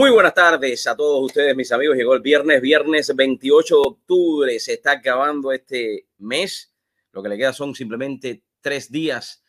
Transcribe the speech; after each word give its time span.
Muy 0.00 0.10
buenas 0.10 0.32
tardes 0.32 0.86
a 0.86 0.96
todos 0.96 1.22
ustedes, 1.22 1.54
mis 1.54 1.70
amigos. 1.72 1.94
Llegó 1.94 2.14
el 2.14 2.22
viernes, 2.22 2.62
viernes 2.62 3.14
28 3.14 3.74
de 3.74 3.82
octubre. 3.86 4.58
Se 4.58 4.72
está 4.72 4.92
acabando 4.92 5.52
este 5.52 6.06
mes. 6.16 6.74
Lo 7.12 7.22
que 7.22 7.28
le 7.28 7.36
queda 7.36 7.52
son 7.52 7.74
simplemente 7.74 8.42
tres 8.62 8.90
días 8.90 9.44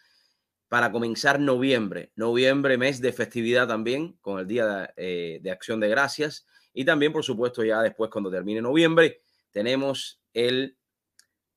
para 0.68 0.92
comenzar 0.92 1.40
noviembre. 1.40 2.12
Noviembre, 2.18 2.78
mes 2.78 3.00
de 3.00 3.14
festividad 3.14 3.66
también, 3.66 4.18
con 4.20 4.40
el 4.40 4.48
Día 4.48 4.92
de, 4.98 5.40
eh, 5.42 5.50
Acción 5.50 5.80
de 5.80 5.88
Gracias. 5.88 6.46
Y 6.74 6.84
también, 6.84 7.14
por 7.14 7.24
supuesto, 7.24 7.64
ya 7.64 7.82
después, 7.82 8.12
cuando 8.12 8.30
termine 8.30 8.62
noviembre, 8.62 9.22
tenemos 9.52 10.22
el 10.34 10.78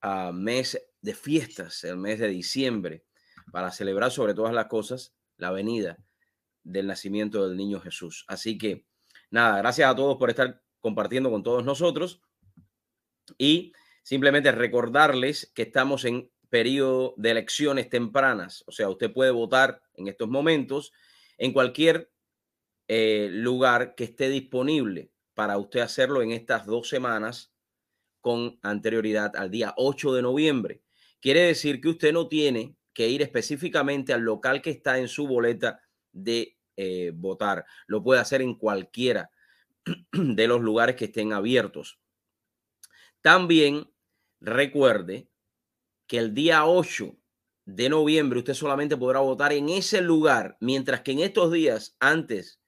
ah, 0.03 0.31
mes 0.33 0.81
de 1.00 1.15
fiestas, 1.15 1.83
el 1.83 1.97
mes 1.97 2.20
de 2.20 2.28
diciembre, 2.28 3.03
para 3.50 3.72
celebrar 3.72 4.12
sobre 4.12 4.34
todas 4.34 4.55
las 4.55 4.67
cosas 4.67 5.17
la 5.37 5.50
venida 5.50 5.98
del 6.65 6.87
nacimiento 6.87 7.47
del 7.47 7.57
niño 7.57 7.81
Jesús. 7.81 8.25
Así 8.27 8.59
que 8.59 8.87
nada, 9.31 9.59
gracias 9.59 9.91
a 9.91 9.94
todos 9.94 10.16
por 10.16 10.31
estar 10.31 10.62
compartiendo 10.81 11.31
con 11.31 11.43
todos 11.43 11.65
nosotros 11.65 12.21
y 13.38 13.72
simplemente 14.03 14.53
recordarles 14.53 15.50
que 15.55 15.62
estamos 15.62 16.05
en 16.05 16.31
periodo 16.50 17.15
de 17.16 17.31
elecciones 17.31 17.88
tempranas, 17.88 18.62
o 18.66 18.72
sea, 18.72 18.88
usted 18.88 19.12
puede 19.12 19.31
votar 19.31 19.83
en 19.94 20.09
estos 20.09 20.28
momentos 20.28 20.93
en 21.37 21.53
cualquier 21.53 22.12
eh, 22.87 23.28
lugar 23.31 23.94
que 23.94 24.05
esté 24.05 24.28
disponible 24.28 25.11
para 25.34 25.59
usted 25.59 25.81
hacerlo 25.81 26.22
en 26.22 26.31
estas 26.31 26.67
dos 26.67 26.88
semanas 26.88 27.53
con 28.21 28.59
anterioridad 28.62 29.34
al 29.37 29.50
día 29.50 29.75
8 29.77 30.15
de 30.15 30.22
noviembre. 30.22 30.83
Quiere 31.21 31.41
decir 31.41 31.81
que 31.81 31.88
usted 31.88 32.12
no 32.12 32.28
tiene 32.28 32.77
que 32.93 33.09
ir 33.09 33.22
específicamente 33.22 34.12
al 34.12 34.21
local 34.22 34.62
que 34.62 34.71
está 34.71 34.99
en 34.99 35.09
su 35.09 35.27
boleta 35.27 35.81
de 36.12 36.53
eh, 36.77 37.12
votar. 37.15 37.65
Lo 37.87 38.03
puede 38.03 38.21
hacer 38.21 38.43
en 38.43 38.55
cualquiera 38.55 39.31
de 40.12 40.47
los 40.49 40.61
lugares 40.61 40.97
que 40.97 41.07
estén 41.07 41.33
abiertos. 41.33 41.99
También 43.21 43.91
recuerde 44.41 45.29
que 46.07 46.19
el 46.19 46.35
día 46.35 46.67
8 46.67 47.17
de 47.65 47.89
noviembre 47.89 48.39
usted 48.39 48.55
solamente 48.55 48.97
podrá 48.97 49.21
votar 49.21 49.53
en 49.53 49.69
ese 49.71 50.03
lugar, 50.03 50.57
mientras 50.61 51.01
que 51.01 51.12
en 51.12 51.21
estos 51.21 51.51
días 51.51 51.97
antes 51.99 52.61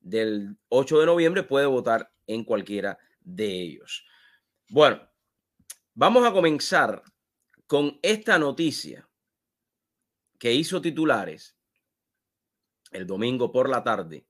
del 0.00 0.56
8 0.68 1.00
de 1.00 1.06
noviembre 1.06 1.42
puede 1.44 1.66
votar 1.66 2.12
en 2.26 2.44
cualquiera 2.44 2.98
de 3.20 3.62
ellos. 3.62 4.04
Bueno, 4.68 5.08
vamos 5.94 6.26
a 6.26 6.32
comenzar 6.32 7.02
con 7.66 7.98
esta 8.02 8.38
noticia 8.38 9.08
que 10.38 10.52
hizo 10.52 10.80
titulares 10.80 11.56
el 12.94 13.08
domingo 13.08 13.50
por 13.50 13.68
la 13.68 13.82
tarde 13.82 14.24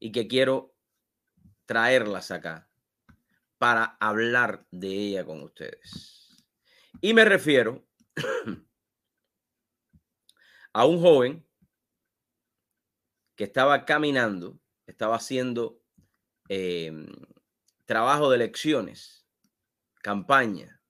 y 0.00 0.10
que 0.10 0.26
quiero 0.26 0.74
traerlas 1.66 2.30
acá 2.30 2.70
para 3.58 3.96
hablar 4.00 4.66
de 4.70 4.88
ella 4.88 5.24
con 5.24 5.42
ustedes. 5.42 6.42
Y 7.02 7.12
me 7.12 7.26
refiero 7.26 7.86
a 10.72 10.86
un 10.86 11.00
joven 11.00 11.46
que 13.36 13.44
estaba 13.44 13.84
caminando, 13.84 14.58
estaba 14.86 15.16
haciendo 15.16 15.82
em, 16.48 17.06
trabajo 17.84 18.30
de 18.30 18.36
elecciones, 18.36 19.26
campaña, 20.00 20.80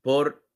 por 0.00 0.48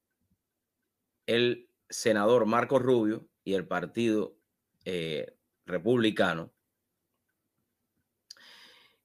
el 1.27 1.69
senador 1.91 2.47
Marco 2.47 2.79
Rubio 2.79 3.29
y 3.45 3.55
el 3.55 3.67
Partido 3.67 4.37
eh, 4.85 5.37
Republicano. 5.67 6.53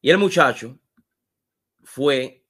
Y 0.01 0.09
el 0.09 0.17
muchacho 0.17 0.79
fue 1.83 2.45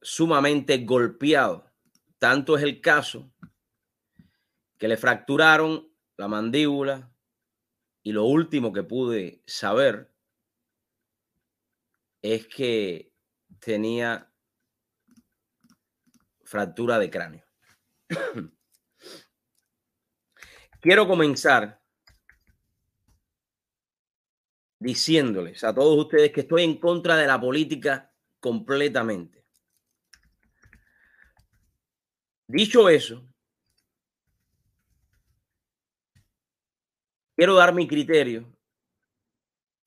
sumamente 0.00 0.78
golpeado. 0.78 1.70
Tanto 2.18 2.56
es 2.56 2.62
el 2.62 2.80
caso 2.80 3.30
que 4.76 4.88
le 4.88 4.96
fracturaron 4.96 5.88
la 6.16 6.28
mandíbula 6.28 7.12
y 8.02 8.12
lo 8.12 8.24
último 8.24 8.72
que 8.72 8.82
pude 8.82 9.42
saber 9.46 10.12
es 12.22 12.46
que 12.46 13.12
tenía 13.60 14.32
fractura 16.44 16.98
de 16.98 17.10
cráneo. 17.10 17.44
Quiero 20.80 21.08
comenzar 21.08 21.82
diciéndoles 24.78 25.64
a 25.64 25.74
todos 25.74 25.98
ustedes 25.98 26.30
que 26.30 26.42
estoy 26.42 26.62
en 26.62 26.78
contra 26.78 27.16
de 27.16 27.26
la 27.26 27.40
política 27.40 28.14
completamente. 28.38 29.44
Dicho 32.46 32.88
eso, 32.88 33.28
quiero 37.34 37.56
dar 37.56 37.74
mi 37.74 37.88
criterio 37.88 38.56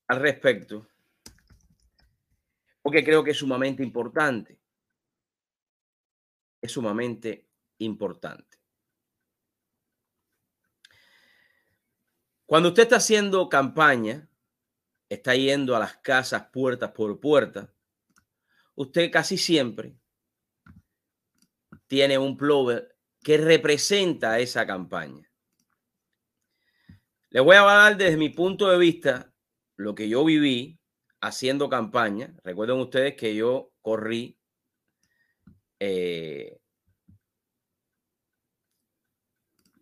al 0.08 0.20
respecto, 0.20 0.88
porque 2.82 3.04
creo 3.04 3.24
que 3.24 3.32
es 3.32 3.38
sumamente 3.38 3.82
importante. 3.82 4.60
Es 6.62 6.74
sumamente 6.74 7.48
importante. 7.80 8.51
Cuando 12.52 12.68
usted 12.68 12.84
está 12.84 12.98
haciendo 12.98 13.48
campaña, 13.48 14.28
está 15.08 15.34
yendo 15.36 15.74
a 15.74 15.80
las 15.80 15.96
casas 16.00 16.50
puertas 16.52 16.92
por 16.92 17.18
puerta, 17.18 17.74
usted 18.76 19.10
casi 19.10 19.38
siempre 19.38 19.96
tiene 21.88 22.18
un 22.18 22.36
plover 22.36 22.94
que 23.24 23.38
representa 23.38 24.38
esa 24.40 24.68
campaña. 24.68 25.32
Le 27.30 27.40
voy 27.40 27.56
a 27.56 27.62
dar 27.62 27.96
desde 27.96 28.18
mi 28.18 28.28
punto 28.28 28.70
de 28.70 28.78
vista 28.78 29.34
lo 29.78 29.96
que 29.96 30.10
yo 30.10 30.26
viví 30.26 30.78
haciendo 31.22 31.70
campaña. 31.70 32.36
Recuerden 32.44 32.82
ustedes 32.82 33.16
que 33.16 33.34
yo 33.34 33.72
corrí 33.82 34.38
eh, 35.80 36.60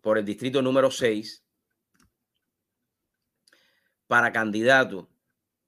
por 0.00 0.18
el 0.18 0.24
distrito 0.24 0.62
número 0.62 0.92
6 0.92 1.44
para 4.10 4.32
candidato 4.32 5.08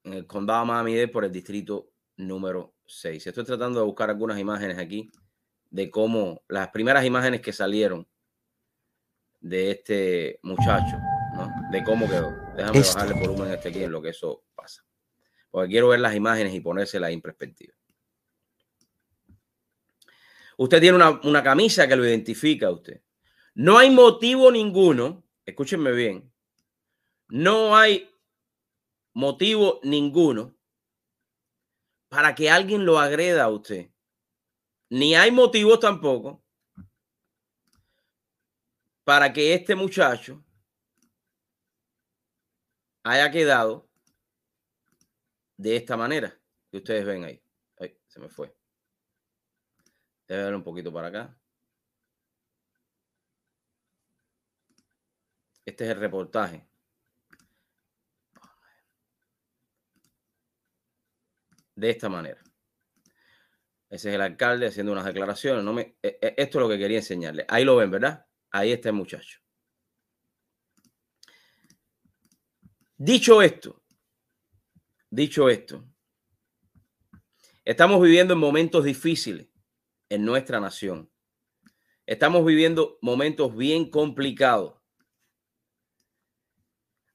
en 0.03 0.15
el 0.15 0.27
condado 0.27 0.65
Miami-Dade 0.65 1.07
por 1.07 1.25
el 1.25 1.31
distrito 1.31 1.93
número 2.17 2.75
6. 2.87 3.25
Estoy 3.25 3.45
tratando 3.45 3.79
de 3.79 3.87
buscar 3.87 4.11
algunas 4.11 4.37
imágenes 4.37 4.79
aquí 4.79 5.13
de 5.71 5.89
cómo 5.89 6.43
las 6.49 6.67
primeras 6.71 7.05
imágenes 7.05 7.41
que 7.41 7.53
salieron 7.53 8.05
de 9.39 9.71
este 9.71 10.41
muchacho, 10.43 10.99
¿no? 11.37 11.53
De 11.71 11.85
cómo 11.85 12.09
quedó. 12.09 12.33
Déjame 12.57 12.81
bajarle 12.81 13.15
el 13.15 13.21
volumen 13.21 13.53
este 13.53 13.69
aquí 13.69 13.85
en 13.85 13.93
lo 13.93 14.03
que 14.03 14.09
eso 14.09 14.43
pasa. 14.57 14.85
Porque 15.49 15.71
quiero 15.71 15.87
ver 15.91 16.01
las 16.01 16.17
imágenes 16.17 16.53
y 16.53 16.59
ponérselas 16.59 17.13
en 17.13 17.23
perspectiva. 17.23 17.75
Usted 20.57 20.81
tiene 20.81 20.97
una, 20.97 21.21
una 21.23 21.45
camisa 21.45 21.87
que 21.87 21.95
lo 21.95 22.05
identifica 22.05 22.67
a 22.67 22.73
usted. 22.73 23.03
No 23.55 23.79
hay 23.79 23.91
motivo 23.91 24.51
ninguno, 24.51 25.23
escúchenme 25.47 25.93
bien, 25.93 26.29
no 27.29 27.77
hay 27.77 28.12
motivo 29.15 29.81
ninguno 29.83 30.57
para 32.09 32.35
que 32.35 32.51
alguien 32.51 32.85
lo 32.85 32.99
agreda 32.99 33.45
a 33.45 33.51
usted. 33.51 33.91
Ni 34.91 35.15
hay 35.15 35.31
motivos 35.31 35.81
tampoco 35.81 36.45
para 39.05 39.33
que 39.33 39.55
este 39.55 39.75
muchacho 39.75 40.45
haya 43.03 43.31
quedado 43.31 43.89
de 45.57 45.77
esta 45.77 45.97
manera 45.97 46.39
que 46.71 46.79
ustedes 46.79 47.05
ven 47.05 47.25
ahí. 47.25 47.43
Se 48.07 48.21
me 48.21 48.29
fue. 48.29 48.55
Debe 50.29 50.45
ver 50.45 50.55
un 50.55 50.63
poquito 50.63 50.93
para 50.93 51.09
acá. 51.09 51.39
Este 55.65 55.85
es 55.85 55.91
el 55.91 55.99
reportaje. 55.99 56.69
De 61.75 61.91
esta 61.91 62.09
manera. 62.09 62.43
Ese 63.89 64.09
es 64.09 64.15
el 64.15 64.23
alcalde 64.23 64.67
haciendo 64.67 64.93
unas 64.93 65.05
declaraciones. 65.05 65.63
No 65.63 65.73
me, 65.73 65.97
e, 66.03 66.19
e, 66.21 66.35
esto 66.39 66.59
es 66.59 66.63
lo 66.63 66.69
que 66.69 66.79
quería 66.79 66.99
enseñarle. 66.99 67.45
Ahí 67.49 67.65
lo 67.65 67.77
ven, 67.77 67.91
¿verdad? 67.91 68.27
Ahí 68.51 68.73
está 68.73 68.89
el 68.89 68.95
muchacho. 68.95 69.39
Dicho 72.97 73.43
esto, 73.43 73.83
dicho 75.11 75.49
esto, 75.49 75.85
estamos 77.65 78.01
viviendo 78.01 78.35
en 78.35 78.41
momentos 78.41 78.85
difíciles 78.85 79.49
en 80.09 80.25
nuestra 80.25 80.61
nación. 80.61 81.11
Estamos 82.07 82.45
viviendo 82.45 82.99
momentos 83.03 83.57
bien 83.57 83.91
complicados. 83.91 84.75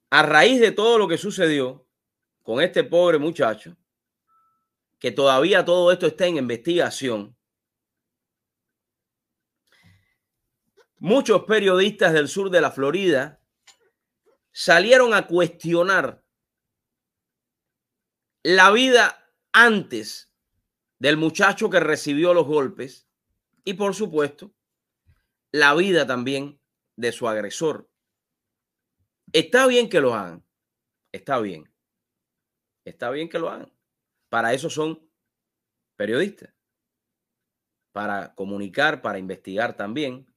a 0.09 0.23
raíz 0.23 0.59
de 0.59 0.71
todo 0.71 0.97
lo 0.97 1.07
que 1.07 1.17
sucedió 1.17 1.87
con 2.41 2.61
este 2.61 2.83
pobre 2.83 3.17
muchacho, 3.17 3.75
que 4.99 5.11
todavía 5.11 5.65
todo 5.65 5.91
esto 5.91 6.07
está 6.07 6.25
en 6.25 6.37
investigación, 6.37 7.37
muchos 10.99 11.43
periodistas 11.43 12.13
del 12.13 12.27
sur 12.27 12.49
de 12.49 12.61
la 12.61 12.71
Florida 12.71 13.41
salieron 14.51 15.13
a 15.13 15.27
cuestionar 15.27 16.23
la 18.43 18.71
vida 18.71 19.31
antes 19.51 20.33
del 20.99 21.17
muchacho 21.17 21.69
que 21.69 21.79
recibió 21.79 22.33
los 22.33 22.47
golpes 22.47 23.07
y 23.63 23.73
por 23.75 23.93
supuesto 23.93 24.53
la 25.51 25.75
vida 25.75 26.07
también 26.07 26.59
de 26.95 27.11
su 27.11 27.27
agresor. 27.27 27.89
Está 29.31 29.67
bien 29.67 29.89
que 29.89 30.01
lo 30.01 30.13
hagan, 30.15 30.43
está 31.11 31.39
bien, 31.39 31.71
está 32.85 33.11
bien 33.11 33.29
que 33.29 33.39
lo 33.39 33.49
hagan. 33.49 33.76
Para 34.37 34.53
eso 34.53 34.69
son 34.69 35.01
periodistas, 35.95 36.53
para 37.91 38.35
comunicar, 38.35 39.01
para 39.01 39.17
investigar 39.17 39.75
también. 39.75 40.31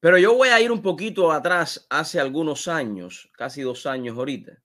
Pero 0.00 0.18
yo 0.18 0.34
voy 0.34 0.48
a 0.48 0.60
ir 0.60 0.72
un 0.72 0.82
poquito 0.82 1.30
atrás, 1.30 1.86
hace 1.88 2.18
algunos 2.18 2.66
años, 2.66 3.30
casi 3.34 3.62
dos 3.62 3.86
años 3.86 4.18
ahorita, 4.18 4.60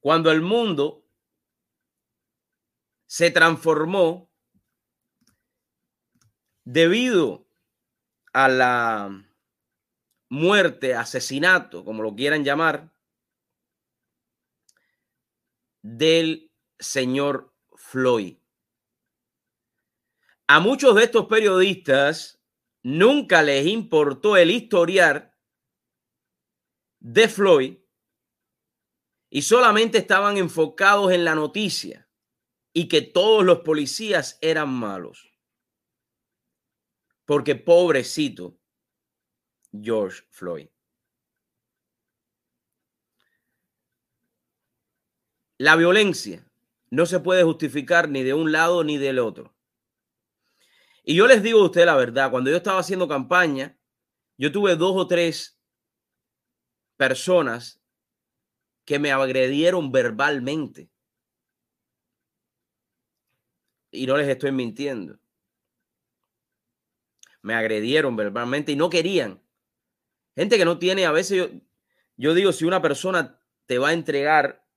cuando 0.00 0.32
el 0.32 0.40
mundo 0.40 1.04
se 3.04 3.30
transformó 3.30 4.32
debido 6.64 7.46
a 8.32 8.48
la 8.48 9.26
muerte, 10.30 10.94
asesinato, 10.94 11.84
como 11.84 12.02
lo 12.02 12.14
quieran 12.16 12.44
llamar, 12.44 12.96
del 15.82 16.52
señor 16.78 17.54
Floyd. 17.76 18.38
A 20.46 20.60
muchos 20.60 20.94
de 20.94 21.04
estos 21.04 21.26
periodistas 21.26 22.42
nunca 22.82 23.42
les 23.42 23.66
importó 23.66 24.36
el 24.36 24.50
historial 24.50 25.34
de 27.00 27.28
Floyd 27.28 27.78
y 29.30 29.42
solamente 29.42 29.98
estaban 29.98 30.38
enfocados 30.38 31.12
en 31.12 31.24
la 31.24 31.34
noticia 31.34 32.08
y 32.72 32.88
que 32.88 33.02
todos 33.02 33.44
los 33.44 33.60
policías 33.60 34.38
eran 34.40 34.70
malos. 34.70 35.30
Porque 37.24 37.54
pobrecito 37.56 38.58
George 39.72 40.22
Floyd. 40.30 40.68
La 45.58 45.74
violencia 45.74 46.48
no 46.90 47.04
se 47.04 47.18
puede 47.18 47.42
justificar 47.42 48.08
ni 48.08 48.22
de 48.22 48.32
un 48.32 48.52
lado 48.52 48.84
ni 48.84 48.96
del 48.96 49.18
otro. 49.18 49.54
Y 51.02 51.16
yo 51.16 51.26
les 51.26 51.42
digo 51.42 51.60
a 51.60 51.64
usted 51.64 51.84
la 51.84 51.96
verdad, 51.96 52.30
cuando 52.30 52.50
yo 52.50 52.56
estaba 52.56 52.78
haciendo 52.78 53.08
campaña, 53.08 53.76
yo 54.36 54.52
tuve 54.52 54.76
dos 54.76 54.92
o 54.94 55.08
tres 55.08 55.58
personas 56.96 57.82
que 58.84 59.00
me 59.00 59.10
agredieron 59.10 59.90
verbalmente. 59.90 60.90
Y 63.90 64.06
no 64.06 64.16
les 64.16 64.28
estoy 64.28 64.52
mintiendo. 64.52 65.18
Me 67.42 67.54
agredieron 67.54 68.14
verbalmente 68.14 68.72
y 68.72 68.76
no 68.76 68.90
querían. 68.90 69.42
Gente 70.36 70.56
que 70.56 70.64
no 70.64 70.78
tiene, 70.78 71.04
a 71.04 71.10
veces 71.10 71.36
yo, 71.36 71.60
yo 72.16 72.34
digo, 72.34 72.52
si 72.52 72.64
una 72.64 72.80
persona 72.80 73.40
te 73.66 73.78
va 73.78 73.88
a 73.88 73.92
entregar 73.92 74.67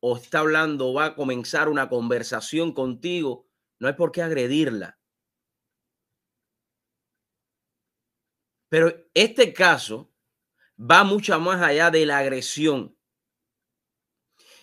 o 0.00 0.16
está 0.16 0.40
hablando 0.40 0.94
va 0.94 1.06
a 1.06 1.14
comenzar 1.14 1.68
una 1.68 1.88
conversación 1.88 2.72
contigo, 2.72 3.46
no 3.78 3.88
hay 3.88 3.94
por 3.94 4.12
qué 4.12 4.22
agredirla. 4.22 4.98
Pero 8.70 8.92
este 9.14 9.52
caso 9.52 10.12
va 10.78 11.04
mucho 11.04 11.38
más 11.40 11.60
allá 11.60 11.90
de 11.90 12.06
la 12.06 12.18
agresión. 12.18 12.96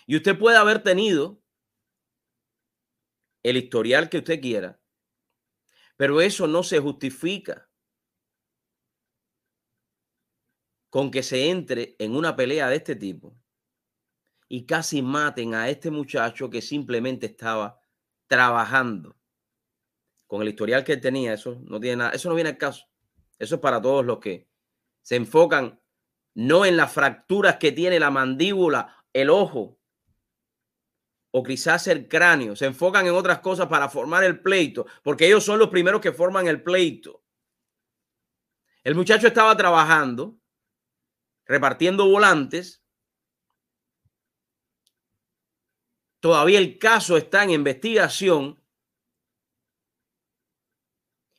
Y 0.06 0.16
usted 0.16 0.38
puede 0.38 0.56
haber 0.56 0.82
tenido 0.82 1.42
el 3.42 3.56
historial 3.56 4.08
que 4.08 4.18
usted 4.18 4.40
quiera, 4.40 4.80
pero 5.96 6.20
eso 6.20 6.46
no 6.46 6.62
se 6.62 6.80
justifica 6.80 7.70
con 10.90 11.10
que 11.10 11.22
se 11.22 11.50
entre 11.50 11.94
en 11.98 12.16
una 12.16 12.34
pelea 12.34 12.68
de 12.68 12.76
este 12.76 12.96
tipo 12.96 13.36
y 14.48 14.64
casi 14.64 15.02
maten 15.02 15.54
a 15.54 15.68
este 15.68 15.90
muchacho 15.90 16.50
que 16.50 16.62
simplemente 16.62 17.26
estaba 17.26 17.80
trabajando. 18.26 19.16
Con 20.26 20.42
el 20.42 20.48
historial 20.48 20.84
que 20.84 20.94
él 20.94 21.00
tenía, 21.00 21.32
eso 21.32 21.60
no 21.64 21.80
tiene 21.80 21.96
nada, 21.96 22.10
eso 22.10 22.28
no 22.28 22.34
viene 22.34 22.50
al 22.50 22.58
caso. 22.58 22.86
Eso 23.38 23.54
es 23.56 23.60
para 23.60 23.80
todos 23.80 24.04
los 24.04 24.18
que 24.18 24.48
se 25.02 25.16
enfocan 25.16 25.80
no 26.34 26.64
en 26.64 26.76
las 26.76 26.92
fracturas 26.92 27.56
que 27.56 27.72
tiene 27.72 27.98
la 27.98 28.10
mandíbula, 28.10 29.04
el 29.12 29.30
ojo, 29.30 29.78
o 31.30 31.42
quizás 31.42 31.86
el 31.88 32.08
cráneo, 32.08 32.56
se 32.56 32.66
enfocan 32.66 33.06
en 33.06 33.14
otras 33.14 33.40
cosas 33.40 33.66
para 33.66 33.88
formar 33.88 34.24
el 34.24 34.40
pleito, 34.40 34.86
porque 35.02 35.26
ellos 35.26 35.44
son 35.44 35.58
los 35.58 35.68
primeros 35.68 36.00
que 36.00 36.12
forman 36.12 36.46
el 36.46 36.62
pleito. 36.62 37.22
El 38.84 38.94
muchacho 38.94 39.26
estaba 39.26 39.56
trabajando, 39.56 40.38
repartiendo 41.44 42.08
volantes. 42.08 42.82
Todavía 46.20 46.58
el 46.58 46.78
caso 46.78 47.16
está 47.16 47.44
en 47.44 47.50
investigación, 47.50 48.60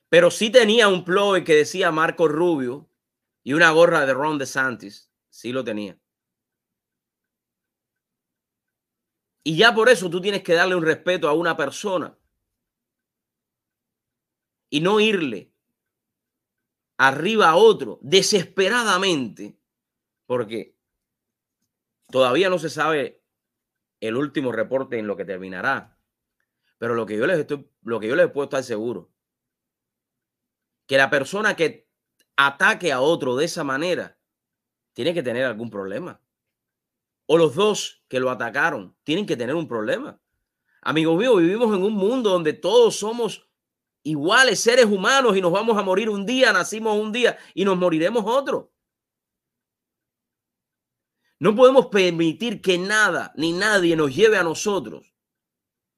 pero 0.09 0.31
sí 0.31 0.49
tenía 0.49 0.87
un 0.87 1.03
ploy 1.03 1.43
que 1.43 1.55
decía 1.55 1.91
Marco 1.91 2.27
Rubio 2.27 2.89
y 3.43 3.53
una 3.53 3.71
gorra 3.71 4.05
de 4.05 4.13
Ron 4.13 4.37
DeSantis, 4.37 5.11
sí 5.29 5.51
lo 5.51 5.63
tenía. 5.63 5.99
Y 9.43 9.57
ya 9.57 9.73
por 9.73 9.89
eso 9.89 10.09
tú 10.09 10.21
tienes 10.21 10.43
que 10.43 10.53
darle 10.53 10.75
un 10.75 10.85
respeto 10.85 11.27
a 11.27 11.33
una 11.33 11.57
persona 11.57 12.17
y 14.69 14.81
no 14.81 14.99
irle 14.99 15.51
arriba 16.97 17.49
a 17.49 17.55
otro 17.55 17.99
desesperadamente, 18.01 19.57
porque 20.25 20.75
todavía 22.11 22.49
no 22.49 22.59
se 22.59 22.69
sabe 22.69 23.18
el 23.99 24.15
último 24.15 24.51
reporte 24.51 24.97
en 24.97 25.07
lo 25.07 25.15
que 25.15 25.25
terminará. 25.25 25.97
Pero 26.77 26.95
lo 26.95 27.05
que 27.05 27.17
yo 27.17 27.27
les 27.27 27.39
estoy, 27.39 27.69
lo 27.81 27.99
que 27.99 28.07
yo 28.07 28.15
les 28.15 28.31
puedo 28.31 28.45
estar 28.45 28.63
seguro, 28.63 29.11
que 30.87 30.97
la 30.97 31.09
persona 31.09 31.55
que 31.55 31.89
ataque 32.35 32.91
a 32.91 33.01
otro 33.01 33.35
de 33.35 33.45
esa 33.45 33.63
manera 33.63 34.17
tiene 34.93 35.13
que 35.13 35.23
tener 35.23 35.45
algún 35.45 35.69
problema 35.69 36.21
o 37.31 37.37
los 37.37 37.53
dos 37.53 38.01
que 38.07 38.19
lo 38.19 38.31
atacaron 38.31 38.95
tienen 39.03 39.27
que 39.27 39.37
tener 39.37 39.53
un 39.53 39.67
problema. 39.67 40.19
Amigos 40.81 41.15
míos, 41.15 41.37
vivimos 41.37 41.75
en 41.75 41.83
un 41.83 41.93
mundo 41.93 42.31
donde 42.31 42.53
todos 42.53 42.95
somos 42.95 43.47
iguales 44.01 44.59
seres 44.59 44.85
humanos 44.85 45.37
y 45.37 45.41
nos 45.41 45.51
vamos 45.51 45.77
a 45.77 45.83
morir 45.83 46.09
un 46.09 46.25
día, 46.25 46.51
nacimos 46.51 46.97
un 46.97 47.11
día 47.11 47.37
y 47.53 47.65
nos 47.65 47.77
moriremos 47.77 48.23
otro. 48.25 48.73
No 51.39 51.55
podemos 51.55 51.87
permitir 51.87 52.61
que 52.61 52.77
nada 52.77 53.31
ni 53.35 53.53
nadie 53.53 53.95
nos 53.95 54.13
lleve 54.13 54.37
a 54.37 54.43
nosotros 54.43 55.13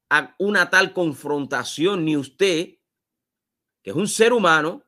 a 0.10 0.36
una 0.38 0.70
tal 0.70 0.94
confrontación, 0.94 2.06
ni 2.06 2.16
usted, 2.18 2.78
que 3.82 3.90
es 3.90 3.96
un 3.96 4.08
ser 4.08 4.34
humano, 4.34 4.86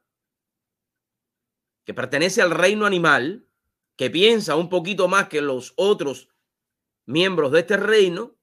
que 1.86 1.94
pertenece 1.94 2.42
al 2.42 2.52
reino 2.52 2.86
animal, 2.86 3.48
que 3.96 4.10
piensa 4.10 4.56
un 4.56 4.70
poquito 4.70 5.08
más 5.08 5.30
que 5.30 5.42
los 5.42 5.74
otros 5.76 6.30
miembros 7.06 7.52
de 7.52 7.62
este 7.62 7.78
reino 7.78 8.36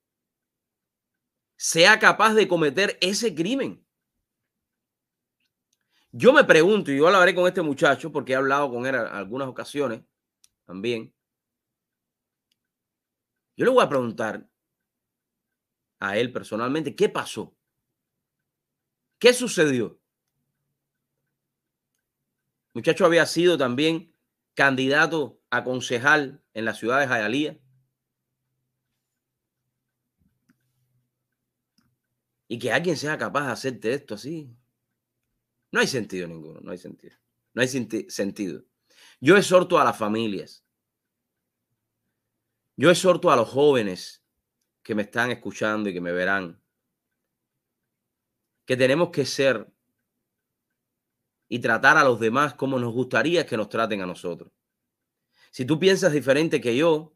sea 1.56 1.98
capaz 1.98 2.34
de 2.34 2.48
cometer 2.48 2.98
ese 3.00 3.34
crimen. 3.34 3.86
Yo 6.12 6.32
me 6.32 6.44
pregunto, 6.44 6.90
y 6.90 6.96
yo 6.96 7.06
hablaré 7.06 7.34
con 7.34 7.46
este 7.46 7.62
muchacho 7.62 8.10
porque 8.10 8.32
he 8.32 8.36
hablado 8.36 8.70
con 8.70 8.86
él 8.86 8.94
en 8.94 9.02
algunas 9.02 9.48
ocasiones 9.48 10.02
también. 10.64 11.14
Yo 13.60 13.66
le 13.66 13.72
voy 13.72 13.84
a 13.84 13.90
preguntar 13.90 14.48
a 15.98 16.16
él 16.16 16.32
personalmente 16.32 16.96
qué 16.96 17.10
pasó. 17.10 17.54
¿Qué 19.18 19.34
sucedió? 19.34 20.00
El 22.68 22.76
muchacho 22.76 23.04
había 23.04 23.26
sido 23.26 23.58
también 23.58 24.16
candidato 24.54 25.42
a 25.50 25.62
concejal 25.62 26.42
en 26.54 26.64
la 26.64 26.72
ciudad 26.72 27.00
de 27.00 27.06
Jayalía. 27.06 27.60
y 32.48 32.58
que 32.58 32.72
alguien 32.72 32.96
sea 32.96 33.18
capaz 33.18 33.44
de 33.44 33.52
hacerte 33.52 33.92
esto 33.92 34.14
así. 34.14 34.56
No 35.70 35.80
hay 35.80 35.86
sentido 35.86 36.26
ninguno, 36.26 36.60
no 36.60 36.72
hay 36.72 36.78
sentido. 36.78 37.16
No 37.52 37.60
hay 37.60 37.68
sentido. 37.68 38.64
Yo 39.20 39.36
exhorto 39.36 39.78
a 39.78 39.84
las 39.84 39.98
familias. 39.98 40.64
Yo 42.80 42.90
exhorto 42.90 43.30
a 43.30 43.36
los 43.36 43.46
jóvenes 43.46 44.24
que 44.82 44.94
me 44.94 45.02
están 45.02 45.30
escuchando 45.30 45.90
y 45.90 45.92
que 45.92 46.00
me 46.00 46.12
verán 46.12 46.62
que 48.64 48.74
tenemos 48.74 49.10
que 49.10 49.26
ser 49.26 49.70
y 51.46 51.58
tratar 51.58 51.98
a 51.98 52.04
los 52.04 52.18
demás 52.18 52.54
como 52.54 52.78
nos 52.78 52.94
gustaría 52.94 53.44
que 53.44 53.58
nos 53.58 53.68
traten 53.68 54.00
a 54.00 54.06
nosotros. 54.06 54.50
Si 55.50 55.66
tú 55.66 55.78
piensas 55.78 56.14
diferente 56.14 56.58
que 56.58 56.74
yo, 56.74 57.12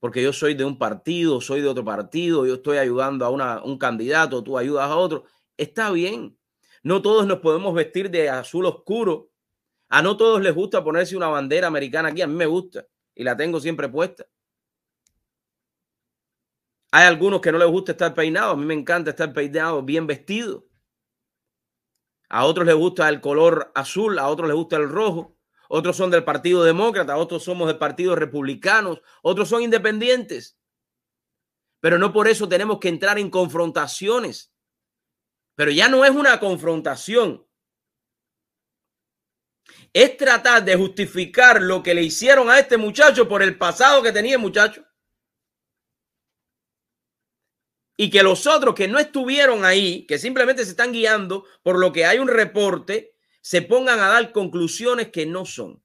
porque 0.00 0.22
yo 0.22 0.32
soy 0.32 0.54
de 0.54 0.64
un 0.64 0.78
partido, 0.78 1.42
soy 1.42 1.60
de 1.60 1.68
otro 1.68 1.84
partido, 1.84 2.46
yo 2.46 2.54
estoy 2.54 2.78
ayudando 2.78 3.26
a 3.26 3.62
un 3.62 3.76
candidato, 3.76 4.42
tú 4.42 4.56
ayudas 4.56 4.88
a 4.88 4.96
otro, 4.96 5.24
está 5.58 5.90
bien. 5.90 6.38
No 6.82 7.02
todos 7.02 7.26
nos 7.26 7.40
podemos 7.40 7.74
vestir 7.74 8.10
de 8.10 8.30
azul 8.30 8.64
oscuro. 8.64 9.32
A 9.90 10.00
no 10.00 10.16
todos 10.16 10.40
les 10.40 10.54
gusta 10.54 10.82
ponerse 10.82 11.14
una 11.14 11.28
bandera 11.28 11.66
americana 11.66 12.08
aquí, 12.08 12.22
a 12.22 12.26
mí 12.26 12.34
me 12.34 12.46
gusta 12.46 12.86
y 13.14 13.22
la 13.22 13.36
tengo 13.36 13.60
siempre 13.60 13.86
puesta. 13.90 14.26
Hay 16.94 17.06
algunos 17.06 17.40
que 17.40 17.50
no 17.50 17.58
les 17.58 17.68
gusta 17.68 17.92
estar 17.92 18.12
peinado, 18.12 18.52
a 18.52 18.56
mí 18.56 18.66
me 18.66 18.74
encanta 18.74 19.10
estar 19.10 19.32
peinado, 19.32 19.82
bien 19.82 20.06
vestido. 20.06 20.68
A 22.28 22.44
otros 22.44 22.66
les 22.66 22.74
gusta 22.74 23.08
el 23.08 23.22
color 23.22 23.72
azul, 23.74 24.18
a 24.18 24.28
otros 24.28 24.46
les 24.46 24.56
gusta 24.56 24.76
el 24.76 24.90
rojo. 24.90 25.38
Otros 25.70 25.96
son 25.96 26.10
del 26.10 26.22
Partido 26.22 26.62
Demócrata, 26.62 27.16
otros 27.16 27.44
somos 27.44 27.66
del 27.66 27.78
Partido 27.78 28.14
Republicano, 28.14 29.00
otros 29.22 29.48
son 29.48 29.62
independientes. 29.62 30.58
Pero 31.80 31.96
no 31.96 32.12
por 32.12 32.28
eso 32.28 32.46
tenemos 32.46 32.78
que 32.78 32.88
entrar 32.88 33.18
en 33.18 33.30
confrontaciones. 33.30 34.52
Pero 35.54 35.70
ya 35.70 35.88
no 35.88 36.04
es 36.04 36.10
una 36.10 36.38
confrontación. 36.38 37.46
Es 39.94 40.18
tratar 40.18 40.62
de 40.62 40.76
justificar 40.76 41.62
lo 41.62 41.82
que 41.82 41.94
le 41.94 42.02
hicieron 42.02 42.50
a 42.50 42.58
este 42.58 42.76
muchacho 42.76 43.26
por 43.26 43.42
el 43.42 43.56
pasado 43.56 44.02
que 44.02 44.12
tenía 44.12 44.36
muchacho. 44.36 44.86
Y 48.02 48.10
que 48.10 48.24
los 48.24 48.48
otros 48.48 48.74
que 48.74 48.88
no 48.88 48.98
estuvieron 48.98 49.64
ahí, 49.64 50.04
que 50.08 50.18
simplemente 50.18 50.64
se 50.64 50.72
están 50.72 50.90
guiando 50.90 51.44
por 51.62 51.78
lo 51.78 51.92
que 51.92 52.04
hay 52.04 52.18
un 52.18 52.26
reporte, 52.26 53.14
se 53.40 53.62
pongan 53.62 54.00
a 54.00 54.08
dar 54.08 54.32
conclusiones 54.32 55.12
que 55.12 55.24
no 55.24 55.44
son. 55.44 55.80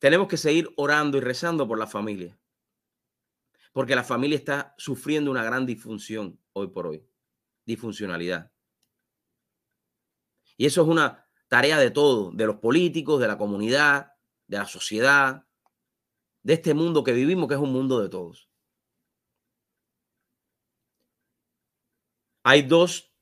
Tenemos 0.00 0.26
que 0.26 0.36
seguir 0.36 0.68
orando 0.74 1.18
y 1.18 1.20
rezando 1.20 1.68
por 1.68 1.78
la 1.78 1.86
familia, 1.86 2.36
porque 3.72 3.94
la 3.94 4.02
familia 4.02 4.36
está 4.36 4.74
sufriendo 4.76 5.30
una 5.30 5.44
gran 5.44 5.64
disfunción 5.64 6.36
hoy 6.52 6.66
por 6.66 6.88
hoy, 6.88 7.06
disfuncionalidad. 7.64 8.50
Y 10.56 10.66
eso 10.66 10.82
es 10.82 10.88
una 10.88 11.28
tarea 11.46 11.78
de 11.78 11.92
todos, 11.92 12.36
de 12.36 12.46
los 12.46 12.56
políticos, 12.56 13.20
de 13.20 13.28
la 13.28 13.38
comunidad, 13.38 14.14
de 14.48 14.58
la 14.58 14.66
sociedad, 14.66 15.45
de 16.46 16.54
este 16.54 16.74
mundo 16.74 17.02
que 17.02 17.10
vivimos, 17.12 17.48
que 17.48 17.54
es 17.54 17.60
un 17.60 17.72
mundo 17.72 18.00
de 18.00 18.08
todos. 18.08 18.48
Hay 22.44 22.62
dos 22.62 23.12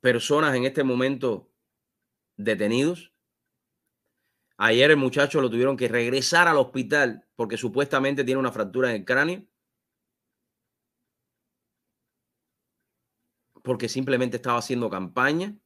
personas 0.00 0.54
en 0.56 0.64
este 0.64 0.84
momento 0.84 1.52
detenidos. 2.38 3.12
Ayer 4.56 4.90
el 4.90 4.96
muchacho 4.96 5.42
lo 5.42 5.50
tuvieron 5.50 5.76
que 5.76 5.86
regresar 5.86 6.48
al 6.48 6.56
hospital 6.56 7.28
porque 7.36 7.58
supuestamente 7.58 8.24
tiene 8.24 8.40
una 8.40 8.52
fractura 8.52 8.88
en 8.88 8.96
el 8.96 9.04
cráneo. 9.04 9.46
Porque 13.62 13.90
simplemente 13.90 14.36
estaba 14.38 14.58
haciendo 14.60 14.88
campaña. 14.88 15.58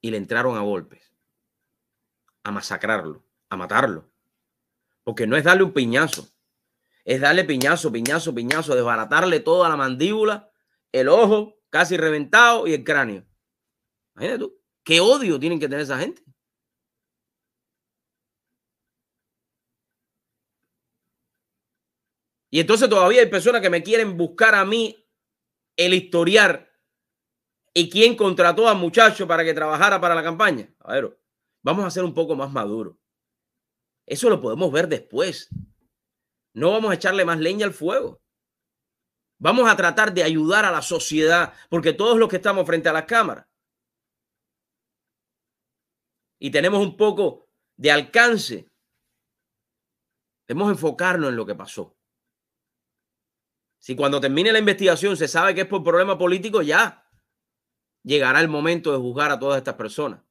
Y 0.00 0.10
le 0.10 0.16
entraron 0.16 0.56
a 0.56 0.62
golpes. 0.62 1.07
A 2.48 2.50
masacrarlo, 2.50 3.24
a 3.50 3.56
matarlo. 3.56 4.10
Porque 5.04 5.26
no 5.26 5.36
es 5.36 5.44
darle 5.44 5.64
un 5.64 5.72
piñazo 5.72 6.28
es 7.08 7.22
darle 7.22 7.44
piñazo, 7.44 7.90
piñazo, 7.90 8.34
piñazo, 8.34 8.74
desbaratarle 8.74 9.40
toda 9.40 9.66
la 9.70 9.76
mandíbula, 9.76 10.52
el 10.92 11.08
ojo 11.08 11.58
casi 11.70 11.96
reventado 11.96 12.66
y 12.66 12.74
el 12.74 12.84
cráneo. 12.84 13.26
Imagínate 14.14 14.40
tú, 14.40 14.60
qué 14.84 15.00
odio 15.00 15.40
tienen 15.40 15.58
que 15.58 15.68
tener 15.68 15.80
esa 15.80 15.98
gente. 15.98 16.22
Y 22.50 22.60
entonces 22.60 22.90
todavía 22.90 23.22
hay 23.22 23.30
personas 23.30 23.62
que 23.62 23.70
me 23.70 23.82
quieren 23.82 24.18
buscar 24.18 24.54
a 24.54 24.66
mí 24.66 25.02
el 25.78 25.94
historiar 25.94 26.70
y 27.72 27.88
quién 27.88 28.16
contrató 28.16 28.68
al 28.68 28.76
muchacho 28.76 29.26
para 29.26 29.44
que 29.44 29.54
trabajara 29.54 29.98
para 29.98 30.14
la 30.14 30.22
campaña. 30.22 30.68
A 30.80 30.92
ver, 30.92 31.18
vamos 31.68 31.84
a 31.84 31.90
ser 31.90 32.02
un 32.02 32.14
poco 32.14 32.34
más 32.34 32.50
maduros. 32.50 32.96
Eso 34.06 34.30
lo 34.30 34.40
podemos 34.40 34.72
ver 34.72 34.88
después. 34.88 35.50
No 36.54 36.70
vamos 36.70 36.90
a 36.90 36.94
echarle 36.94 37.26
más 37.26 37.38
leña 37.38 37.66
al 37.66 37.74
fuego. 37.74 38.22
Vamos 39.38 39.68
a 39.68 39.76
tratar 39.76 40.14
de 40.14 40.22
ayudar 40.22 40.64
a 40.64 40.72
la 40.72 40.80
sociedad, 40.80 41.52
porque 41.68 41.92
todos 41.92 42.18
los 42.18 42.30
que 42.30 42.36
estamos 42.36 42.66
frente 42.66 42.88
a 42.88 42.94
las 42.94 43.04
cámaras 43.04 43.46
y 46.40 46.50
tenemos 46.50 46.80
un 46.80 46.96
poco 46.96 47.50
de 47.76 47.90
alcance, 47.90 48.66
debemos 50.46 50.70
enfocarnos 50.70 51.28
en 51.28 51.36
lo 51.36 51.44
que 51.44 51.54
pasó. 51.54 51.94
Si 53.78 53.94
cuando 53.94 54.22
termine 54.22 54.52
la 54.52 54.58
investigación 54.58 55.18
se 55.18 55.28
sabe 55.28 55.54
que 55.54 55.60
es 55.62 55.66
por 55.66 55.84
problema 55.84 56.16
político, 56.16 56.62
ya 56.62 57.06
llegará 58.02 58.40
el 58.40 58.48
momento 58.48 58.90
de 58.90 58.98
juzgar 58.98 59.30
a 59.30 59.38
todas 59.38 59.58
estas 59.58 59.74
personas. 59.74 60.27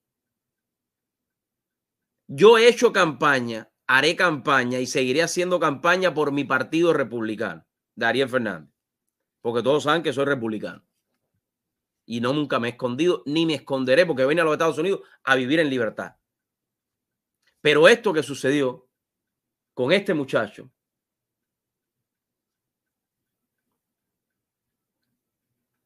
Yo 2.27 2.57
he 2.57 2.67
hecho 2.67 2.91
campaña 2.93 3.72
haré 3.88 4.17
campaña 4.17 4.79
y 4.79 4.86
seguiré 4.86 5.24
haciendo 5.24 5.60
campaña 5.60 6.13
por 6.13 6.31
mi 6.31 6.43
partido 6.43 6.93
republicano, 6.93 7.65
Darío 7.96 8.27
Fernández, 8.27 8.69
porque 9.41 9.63
todos 9.63 9.84
saben 9.84 10.03
que 10.03 10.13
soy 10.13 10.25
republicano. 10.25 10.86
Y 12.05 12.22
no 12.22 12.34
nunca 12.34 12.60
me 12.60 12.67
he 12.67 12.72
escondido 12.72 13.24
ni 13.25 13.46
me 13.46 13.55
esconderé 13.55 14.05
porque 14.05 14.25
vine 14.25 14.41
a 14.41 14.43
los 14.43 14.53
Estados 14.53 14.77
Unidos 14.77 15.01
a 15.24 15.36
vivir 15.36 15.60
en 15.60 15.69
libertad. 15.69 16.17
Pero 17.62 17.88
esto 17.88 18.13
que 18.13 18.24
sucedió 18.24 18.89
con 19.74 19.91
este 19.91 20.13
muchacho 20.13 20.72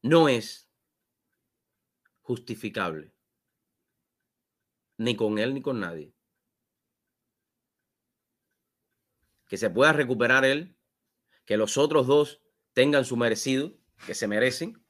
no 0.02 0.28
es 0.28 0.70
justificable. 2.20 3.12
Ni 4.98 5.16
con 5.16 5.38
él 5.38 5.54
ni 5.54 5.62
con 5.62 5.80
nadie. 5.80 6.14
Que 9.52 9.58
se 9.58 9.68
pueda 9.68 9.92
recuperar 9.92 10.46
él, 10.46 10.78
que 11.44 11.58
los 11.58 11.76
otros 11.76 12.06
dos 12.06 12.40
tengan 12.72 13.04
su 13.04 13.18
merecido, 13.18 13.74
que 14.06 14.14
se 14.14 14.26
merecen, 14.26 14.82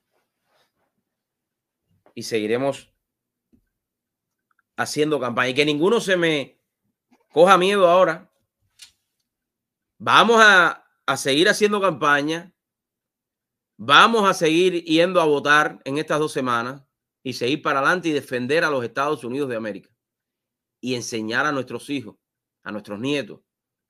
y 2.14 2.22
seguiremos 2.22 2.94
haciendo 4.76 5.18
campaña. 5.18 5.48
Y 5.48 5.54
que 5.54 5.64
ninguno 5.64 6.00
se 6.00 6.16
me 6.16 6.60
coja 7.32 7.58
miedo 7.58 7.88
ahora. 7.88 8.32
Vamos 9.98 10.40
a, 10.40 10.88
a 11.06 11.16
seguir 11.16 11.48
haciendo 11.48 11.80
campaña, 11.80 12.54
vamos 13.76 14.30
a 14.30 14.32
seguir 14.32 14.84
yendo 14.84 15.20
a 15.20 15.24
votar 15.24 15.80
en 15.84 15.98
estas 15.98 16.20
dos 16.20 16.30
semanas 16.30 16.84
y 17.24 17.32
seguir 17.32 17.62
para 17.62 17.80
adelante 17.80 18.10
y 18.10 18.12
defender 18.12 18.62
a 18.62 18.70
los 18.70 18.84
Estados 18.84 19.24
Unidos 19.24 19.48
de 19.48 19.56
América. 19.56 19.90
Y 20.80 20.94
enseñar 20.94 21.46
a 21.46 21.50
nuestros 21.50 21.90
hijos, 21.90 22.14
a 22.62 22.70
nuestros 22.70 23.00
nietos, 23.00 23.40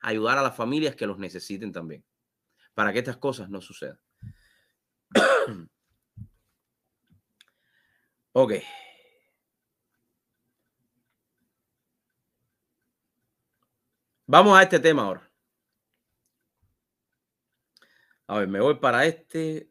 ayudar 0.03 0.37
a 0.39 0.43
las 0.43 0.57
familias 0.57 0.97
que 0.97 1.07
los 1.07 1.19
necesiten 1.19 1.73
también, 1.73 2.05
para 2.75 2.93
que 2.93 2.99
estas 2.99 3.17
cosas 3.17 3.49
no 3.49 3.61
sucedan. 3.61 3.99
ok. 8.33 8.53
Vamos 14.27 14.59
a 14.59 14.63
este 14.63 14.81
tema 14.81 15.03
ahora. 15.03 15.31
A 18.27 18.39
ver, 18.39 18.49
me 18.49 18.61
voy 18.61 18.77
para 18.77 19.05
este. 19.05 19.71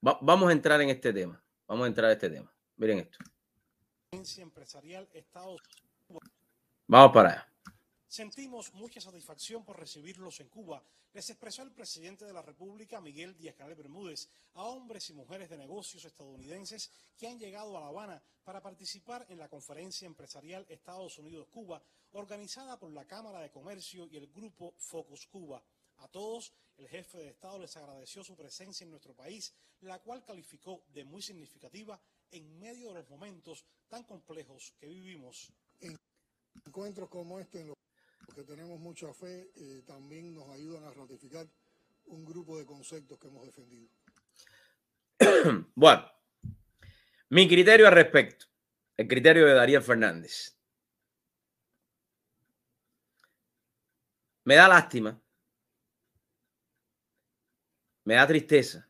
vamos 0.00 0.48
a 0.48 0.52
entrar 0.52 0.80
en 0.80 0.90
este 0.90 1.12
tema. 1.12 1.42
Vamos 1.66 1.84
a 1.84 1.88
entrar 1.88 2.10
a 2.10 2.12
este 2.12 2.28
tema. 2.28 2.52
Miren 2.76 2.98
esto. 2.98 3.18
Vamos 6.88 7.12
para 7.12 7.30
allá. 7.30 7.51
Sentimos 8.12 8.74
mucha 8.74 9.00
satisfacción 9.00 9.64
por 9.64 9.80
recibirlos 9.80 10.38
en 10.40 10.50
Cuba, 10.50 10.84
les 11.14 11.30
expresó 11.30 11.62
el 11.62 11.72
presidente 11.72 12.26
de 12.26 12.34
la 12.34 12.42
República, 12.42 13.00
Miguel 13.00 13.34
Díaz-Canel 13.38 13.74
Bermúdez, 13.74 14.28
a 14.52 14.64
hombres 14.64 15.08
y 15.08 15.14
mujeres 15.14 15.48
de 15.48 15.56
negocios 15.56 16.04
estadounidenses 16.04 16.90
que 17.16 17.26
han 17.26 17.38
llegado 17.38 17.74
a 17.74 17.80
La 17.80 17.86
Habana 17.86 18.22
para 18.44 18.60
participar 18.60 19.24
en 19.30 19.38
la 19.38 19.48
conferencia 19.48 20.04
empresarial 20.04 20.66
Estados 20.68 21.16
Unidos-Cuba, 21.20 21.82
organizada 22.10 22.78
por 22.78 22.92
la 22.92 23.06
Cámara 23.06 23.40
de 23.40 23.50
Comercio 23.50 24.06
y 24.06 24.18
el 24.18 24.26
Grupo 24.26 24.74
Focus 24.76 25.26
Cuba. 25.28 25.64
A 25.96 26.08
todos, 26.08 26.52
el 26.76 26.88
jefe 26.88 27.16
de 27.16 27.28
Estado 27.30 27.60
les 27.60 27.74
agradeció 27.78 28.22
su 28.22 28.36
presencia 28.36 28.84
en 28.84 28.90
nuestro 28.90 29.14
país, 29.14 29.54
la 29.80 30.00
cual 30.00 30.22
calificó 30.22 30.84
de 30.88 31.06
muy 31.06 31.22
significativa 31.22 31.98
en 32.30 32.58
medio 32.58 32.88
de 32.88 32.96
los 32.96 33.08
momentos 33.08 33.64
tan 33.88 34.04
complejos 34.04 34.74
que 34.78 34.88
vivimos. 34.88 35.50
En 35.80 35.96
encuentros 36.66 37.08
como 37.08 37.40
este, 37.40 37.62
en 37.62 37.68
los 37.68 37.81
que 38.34 38.44
tenemos 38.44 38.78
mucha 38.80 39.12
fe, 39.12 39.50
eh, 39.56 39.82
también 39.86 40.34
nos 40.34 40.48
ayudan 40.50 40.84
a 40.84 40.92
ratificar 40.92 41.46
un 42.06 42.24
grupo 42.24 42.58
de 42.58 42.66
conceptos 42.66 43.18
que 43.18 43.28
hemos 43.28 43.44
defendido. 43.44 43.88
bueno, 45.74 46.10
mi 47.28 47.48
criterio 47.48 47.86
al 47.86 47.94
respecto, 47.94 48.46
el 48.96 49.08
criterio 49.08 49.46
de 49.46 49.54
Darío 49.54 49.82
Fernández. 49.82 50.58
Me 54.44 54.56
da 54.56 54.66
lástima, 54.66 55.22
me 58.04 58.14
da 58.14 58.26
tristeza 58.26 58.88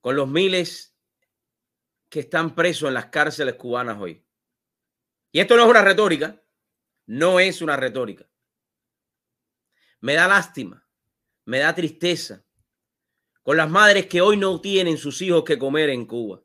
con 0.00 0.14
los 0.14 0.28
miles 0.28 0.94
que 2.08 2.20
están 2.20 2.54
presos 2.54 2.88
en 2.88 2.94
las 2.94 3.06
cárceles 3.06 3.54
cubanas 3.54 3.98
hoy. 3.98 4.24
Y 5.32 5.40
esto 5.40 5.56
no 5.56 5.64
es 5.64 5.68
una 5.68 5.82
retórica, 5.82 6.42
no 7.08 7.40
es 7.40 7.62
una 7.62 7.76
retórica. 7.76 8.28
Me 10.00 10.14
da 10.14 10.28
lástima, 10.28 10.86
me 11.46 11.58
da 11.58 11.74
tristeza 11.74 12.44
con 13.42 13.56
las 13.56 13.70
madres 13.70 14.06
que 14.06 14.20
hoy 14.20 14.36
no 14.36 14.60
tienen 14.60 14.98
sus 14.98 15.22
hijos 15.22 15.42
que 15.42 15.58
comer 15.58 15.88
en 15.88 16.04
Cuba. 16.04 16.42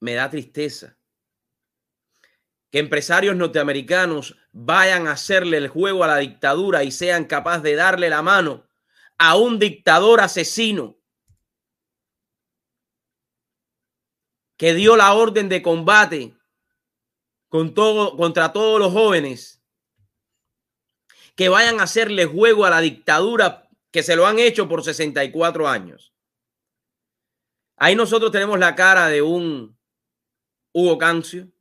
Me 0.00 0.14
da 0.14 0.30
tristeza 0.30 0.96
que 2.70 2.78
empresarios 2.78 3.36
norteamericanos 3.36 4.36
vayan 4.50 5.06
a 5.06 5.12
hacerle 5.12 5.58
el 5.58 5.68
juego 5.68 6.02
a 6.02 6.08
la 6.08 6.16
dictadura 6.16 6.82
y 6.82 6.90
sean 6.90 7.26
capaces 7.26 7.62
de 7.62 7.74
darle 7.74 8.08
la 8.08 8.22
mano 8.22 8.66
a 9.18 9.36
un 9.36 9.58
dictador 9.58 10.22
asesino 10.22 10.98
que 14.56 14.72
dio 14.72 14.96
la 14.96 15.12
orden 15.12 15.50
de 15.50 15.62
combate 15.62 16.34
contra 17.54 18.52
todos 18.52 18.80
los 18.80 18.92
jóvenes 18.92 19.62
que 21.36 21.48
vayan 21.48 21.78
a 21.78 21.84
hacerle 21.84 22.26
juego 22.26 22.64
a 22.64 22.70
la 22.70 22.80
dictadura 22.80 23.70
que 23.92 24.02
se 24.02 24.16
lo 24.16 24.26
han 24.26 24.40
hecho 24.40 24.68
por 24.68 24.82
64 24.82 25.68
años. 25.68 26.12
Ahí 27.76 27.94
nosotros 27.94 28.32
tenemos 28.32 28.58
la 28.58 28.74
cara 28.74 29.06
de 29.06 29.22
un 29.22 29.78
Hugo 30.72 30.98
Cancio, 30.98 31.52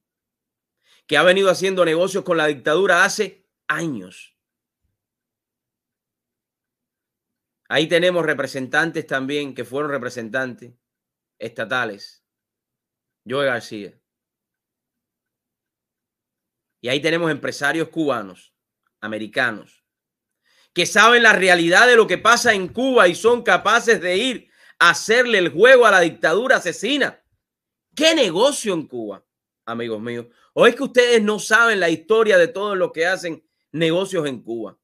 que 1.05 1.17
ha 1.17 1.23
venido 1.23 1.51
haciendo 1.51 1.85
negocios 1.85 2.23
con 2.23 2.37
la 2.37 2.47
dictadura 2.47 3.03
hace 3.03 3.47
años. 3.67 4.35
Ahí 7.69 7.87
tenemos 7.87 8.25
representantes 8.25 9.05
también 9.05 9.53
que 9.53 9.65
fueron 9.65 9.91
representantes 9.91 10.73
estatales. 11.37 12.25
Joe 13.27 13.45
García. 13.45 14.02
Y 16.83 16.89
ahí 16.89 16.99
tenemos 16.99 17.31
empresarios 17.31 17.87
cubanos, 17.87 18.53
americanos, 18.99 19.85
que 20.73 20.85
saben 20.85 21.23
la 21.23 21.31
realidad 21.31 21.87
de 21.87 21.95
lo 21.95 22.07
que 22.07 22.17
pasa 22.17 22.53
en 22.53 22.67
Cuba 22.67 23.07
y 23.07 23.15
son 23.15 23.41
capaces 23.41 24.01
de 24.01 24.17
ir 24.17 24.49
a 24.79 24.89
hacerle 24.89 25.37
el 25.37 25.47
juego 25.47 25.85
a 25.85 25.91
la 25.91 26.01
dictadura 26.01 26.57
asesina. 26.57 27.23
¿Qué 27.95 28.13
negocio 28.13 28.73
en 28.73 28.85
Cuba, 28.85 29.25
amigos 29.65 30.01
míos? 30.01 30.25
¿O 30.51 30.67
es 30.67 30.75
que 30.75 30.83
ustedes 30.83 31.23
no 31.23 31.39
saben 31.39 31.79
la 31.79 31.89
historia 31.89 32.37
de 32.37 32.49
todos 32.49 32.77
los 32.77 32.91
que 32.91 33.05
hacen 33.05 33.47
negocios 33.71 34.27
en 34.27 34.43
Cuba? 34.43 34.77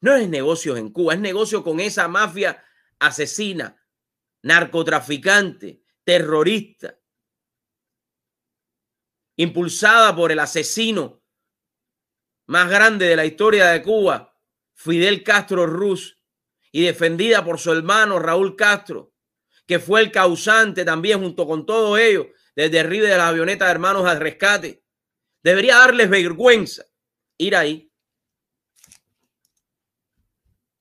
No 0.00 0.14
es 0.14 0.26
negocios 0.30 0.78
en 0.78 0.88
Cuba, 0.88 1.12
es 1.12 1.20
negocio 1.20 1.62
con 1.62 1.78
esa 1.78 2.08
mafia 2.08 2.64
asesina, 2.98 3.78
narcotraficante, 4.40 5.82
terrorista, 6.04 6.99
impulsada 9.42 10.14
por 10.14 10.30
el 10.32 10.38
asesino 10.38 11.22
más 12.46 12.68
grande 12.68 13.06
de 13.06 13.16
la 13.16 13.24
historia 13.24 13.68
de 13.68 13.82
Cuba, 13.82 14.38
Fidel 14.74 15.22
Castro 15.22 15.66
Ruz, 15.66 16.18
y 16.70 16.82
defendida 16.82 17.42
por 17.42 17.58
su 17.58 17.72
hermano 17.72 18.18
Raúl 18.18 18.54
Castro, 18.54 19.14
que 19.66 19.78
fue 19.78 20.02
el 20.02 20.12
causante 20.12 20.84
también 20.84 21.20
junto 21.20 21.46
con 21.46 21.64
todo 21.64 21.96
ello 21.96 22.28
del 22.54 22.70
derribe 22.70 23.08
de 23.08 23.16
la 23.16 23.28
avioneta 23.28 23.64
de 23.64 23.70
hermanos 23.70 24.06
al 24.06 24.20
rescate. 24.20 24.84
Debería 25.42 25.78
darles 25.78 26.10
vergüenza 26.10 26.84
ir 27.38 27.56
ahí. 27.56 27.90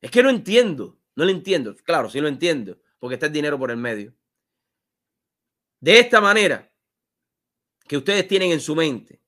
Es 0.01 0.11
que 0.11 0.21
no 0.21 0.29
entiendo, 0.29 0.99
no 1.15 1.23
lo 1.23 1.31
entiendo. 1.31 1.77
Claro, 1.77 2.09
sí 2.09 2.19
lo 2.19 2.27
entiendo, 2.27 2.77
porque 2.99 3.13
está 3.13 3.27
el 3.27 3.33
dinero 3.33 3.57
por 3.57 3.71
el 3.71 3.77
medio. 3.77 4.13
De 5.79 5.97
esta 5.97 6.19
manera 6.19 6.68
que 7.89 7.97
ustedes 7.97 8.27
tienen 8.27 8.51
en 8.51 8.61
su 8.61 8.75
mente, 8.75 9.19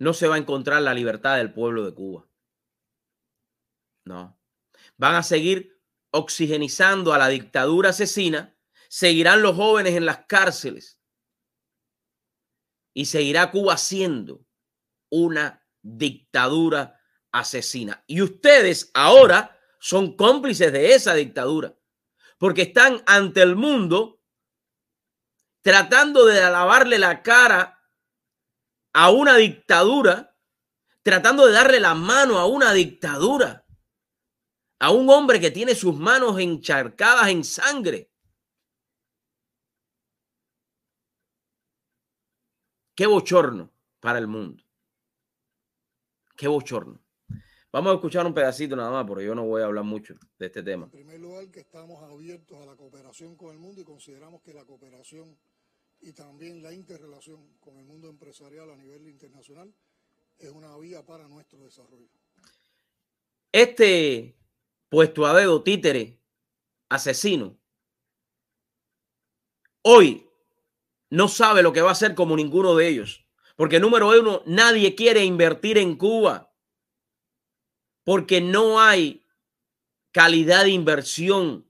no 0.00 0.12
se 0.12 0.26
va 0.26 0.34
a 0.34 0.38
encontrar 0.38 0.82
la 0.82 0.92
libertad 0.92 1.36
del 1.36 1.52
pueblo 1.52 1.84
de 1.84 1.94
Cuba. 1.94 2.28
No. 4.04 4.36
Van 4.96 5.14
a 5.14 5.22
seguir 5.22 5.80
oxigenizando 6.10 7.14
a 7.14 7.18
la 7.18 7.28
dictadura 7.28 7.90
asesina 7.90 8.56
seguirán 8.88 9.42
los 9.42 9.54
jóvenes 9.54 9.94
en 9.94 10.04
las 10.04 10.24
cárceles 10.26 10.98
y 12.92 13.04
seguirá 13.04 13.52
Cuba 13.52 13.76
siendo 13.76 14.44
una 15.10 15.64
dictadura 15.80 17.00
asesina. 17.30 18.02
Y 18.08 18.20
ustedes 18.20 18.90
ahora 18.94 19.56
son 19.78 20.16
cómplices 20.16 20.72
de 20.72 20.94
esa 20.94 21.14
dictadura, 21.14 21.78
porque 22.36 22.62
están 22.62 23.00
ante 23.06 23.42
el 23.42 23.54
mundo 23.54 24.17
tratando 25.68 26.24
de 26.24 26.40
lavarle 26.40 26.98
la 26.98 27.22
cara 27.22 27.78
a 28.94 29.10
una 29.10 29.36
dictadura, 29.36 30.34
tratando 31.02 31.44
de 31.44 31.52
darle 31.52 31.78
la 31.78 31.94
mano 31.94 32.38
a 32.38 32.46
una 32.46 32.72
dictadura, 32.72 33.66
a 34.78 34.90
un 34.90 35.10
hombre 35.10 35.38
que 35.38 35.50
tiene 35.50 35.74
sus 35.74 35.94
manos 35.94 36.40
encharcadas 36.40 37.28
en 37.28 37.44
sangre. 37.44 38.10
Qué 42.94 43.06
bochorno 43.06 43.70
para 44.00 44.18
el 44.18 44.26
mundo. 44.26 44.64
Qué 46.34 46.48
bochorno. 46.48 46.98
Vamos 47.70 47.92
a 47.92 47.94
escuchar 47.96 48.24
un 48.24 48.32
pedacito 48.32 48.74
nada 48.74 48.90
más, 48.90 49.04
porque 49.06 49.26
yo 49.26 49.34
no 49.34 49.44
voy 49.44 49.60
a 49.60 49.66
hablar 49.66 49.84
mucho 49.84 50.14
de 50.38 50.46
este 50.46 50.62
tema. 50.62 50.84
En 50.86 50.90
primer 50.92 51.20
lugar, 51.20 51.50
que 51.50 51.60
estamos 51.60 52.02
abiertos 52.02 52.56
a 52.56 52.64
la 52.64 52.74
cooperación 52.74 53.36
con 53.36 53.52
el 53.52 53.58
mundo 53.58 53.82
y 53.82 53.84
consideramos 53.84 54.40
que 54.40 54.54
la 54.54 54.64
cooperación 54.64 55.36
y 56.00 56.12
también 56.12 56.62
la 56.62 56.72
interrelación 56.72 57.58
con 57.60 57.76
el 57.76 57.84
mundo 57.84 58.08
empresarial 58.08 58.70
a 58.70 58.76
nivel 58.76 59.08
internacional 59.08 59.72
es 60.38 60.50
una 60.50 60.76
vía 60.76 61.04
para 61.04 61.28
nuestro 61.28 61.58
desarrollo. 61.60 62.08
Este 63.52 64.36
puesto 64.88 65.26
a 65.26 65.34
dedo 65.34 65.62
títere 65.62 66.20
asesino 66.88 67.58
hoy 69.82 70.28
no 71.10 71.28
sabe 71.28 71.62
lo 71.62 71.72
que 71.72 71.80
va 71.80 71.88
a 71.88 71.92
hacer 71.92 72.14
como 72.14 72.36
ninguno 72.36 72.74
de 72.74 72.88
ellos. 72.88 73.24
Porque 73.56 73.80
número 73.80 74.08
uno, 74.10 74.42
nadie 74.46 74.94
quiere 74.94 75.24
invertir 75.24 75.78
en 75.78 75.96
Cuba. 75.96 76.52
Porque 78.04 78.40
no 78.40 78.80
hay 78.80 79.24
calidad 80.12 80.64
de 80.64 80.70
inversión. 80.70 81.66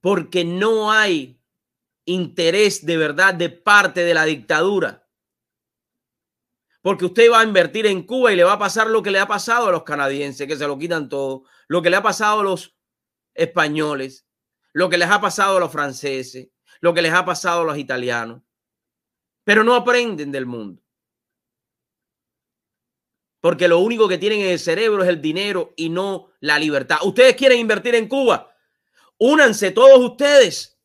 Porque 0.00 0.44
no 0.44 0.90
hay 0.90 1.40
interés 2.06 2.86
de 2.86 2.96
verdad 2.96 3.34
de 3.34 3.50
parte 3.50 4.04
de 4.04 4.14
la 4.14 4.24
dictadura. 4.24 5.06
Porque 6.80 7.04
usted 7.04 7.30
va 7.30 7.40
a 7.40 7.44
invertir 7.44 7.86
en 7.86 8.02
Cuba 8.04 8.32
y 8.32 8.36
le 8.36 8.44
va 8.44 8.54
a 8.54 8.58
pasar 8.58 8.86
lo 8.86 9.02
que 9.02 9.10
le 9.10 9.18
ha 9.18 9.26
pasado 9.26 9.68
a 9.68 9.72
los 9.72 9.82
canadienses, 9.82 10.46
que 10.46 10.56
se 10.56 10.66
lo 10.66 10.78
quitan 10.78 11.08
todo. 11.10 11.44
Lo 11.68 11.82
que 11.82 11.90
le 11.90 11.96
ha 11.96 12.02
pasado 12.02 12.40
a 12.40 12.44
los 12.44 12.76
españoles. 13.34 14.26
Lo 14.72 14.88
que 14.88 14.96
les 14.96 15.10
ha 15.10 15.20
pasado 15.20 15.58
a 15.58 15.60
los 15.60 15.72
franceses. 15.72 16.48
Lo 16.80 16.94
que 16.94 17.02
les 17.02 17.12
ha 17.12 17.24
pasado 17.24 17.60
a 17.60 17.64
los 17.64 17.76
italianos 17.76 18.46
pero 19.46 19.62
no 19.62 19.76
aprenden 19.76 20.32
del 20.32 20.44
mundo. 20.44 20.82
Porque 23.40 23.68
lo 23.68 23.78
único 23.78 24.08
que 24.08 24.18
tienen 24.18 24.40
en 24.40 24.50
el 24.50 24.58
cerebro 24.58 25.04
es 25.04 25.08
el 25.08 25.22
dinero 25.22 25.72
y 25.76 25.88
no 25.88 26.32
la 26.40 26.58
libertad. 26.58 26.96
Ustedes 27.04 27.36
quieren 27.36 27.60
invertir 27.60 27.94
en 27.94 28.08
Cuba. 28.08 28.52
Únanse 29.18 29.70
todos 29.70 30.00
ustedes 30.00 30.75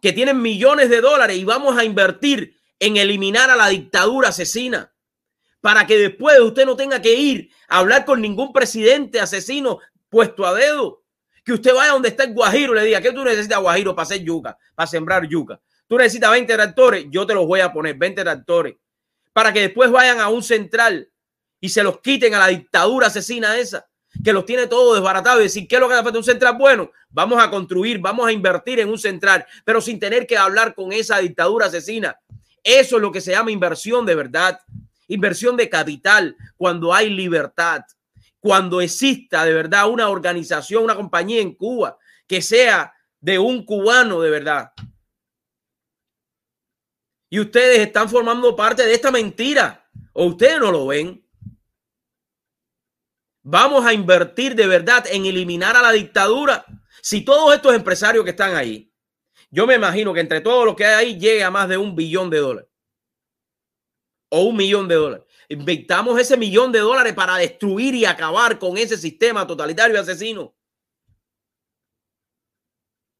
que 0.00 0.12
tienen 0.12 0.40
millones 0.40 0.90
de 0.90 1.00
dólares 1.00 1.36
y 1.36 1.44
vamos 1.44 1.76
a 1.76 1.84
invertir 1.84 2.56
en 2.78 2.96
eliminar 2.96 3.50
a 3.50 3.56
la 3.56 3.68
dictadura 3.68 4.28
asesina 4.28 4.92
para 5.60 5.86
que 5.86 5.98
después 5.98 6.40
usted 6.40 6.64
no 6.64 6.76
tenga 6.76 7.02
que 7.02 7.14
ir 7.14 7.50
a 7.68 7.78
hablar 7.78 8.04
con 8.04 8.20
ningún 8.20 8.52
presidente 8.52 9.20
asesino 9.20 9.78
puesto 10.08 10.46
a 10.46 10.54
dedo. 10.54 11.02
Que 11.44 11.52
usted 11.52 11.74
vaya 11.74 11.92
donde 11.92 12.08
está 12.08 12.24
el 12.24 12.34
Guajiro 12.34 12.72
y 12.72 12.76
le 12.76 12.84
diga, 12.84 13.00
¿qué 13.00 13.12
tú 13.12 13.24
necesitas 13.24 13.60
Guajiro 13.60 13.94
para 13.94 14.04
hacer 14.04 14.22
yuca, 14.22 14.56
para 14.74 14.86
sembrar 14.86 15.26
yuca? 15.28 15.60
Tú 15.86 15.96
necesitas 15.96 16.30
20 16.30 16.54
tractores, 16.54 17.06
yo 17.10 17.26
te 17.26 17.34
los 17.34 17.46
voy 17.46 17.60
a 17.60 17.72
poner, 17.72 17.96
20 17.96 18.22
tractores. 18.22 18.76
para 19.32 19.52
que 19.52 19.60
después 19.60 19.90
vayan 19.90 20.20
a 20.20 20.28
un 20.28 20.42
central 20.42 21.10
y 21.60 21.68
se 21.68 21.82
los 21.82 22.00
quiten 22.00 22.34
a 22.34 22.38
la 22.38 22.48
dictadura 22.48 23.06
asesina 23.08 23.58
esa, 23.58 23.88
que 24.24 24.32
los 24.32 24.44
tiene 24.44 24.66
todo 24.66 24.94
desbaratado 24.94 25.40
y 25.40 25.44
decir, 25.44 25.66
¿qué 25.68 25.76
es 25.76 25.80
lo 25.80 25.88
que 25.88 25.94
hace 25.94 26.02
falta 26.02 26.18
un 26.18 26.24
central? 26.24 26.56
Bueno, 26.58 26.90
vamos 27.10 27.42
a 27.42 27.50
construir, 27.50 27.98
vamos 27.98 28.26
a 28.26 28.32
invertir 28.32 28.80
en 28.80 28.88
un 28.88 28.98
central, 28.98 29.46
pero 29.64 29.80
sin 29.80 29.98
tener 29.98 30.26
que 30.26 30.36
hablar 30.36 30.74
con 30.74 30.92
esa 30.92 31.18
dictadura 31.18 31.66
asesina. 31.66 32.18
Eso 32.62 32.96
es 32.96 33.02
lo 33.02 33.12
que 33.12 33.20
se 33.20 33.30
llama 33.30 33.50
inversión 33.50 34.04
de 34.04 34.14
verdad, 34.14 34.60
inversión 35.08 35.56
de 35.56 35.68
capital, 35.68 36.36
cuando 36.56 36.92
hay 36.92 37.10
libertad, 37.10 37.82
cuando 38.38 38.80
exista 38.80 39.44
de 39.44 39.54
verdad 39.54 39.88
una 39.88 40.08
organización, 40.08 40.84
una 40.84 40.94
compañía 40.94 41.40
en 41.40 41.54
Cuba 41.54 41.96
que 42.26 42.42
sea 42.42 42.94
de 43.20 43.38
un 43.38 43.64
cubano 43.64 44.20
de 44.20 44.30
verdad. 44.30 44.72
Y 47.28 47.38
ustedes 47.38 47.78
están 47.78 48.08
formando 48.08 48.56
parte 48.56 48.84
de 48.84 48.92
esta 48.92 49.10
mentira. 49.10 49.88
O 50.12 50.26
ustedes 50.26 50.58
no 50.58 50.72
lo 50.72 50.88
ven. 50.88 51.24
Vamos 53.50 53.84
a 53.84 53.92
invertir 53.92 54.54
de 54.54 54.68
verdad 54.68 55.04
en 55.10 55.26
eliminar 55.26 55.76
a 55.76 55.82
la 55.82 55.90
dictadura. 55.90 56.64
Si 57.02 57.24
todos 57.24 57.52
estos 57.52 57.74
empresarios 57.74 58.22
que 58.22 58.30
están 58.30 58.54
ahí, 58.54 58.94
yo 59.50 59.66
me 59.66 59.74
imagino 59.74 60.14
que 60.14 60.20
entre 60.20 60.40
todos 60.40 60.64
los 60.64 60.76
que 60.76 60.84
hay 60.84 60.94
ahí 60.94 61.18
llegue 61.18 61.42
a 61.42 61.50
más 61.50 61.68
de 61.68 61.76
un 61.76 61.96
billón 61.96 62.30
de 62.30 62.38
dólares. 62.38 62.70
O 64.28 64.42
un 64.42 64.56
millón 64.56 64.86
de 64.86 64.94
dólares. 64.94 65.26
Invertamos 65.48 66.20
ese 66.20 66.36
millón 66.36 66.70
de 66.70 66.78
dólares 66.78 67.12
para 67.12 67.38
destruir 67.38 67.92
y 67.96 68.04
acabar 68.04 68.56
con 68.56 68.78
ese 68.78 68.96
sistema 68.96 69.44
totalitario 69.44 69.96
y 69.96 69.98
asesino. 69.98 70.54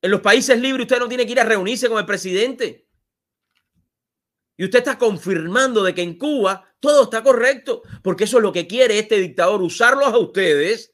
En 0.01 0.13
los 0.13 0.21
países 0.21 0.57
libres 0.61 0.85
usted 0.85 1.01
no 1.01 1.09
tiene 1.09 1.27
que 1.27 1.33
ir 1.33 1.41
a 1.41 1.45
reunirse 1.45 1.89
con 1.89 1.99
el 1.99 2.07
presidente. 2.07 2.89
Y 4.61 4.65
usted 4.65 4.81
está 4.81 4.99
confirmando 4.99 5.83
de 5.83 5.95
que 5.95 6.03
en 6.03 6.19
Cuba 6.19 6.71
todo 6.81 7.05
está 7.05 7.23
correcto, 7.23 7.81
porque 8.03 8.25
eso 8.25 8.37
es 8.37 8.43
lo 8.43 8.53
que 8.53 8.67
quiere 8.67 8.99
este 8.99 9.17
dictador, 9.17 9.63
usarlos 9.63 10.09
a 10.09 10.19
ustedes 10.19 10.93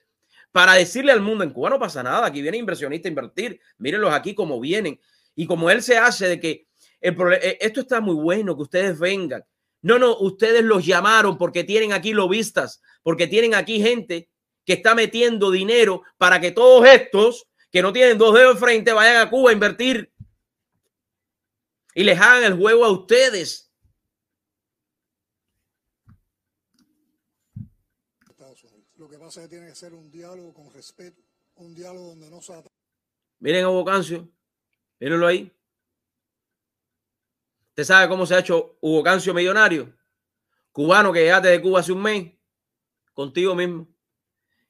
para 0.52 0.74
decirle 0.74 1.10
al 1.10 1.20
mundo, 1.20 1.42
en 1.42 1.50
Cuba 1.50 1.70
no 1.70 1.78
pasa 1.80 2.00
nada, 2.00 2.24
aquí 2.26 2.42
viene 2.42 2.58
inversionista 2.58 3.08
a 3.08 3.10
invertir, 3.10 3.60
mírenlos 3.78 4.12
aquí 4.12 4.36
como 4.36 4.60
vienen. 4.60 5.00
Y 5.34 5.48
como 5.48 5.68
él 5.68 5.82
se 5.82 5.98
hace 5.98 6.28
de 6.28 6.38
que 6.38 6.68
el 7.00 7.16
eh, 7.42 7.58
esto 7.60 7.80
está 7.80 8.00
muy 8.00 8.14
bueno, 8.14 8.54
que 8.54 8.62
ustedes 8.62 9.00
vengan. 9.00 9.44
No, 9.82 9.98
no, 9.98 10.16
ustedes 10.16 10.62
los 10.62 10.86
llamaron 10.86 11.36
porque 11.36 11.64
tienen 11.64 11.92
aquí 11.92 12.12
lobistas, 12.12 12.80
porque 13.02 13.26
tienen 13.26 13.56
aquí 13.56 13.80
gente 13.80 14.30
que 14.64 14.74
está 14.74 14.94
metiendo 14.94 15.50
dinero 15.50 16.02
para 16.18 16.40
que 16.40 16.52
todos 16.52 16.86
estos 16.86 17.48
que 17.72 17.82
no 17.82 17.92
tienen 17.92 18.16
dos 18.16 18.32
dedos 18.32 18.54
de 18.54 18.60
frente 18.60 18.92
vayan 18.92 19.16
a 19.16 19.28
Cuba 19.28 19.50
a 19.50 19.54
invertir 19.54 20.12
y 21.96 22.04
les 22.04 22.20
hagan 22.20 22.44
el 22.44 22.58
juego 22.58 22.84
a 22.84 22.90
ustedes. 22.90 23.72
Lo 28.96 29.08
que 29.08 29.18
pasa 29.18 29.40
es 29.40 29.46
que 29.46 29.56
tiene 29.56 29.68
que 29.68 29.74
ser 29.74 29.94
un 29.94 30.10
diálogo 30.10 30.52
con 30.52 30.70
respeto, 30.74 31.22
un 31.56 31.74
diálogo 31.74 32.08
donde 32.08 32.28
no 32.30 32.42
se 32.42 32.52
Miren 33.38 33.64
a 33.64 33.70
Hugo 33.70 33.84
Cancio, 33.86 34.28
mírenlo 35.00 35.26
ahí. 35.26 35.50
¿Usted 37.70 37.84
sabe 37.84 38.08
cómo 38.08 38.26
se 38.26 38.34
ha 38.34 38.40
hecho 38.40 38.76
Hugo 38.82 39.02
Cancio 39.02 39.32
millonario? 39.32 39.90
Cubano 40.72 41.14
que 41.14 41.20
llegaste 41.20 41.48
de 41.48 41.62
Cuba 41.62 41.80
hace 41.80 41.92
un 41.92 42.02
mes, 42.02 42.30
contigo 43.14 43.54
mismo. 43.54 43.88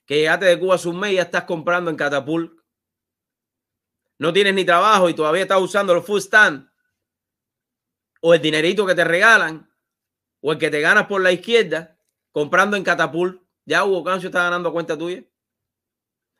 Que 0.04 0.18
llegaste 0.18 0.46
de 0.46 0.58
Cuba 0.60 0.76
hace 0.76 0.88
un 0.88 1.00
mes 1.00 1.12
y 1.12 1.16
ya 1.16 1.22
estás 1.22 1.42
comprando 1.42 1.90
en 1.90 1.96
Catapult 1.96 2.56
no 4.18 4.32
tienes 4.32 4.54
ni 4.54 4.64
trabajo 4.64 5.08
y 5.08 5.14
todavía 5.14 5.42
estás 5.42 5.60
usando 5.60 5.94
los 5.94 6.04
food 6.04 6.20
stand, 6.20 6.68
o 8.20 8.34
el 8.34 8.42
dinerito 8.42 8.86
que 8.86 8.94
te 8.94 9.04
regalan, 9.04 9.70
o 10.40 10.52
el 10.52 10.58
que 10.58 10.70
te 10.70 10.80
ganas 10.80 11.06
por 11.06 11.20
la 11.20 11.32
izquierda, 11.32 11.98
comprando 12.32 12.76
en 12.76 12.84
Catapult, 12.84 13.42
ya 13.64 13.84
Hugo 13.84 14.04
Cancio 14.04 14.28
está 14.28 14.44
ganando 14.44 14.72
cuenta 14.72 14.96
tuya. 14.96 15.24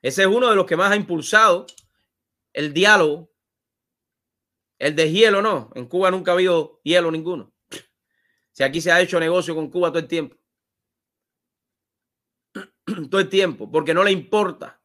Ese 0.03 0.23
es 0.23 0.29
uno 0.29 0.51
de 0.51 0.57
los 0.57 0.67
que 0.67 0.77
más 0.77 0.93
ha 0.93 0.97
impulsado 0.97 1.67
el 2.53 2.73
diálogo. 2.73 3.33
El 4.79 4.95
de 4.95 5.11
hielo 5.11 5.43
no. 5.43 5.71
En 5.75 5.87
Cuba 5.87 6.11
nunca 6.11 6.31
ha 6.31 6.35
habido 6.35 6.81
hielo 6.85 7.11
ninguno. 7.11 7.53
Si 8.53 8.63
aquí 8.63 8.81
se 8.81 8.93
ha 8.93 9.01
hecho 9.01 9.19
negocio 9.19 9.55
con 9.55 9.71
Cuba 9.71 9.89
todo 9.89 9.99
el 9.99 10.07
tiempo. 10.07 10.37
todo 13.11 13.21
el 13.21 13.29
tiempo. 13.29 13.71
Porque 13.71 13.95
no 13.95 14.05
le 14.05 14.13
importa 14.13 14.81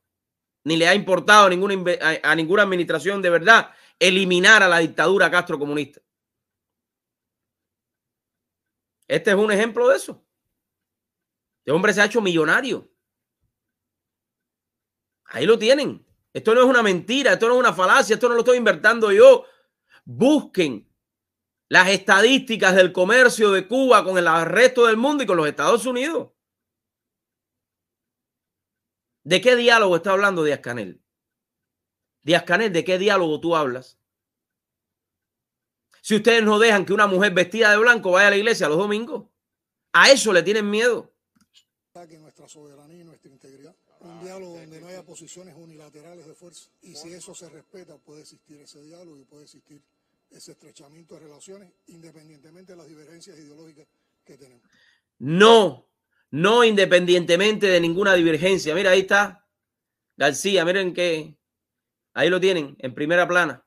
ni 0.63 0.77
le 0.77 0.87
ha 0.87 0.95
importado 0.95 1.47
a 1.47 1.49
ninguna, 1.49 1.75
a 2.23 2.35
ninguna 2.35 2.63
administración 2.63 3.21
de 3.21 3.29
verdad 3.29 3.71
eliminar 3.99 4.63
a 4.63 4.67
la 4.67 4.79
dictadura 4.79 5.31
Castro 5.31 5.57
comunista. 5.57 6.01
Este 9.11 9.31
es 9.31 9.35
un 9.35 9.51
ejemplo 9.51 9.89
de 9.89 9.97
eso. 9.97 10.25
Este 11.57 11.73
hombre 11.73 11.91
se 11.91 12.01
ha 12.01 12.05
hecho 12.05 12.21
millonario. 12.21 12.89
Ahí 15.25 15.45
lo 15.45 15.59
tienen. 15.59 16.05
Esto 16.31 16.55
no 16.55 16.61
es 16.61 16.65
una 16.65 16.81
mentira, 16.81 17.33
esto 17.33 17.49
no 17.49 17.55
es 17.55 17.59
una 17.59 17.73
falacia, 17.73 18.13
esto 18.13 18.29
no 18.29 18.35
lo 18.35 18.39
estoy 18.39 18.57
inventando 18.57 19.11
yo. 19.11 19.43
Busquen 20.05 20.89
las 21.67 21.89
estadísticas 21.89 22.73
del 22.73 22.93
comercio 22.93 23.51
de 23.51 23.67
Cuba 23.67 24.01
con 24.05 24.17
el 24.17 24.45
resto 24.45 24.87
del 24.87 24.95
mundo 24.95 25.25
y 25.25 25.27
con 25.27 25.35
los 25.35 25.47
Estados 25.47 25.85
Unidos. 25.85 26.29
¿De 29.25 29.41
qué 29.41 29.57
diálogo 29.57 29.97
está 29.97 30.11
hablando 30.13 30.41
Díaz 30.41 30.61
Canel? 30.61 31.03
Díaz 32.21 32.43
Canel, 32.43 32.71
¿de 32.71 32.85
qué 32.85 32.97
diálogo 32.97 33.41
tú 33.41 33.57
hablas? 33.57 34.00
Si 36.01 36.15
ustedes 36.15 36.43
no 36.43 36.59
dejan 36.59 36.85
que 36.85 36.93
una 36.93 37.07
mujer 37.07 37.33
vestida 37.33 37.71
de 37.71 37.77
blanco 37.77 38.11
vaya 38.11 38.27
a 38.27 38.31
la 38.31 38.37
iglesia 38.37 38.67
los 38.67 38.77
domingos, 38.77 39.25
a 39.93 40.09
eso 40.09 40.33
le 40.33 40.43
tienen 40.43 40.69
miedo. 40.69 41.13
nuestra 42.19 42.47
soberanía 42.47 43.01
y 43.01 43.03
nuestra 43.03 43.31
integridad. 43.31 43.75
Un 43.99 44.19
diálogo 44.23 44.57
donde 44.57 44.81
no 44.81 44.87
haya 44.87 45.03
posiciones 45.03 45.55
unilaterales 45.55 46.25
de 46.25 46.33
fuerza. 46.33 46.69
Y 46.81 46.95
si 46.95 47.13
eso 47.13 47.35
se 47.35 47.49
respeta, 47.49 47.97
puede 47.97 48.21
existir 48.21 48.59
ese 48.59 48.81
diálogo 48.81 49.19
y 49.19 49.25
puede 49.25 49.43
existir 49.43 49.81
ese 50.31 50.53
estrechamiento 50.53 51.13
de 51.15 51.21
relaciones, 51.21 51.71
independientemente 51.87 52.71
de 52.71 52.77
las 52.77 52.87
diferencias 52.87 53.37
ideológicas 53.37 53.85
que 54.25 54.37
tenemos. 54.37 54.63
No, 55.19 55.87
no 56.31 56.63
independientemente 56.63 57.67
de 57.67 57.79
ninguna 57.79 58.15
divergencia. 58.15 58.73
Mira, 58.73 58.91
ahí 58.91 59.01
está 59.01 59.45
García, 60.17 60.65
miren 60.65 60.93
que 60.93 61.35
ahí 62.13 62.29
lo 62.29 62.39
tienen 62.39 62.75
en 62.79 62.93
primera 62.93 63.27
plana. 63.27 63.65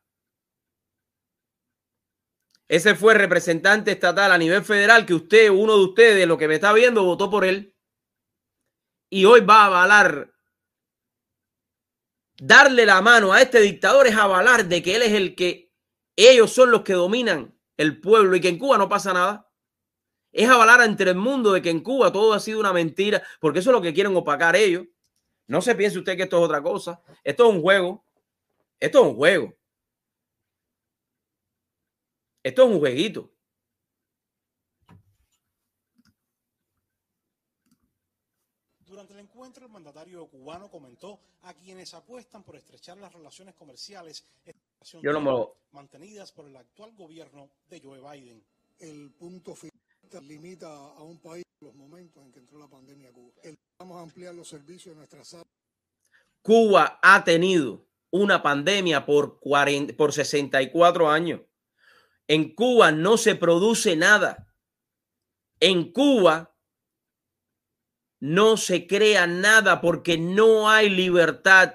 Ese 2.68 2.94
fue 2.94 3.14
representante 3.14 3.92
estatal 3.92 4.32
a 4.32 4.38
nivel 4.38 4.64
federal 4.64 5.04
que 5.04 5.14
usted, 5.14 5.50
uno 5.50 5.76
de 5.76 5.84
ustedes, 5.84 6.26
lo 6.26 6.38
que 6.38 6.48
me 6.48 6.54
está 6.54 6.72
viendo, 6.72 7.04
votó 7.04 7.30
por 7.30 7.44
él. 7.44 7.74
Y 9.10 9.26
hoy 9.26 9.40
va 9.40 9.62
a 9.62 9.66
avalar. 9.66 10.32
Darle 12.36 12.86
la 12.86 13.00
mano 13.00 13.32
a 13.32 13.42
este 13.42 13.60
dictador 13.60 14.06
es 14.06 14.16
avalar 14.16 14.66
de 14.66 14.82
que 14.82 14.96
él 14.96 15.02
es 15.02 15.12
el 15.12 15.34
que 15.36 15.72
ellos 16.16 16.52
son 16.52 16.70
los 16.70 16.82
que 16.82 16.94
dominan 16.94 17.58
el 17.76 18.00
pueblo 18.00 18.34
y 18.34 18.40
que 18.40 18.48
en 18.48 18.58
Cuba 18.58 18.78
no 18.78 18.88
pasa 18.88 19.12
nada 19.12 19.44
es 20.34 20.48
avalar 20.48 20.82
entre 20.82 21.12
el 21.12 21.16
mundo 21.16 21.52
de 21.52 21.62
que 21.62 21.70
en 21.70 21.80
Cuba 21.80 22.12
todo 22.12 22.34
ha 22.34 22.40
sido 22.40 22.58
una 22.58 22.72
mentira, 22.72 23.22
porque 23.40 23.60
eso 23.60 23.70
es 23.70 23.74
lo 23.74 23.80
que 23.80 23.94
quieren 23.94 24.14
opacar 24.16 24.56
ellos. 24.56 24.84
No 25.46 25.62
se 25.62 25.76
piense 25.76 25.98
usted 25.98 26.16
que 26.16 26.24
esto 26.24 26.38
es 26.38 26.44
otra 26.44 26.60
cosa. 26.60 27.00
Esto 27.22 27.48
es 27.48 27.54
un 27.54 27.62
juego. 27.62 28.04
Esto 28.80 29.00
es 29.00 29.06
un 29.06 29.14
juego. 29.14 29.54
Esto 32.44 32.64
es 32.64 32.68
un 32.68 32.78
jueguito. 32.78 33.30
Durante 38.84 39.14
el 39.14 39.20
encuentro, 39.20 39.64
el 39.64 39.72
mandatario 39.72 40.26
cubano 40.26 40.70
comentó 40.70 41.18
a 41.40 41.54
quienes 41.54 41.94
apuestan 41.94 42.42
por 42.42 42.56
estrechar 42.56 42.98
las 42.98 43.14
relaciones 43.14 43.54
comerciales 43.54 44.26
mantenidas 45.72 46.32
por 46.32 46.46
el 46.46 46.54
actual 46.56 46.94
gobierno 46.94 47.48
de 47.70 47.80
Joe 47.80 48.00
Biden. 48.00 48.44
El 48.78 49.10
punto 49.12 49.54
final 49.54 49.72
limita 50.22 50.68
a 50.68 51.02
un 51.02 51.18
país 51.20 51.44
los 51.60 51.74
momentos 51.74 52.22
en 52.22 52.30
que 52.30 52.40
entró 52.40 52.58
la 52.58 52.68
pandemia 52.68 53.08
a 53.08 53.12
Cuba. 53.12 53.32
Vamos 53.78 53.96
a 53.96 54.02
ampliar 54.02 54.34
los 54.34 54.48
servicios 54.48 54.94
de 54.94 54.98
nuestra 54.98 55.24
sala. 55.24 55.44
Cuba 56.42 56.98
ha 57.02 57.24
tenido 57.24 57.86
una 58.10 58.42
pandemia 58.42 59.06
por, 59.06 59.40
40, 59.40 59.96
por 59.96 60.12
64 60.12 61.08
años. 61.08 61.40
En 62.28 62.54
Cuba 62.54 62.92
no 62.92 63.16
se 63.16 63.34
produce 63.34 63.96
nada. 63.96 64.54
En 65.60 65.92
Cuba 65.92 66.54
no 68.20 68.56
se 68.56 68.86
crea 68.86 69.26
nada 69.26 69.80
porque 69.80 70.16
no 70.16 70.70
hay 70.70 70.88
libertad. 70.88 71.74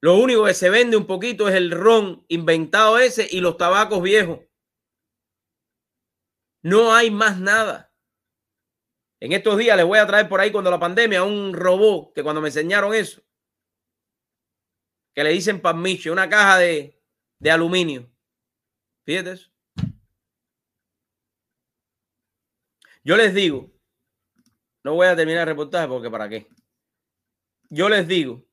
Lo 0.00 0.16
único 0.16 0.44
que 0.44 0.54
se 0.54 0.70
vende 0.70 0.96
un 0.96 1.06
poquito 1.06 1.48
es 1.48 1.54
el 1.54 1.70
ron 1.70 2.24
inventado 2.28 2.98
ese 2.98 3.28
y 3.30 3.40
los 3.40 3.56
tabacos 3.56 4.02
viejos. 4.02 4.40
No 6.62 6.94
hay 6.94 7.10
más 7.10 7.38
nada. 7.38 7.94
En 9.20 9.32
estos 9.32 9.56
días 9.56 9.76
les 9.76 9.86
voy 9.86 9.98
a 9.98 10.06
traer 10.06 10.28
por 10.28 10.40
ahí 10.40 10.50
cuando 10.50 10.70
la 10.70 10.80
pandemia 10.80 11.22
un 11.22 11.52
robot 11.52 12.12
que 12.14 12.22
cuando 12.22 12.40
me 12.40 12.48
enseñaron 12.48 12.94
eso, 12.94 13.22
que 15.14 15.24
le 15.24 15.30
dicen 15.30 15.60
palmiche, 15.60 16.10
una 16.10 16.28
caja 16.28 16.58
de, 16.58 17.02
de 17.38 17.50
aluminio. 17.50 18.10
Fíjate 19.06 19.32
eso. 19.32 19.50
Yo 23.04 23.16
les 23.16 23.32
digo, 23.32 23.72
no 24.82 24.94
voy 24.94 25.06
a 25.06 25.14
terminar 25.14 25.42
el 25.42 25.54
reportaje 25.54 25.86
porque 25.86 26.10
para 26.10 26.28
qué. 26.28 26.48
Yo 27.70 27.88
les 27.88 28.08
digo 28.08 28.44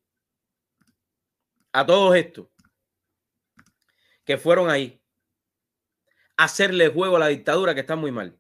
a 1.72 1.84
todos 1.84 2.16
estos 2.16 2.50
que 4.24 4.38
fueron 4.38 4.70
ahí 4.70 5.04
a 6.38 6.44
hacerle 6.44 6.90
juego 6.90 7.16
a 7.16 7.20
la 7.20 7.28
dictadura 7.30 7.74
que 7.74 7.80
está 7.82 7.96
muy 7.96 8.12
mal. 8.12 8.40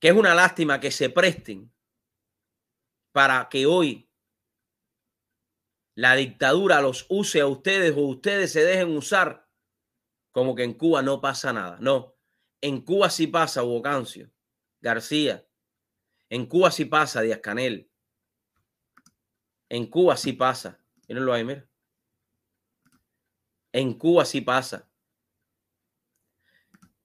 Que 0.00 0.08
es 0.08 0.14
una 0.14 0.34
lástima 0.34 0.80
que 0.80 0.90
se 0.90 1.08
presten 1.08 1.72
para 3.12 3.48
que 3.48 3.64
hoy 3.64 4.10
la 5.94 6.16
dictadura 6.16 6.80
los 6.80 7.06
use 7.08 7.40
a 7.40 7.46
ustedes 7.46 7.92
o 7.96 8.00
ustedes 8.00 8.52
se 8.52 8.64
dejen 8.64 8.96
usar 8.96 9.48
como 10.32 10.54
que 10.54 10.64
en 10.64 10.74
Cuba 10.74 11.02
no 11.02 11.20
pasa 11.20 11.52
nada. 11.52 11.78
No, 11.80 12.16
en 12.60 12.80
Cuba 12.80 13.10
sí 13.10 13.28
pasa 13.28 13.62
Hugo 13.62 13.82
Cancio, 13.82 14.30
García. 14.80 15.46
En 16.28 16.46
Cuba 16.46 16.72
sí 16.72 16.86
pasa 16.86 17.20
Díaz 17.20 17.38
Canel. 17.38 17.90
En 19.68 19.86
Cuba 19.86 20.16
sí 20.16 20.32
pasa. 20.32 20.84
Mírenlo 21.06 21.32
ahí, 21.32 21.44
mira. 21.44 21.68
En 23.72 23.94
Cuba 23.94 24.24
sí 24.24 24.40
pasa. 24.40 24.90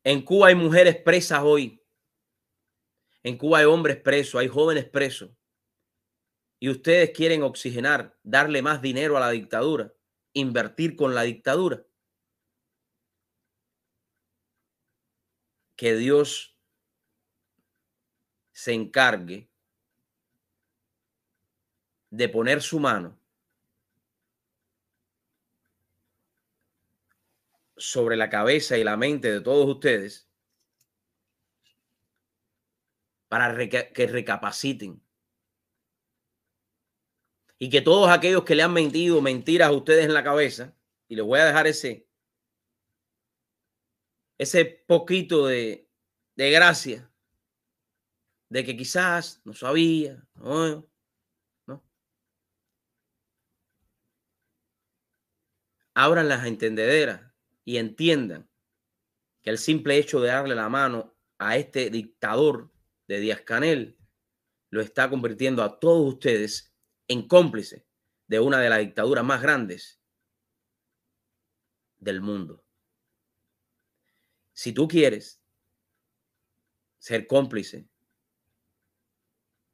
En 0.04 0.24
Cuba 0.24 0.48
hay 0.48 0.56
mujeres 0.56 0.96
presas 0.98 1.42
hoy. 1.44 1.84
En 3.22 3.38
Cuba 3.38 3.60
hay 3.60 3.66
hombres 3.66 3.98
presos, 3.98 4.40
hay 4.40 4.48
jóvenes 4.48 4.86
presos. 4.86 5.30
Y 6.60 6.70
ustedes 6.70 7.12
quieren 7.12 7.44
oxigenar, 7.44 8.18
darle 8.24 8.62
más 8.62 8.82
dinero 8.82 9.16
a 9.16 9.22
la 9.22 9.30
dictadura, 9.30 9.94
invertir 10.34 10.96
con 10.96 11.16
la 11.16 11.24
dictadura. 11.24 11.86
Que 15.78 15.96
Dios 15.96 16.58
se 18.52 18.74
encargue 18.74 19.50
de 22.10 22.28
poner 22.28 22.62
su 22.62 22.80
mano 22.80 23.18
sobre 27.78 28.18
la 28.18 28.30
cabeza 28.30 28.78
y 28.78 28.84
la 28.84 28.98
mente 28.98 29.32
de 29.32 29.40
todos 29.40 29.66
ustedes 29.70 30.30
para 33.30 33.56
que 33.70 34.08
recapaciten. 34.08 35.02
Y 37.60 37.70
que 37.70 37.82
todos 37.82 38.10
aquellos 38.10 38.46
que 38.46 38.56
le 38.56 38.64
han 38.64 38.74
mentido 38.74 39.22
mentiras 39.22 39.68
a 39.68 39.74
ustedes 39.74 40.06
en 40.06 40.14
la 40.14 40.24
cabeza, 40.24 40.76
y 41.10 41.16
les 41.16 41.26
voy 41.26 41.40
a 41.40 41.46
dejar 41.46 41.68
ese, 41.68 42.08
ese 44.38 44.66
poquito 44.66 45.48
de, 45.48 45.90
de 46.36 46.52
gracia, 46.52 47.12
de 48.50 48.64
que 48.64 48.78
quizás 48.78 49.42
no 49.44 49.54
sabía, 49.54 50.26
no, 50.36 50.90
no. 51.68 51.84
Abran 55.94 56.30
las 56.30 56.46
entendederas 56.46 57.34
y 57.66 57.78
entiendan 57.78 58.50
que 59.42 59.50
el 59.50 59.58
simple 59.58 59.98
hecho 59.98 60.22
de 60.22 60.30
darle 60.30 60.56
la 60.56 60.70
mano 60.70 61.16
a 61.38 61.58
este 61.58 61.90
dictador 61.90 62.72
de 63.08 63.20
Díaz 63.20 63.42
Canel 63.42 63.98
lo 64.72 64.82
está 64.82 65.10
convirtiendo 65.10 65.64
a 65.64 65.80
todos 65.80 66.14
ustedes 66.14 66.69
en 67.10 67.28
cómplice 67.28 67.86
de 68.28 68.40
una 68.40 68.60
de 68.60 68.70
las 68.70 68.80
dictaduras 68.80 69.26
más 69.26 69.42
grandes 69.42 70.00
del 71.98 72.22
mundo. 72.22 72.64
Si 74.54 74.72
tú 74.72 74.88
quieres 74.88 75.42
ser 77.00 77.28
cómplice 77.28 77.90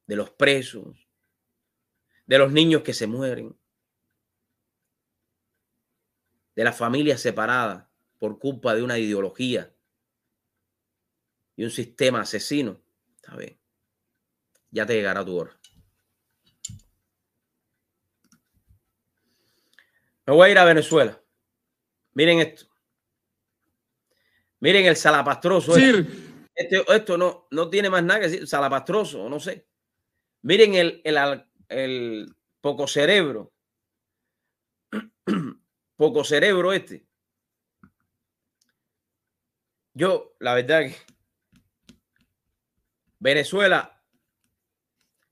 de 0.07 0.15
los 0.15 0.29
presos, 0.31 1.09
de 2.25 2.37
los 2.37 2.51
niños 2.51 2.83
que 2.83 2.93
se 2.93 3.05
mueren, 3.05 3.59
de 6.55 6.63
las 6.63 6.77
familias 6.77 7.19
separadas 7.19 7.87
por 8.17 8.39
culpa 8.39 8.73
de 8.73 8.81
una 8.81 8.97
ideología 8.97 9.75
y 11.57 11.65
un 11.65 11.71
sistema 11.71 12.21
asesino, 12.21 12.81
está 13.17 13.35
bien. 13.35 13.59
Ya 14.71 14.85
te 14.85 14.93
llegará 14.93 15.25
tu 15.25 15.35
hora. 15.35 15.59
Me 20.25 20.33
voy 20.33 20.49
a 20.49 20.51
ir 20.51 20.57
a 20.57 20.65
Venezuela. 20.65 21.21
Miren 22.13 22.39
esto. 22.39 22.65
Miren 24.59 24.85
el 24.85 24.95
salapastroso. 24.95 25.75
Este, 25.77 26.83
esto 26.87 27.17
no, 27.17 27.47
no 27.51 27.69
tiene 27.69 27.89
más 27.89 28.03
nada 28.03 28.21
que 28.21 28.29
decir. 28.29 28.47
Salapastroso, 28.47 29.29
no 29.29 29.39
sé. 29.39 29.67
Miren 30.41 30.73
el, 30.73 31.01
el, 31.03 31.45
el 31.69 32.35
poco 32.61 32.87
cerebro. 32.87 33.53
poco 35.95 36.23
cerebro 36.23 36.73
este. 36.73 37.05
Yo, 39.93 40.35
la 40.39 40.55
verdad 40.55 40.81
que 40.81 40.95
Venezuela, 43.19 44.03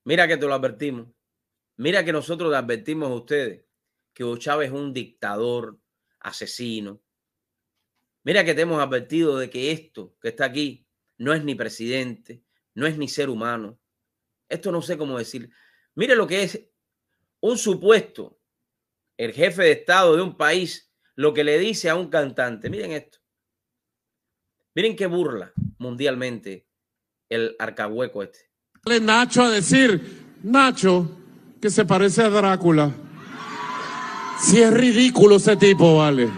mira 0.03 0.27
que 0.27 0.37
te 0.37 0.45
lo 0.45 0.53
advertimos. 0.53 1.07
Mira 1.77 2.05
que 2.05 2.13
nosotros 2.13 2.51
le 2.51 2.57
advertimos 2.57 3.09
a 3.09 3.15
ustedes 3.15 3.65
que 4.13 4.23
Hugo 4.23 4.37
Chávez 4.37 4.69
es 4.69 4.73
un 4.73 4.93
dictador, 4.93 5.79
asesino. 6.19 7.01
Mira 8.23 8.45
que 8.45 8.53
te 8.53 8.61
hemos 8.61 8.81
advertido 8.81 9.37
de 9.37 9.49
que 9.49 9.71
esto 9.71 10.15
que 10.21 10.29
está 10.29 10.45
aquí 10.45 10.87
no 11.17 11.33
es 11.33 11.43
ni 11.43 11.55
presidente, 11.55 12.43
no 12.73 12.87
es 12.87 12.97
ni 12.97 13.07
ser 13.07 13.29
humano. 13.29 13.79
Esto 14.47 14.71
no 14.71 14.81
sé 14.81 14.97
cómo 14.97 15.17
decir. 15.17 15.49
Mire 15.95 16.15
lo 16.15 16.25
que 16.25 16.43
es 16.43 16.69
un 17.41 17.57
supuesto, 17.57 18.39
el 19.17 19.33
jefe 19.33 19.63
de 19.63 19.71
Estado 19.73 20.15
de 20.15 20.21
un 20.21 20.37
país, 20.37 20.91
lo 21.15 21.33
que 21.33 21.43
le 21.43 21.59
dice 21.59 21.89
a 21.89 21.95
un 21.95 22.09
cantante. 22.09 22.69
Miren 22.69 22.91
esto. 22.91 23.19
Miren 24.75 24.95
qué 24.95 25.05
burla 25.05 25.53
mundialmente 25.77 26.67
el 27.29 27.55
arcahueco 27.59 28.23
este. 28.23 28.49
Nacho 29.01 29.43
a 29.43 29.51
decir, 29.51 30.37
Nacho, 30.43 31.09
que 31.61 31.69
se 31.69 31.85
parece 31.85 32.23
a 32.23 32.29
Drácula. 32.29 32.93
Si 34.53 34.61
es 34.61 34.71
ridículo 34.71 35.37
ese 35.37 35.57
tipo, 35.57 35.97
vale. 35.97 36.29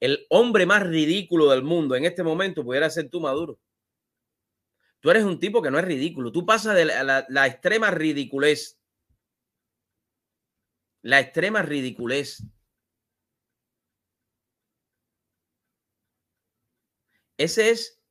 El 0.00 0.26
hombre 0.30 0.66
más 0.66 0.84
ridículo 0.84 1.48
del 1.48 1.62
mundo 1.62 1.94
en 1.94 2.04
este 2.04 2.24
momento 2.24 2.64
pudiera 2.64 2.90
ser 2.90 3.08
tú, 3.08 3.20
Maduro. 3.20 3.60
Tú 4.98 5.08
eres 5.08 5.22
un 5.22 5.38
tipo 5.38 5.62
que 5.62 5.70
no 5.70 5.78
es 5.78 5.84
ridículo. 5.84 6.32
Tú 6.32 6.44
pasas 6.44 6.74
de 6.74 6.84
la, 6.86 7.24
la 7.28 7.46
extrema 7.46 7.92
ridiculez. 7.92 8.80
La 11.02 11.20
extrema 11.20 11.62
ridiculez. 11.62 12.42
Ese 17.38 17.70
es 17.70 18.02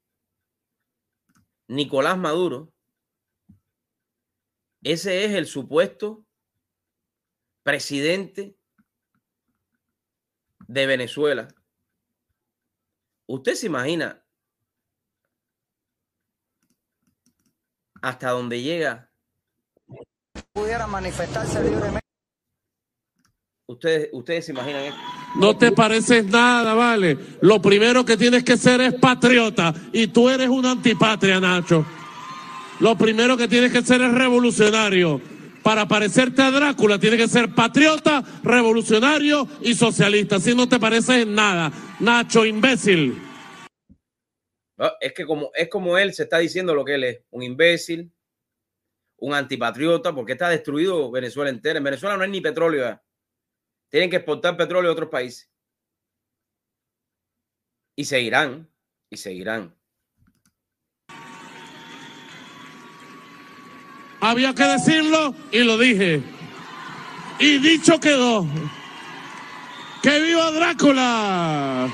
Nicolás 1.68 2.18
Maduro. 2.18 2.72
Ese 4.82 5.26
es 5.26 5.34
el 5.34 5.46
supuesto 5.46 6.25
presidente 7.66 8.56
de 10.68 10.86
Venezuela. 10.86 11.48
¿Usted 13.26 13.56
se 13.56 13.66
imagina 13.66 14.24
hasta 18.04 18.30
dónde 18.30 18.62
llega? 18.62 19.12
Pudiera 20.54 20.86
manifestarse 20.86 21.64
libremente. 21.64 22.06
Ustedes, 23.66 24.10
ustedes 24.14 24.46
se 24.46 24.52
imaginan 24.52 24.84
esto. 24.84 25.00
No 25.38 25.58
te 25.58 25.72
pareces 25.72 26.24
nada, 26.24 26.76
vale. 26.76 27.18
Lo 27.42 27.60
primero 27.60 28.06
que 28.06 28.16
tienes 28.16 28.44
que 28.44 28.58
ser 28.58 28.80
es 28.80 28.94
patriota 28.94 29.74
y 29.92 30.06
tú 30.06 30.30
eres 30.30 30.50
un 30.50 30.68
antipatria, 30.68 31.40
Nacho. 31.40 31.84
Lo 32.80 32.96
primero 32.96 33.36
que 33.36 33.48
tienes 33.48 33.72
que 33.72 33.82
ser 33.82 34.02
es 34.04 34.12
revolucionario 34.14 35.35
para 35.66 35.88
parecerte 35.88 36.44
a 36.44 36.52
Drácula 36.52 37.00
tiene 37.00 37.18
que 37.18 37.28
ser 37.28 37.50
patriota, 37.56 38.24
revolucionario 38.44 39.48
y 39.62 39.74
socialista. 39.74 40.40
Si 40.40 40.54
no 40.54 40.70
te 40.70 40.80
pareces 40.80 41.24
en 41.24 41.34
nada, 41.34 41.72
Nacho, 42.00 42.46
imbécil. 42.46 43.20
es 45.02 45.14
que 45.14 45.26
como, 45.26 45.50
es 45.56 45.68
como 45.68 45.98
él 45.98 46.14
se 46.14 46.22
está 46.22 46.38
diciendo 46.38 46.76
lo 46.76 46.86
que 46.86 46.94
él 46.94 47.04
es, 47.06 47.24
un 47.32 47.42
imbécil, 47.42 48.14
un 49.18 49.34
antipatriota, 49.34 50.14
porque 50.14 50.34
está 50.34 50.50
destruido 50.50 51.10
Venezuela 51.10 51.50
entera. 51.50 51.80
En 51.80 51.84
Venezuela 51.84 52.16
no 52.16 52.22
hay 52.22 52.30
ni 52.30 52.42
petróleo. 52.42 53.02
Tienen 53.90 54.12
que 54.12 54.18
exportar 54.18 54.56
petróleo 54.56 54.92
a 54.92 54.94
otros 54.94 55.10
países. 55.10 55.50
Y 57.96 58.06
seguirán, 58.06 58.70
y 59.10 59.18
seguirán. 59.18 59.76
Había 64.22 64.54
que 64.54 64.64
decirlo 64.64 65.36
y 65.52 65.60
lo 65.60 65.78
dije. 65.78 66.24
Y 67.40 67.58
dicho 67.58 68.00
quedó. 68.00 68.48
¡Que 70.02 70.20
viva 70.22 70.52
Drácula! 70.52 71.90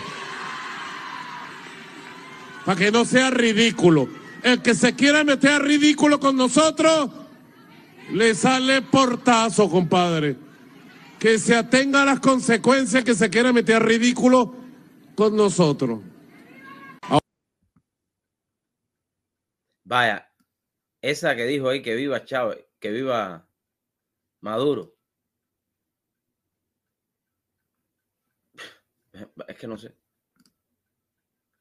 para 2.66 2.78
que 2.78 2.92
no 2.92 3.06
sea 3.06 3.30
ridículo. 3.30 4.08
El 4.44 4.62
que 4.62 4.74
se 4.74 4.96
quiera 4.96 5.24
meter 5.24 5.52
a 5.52 5.60
ridículo 5.60 6.20
con 6.20 6.36
nosotros, 6.36 7.10
le 8.12 8.34
sale 8.36 8.82
portazo, 8.82 9.70
compadre. 9.70 10.38
Que 11.20 11.38
se 11.38 11.56
atenga 11.56 12.02
a 12.02 12.06
las 12.06 12.20
consecuencias 12.20 13.04
que 13.04 13.14
se 13.14 13.30
quiera 13.30 13.54
meter 13.54 13.76
a 13.76 13.80
ridículo 13.80 14.56
con 15.16 15.36
nosotros. 15.36 16.00
Vaya, 19.84 20.31
esa 21.02 21.36
que 21.36 21.46
dijo 21.46 21.70
ahí 21.70 21.82
que 21.82 21.96
viva 21.96 22.26
Chávez, 22.26 22.66
que 22.80 22.92
viva 22.92 23.48
Maduro. 24.42 24.96
Es 29.48 29.58
que 29.58 29.68
no 29.68 29.78
sé. 29.78 29.96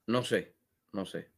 No 0.07 0.24
sé, 0.24 0.57
no 0.92 1.07
sé. 1.07 1.31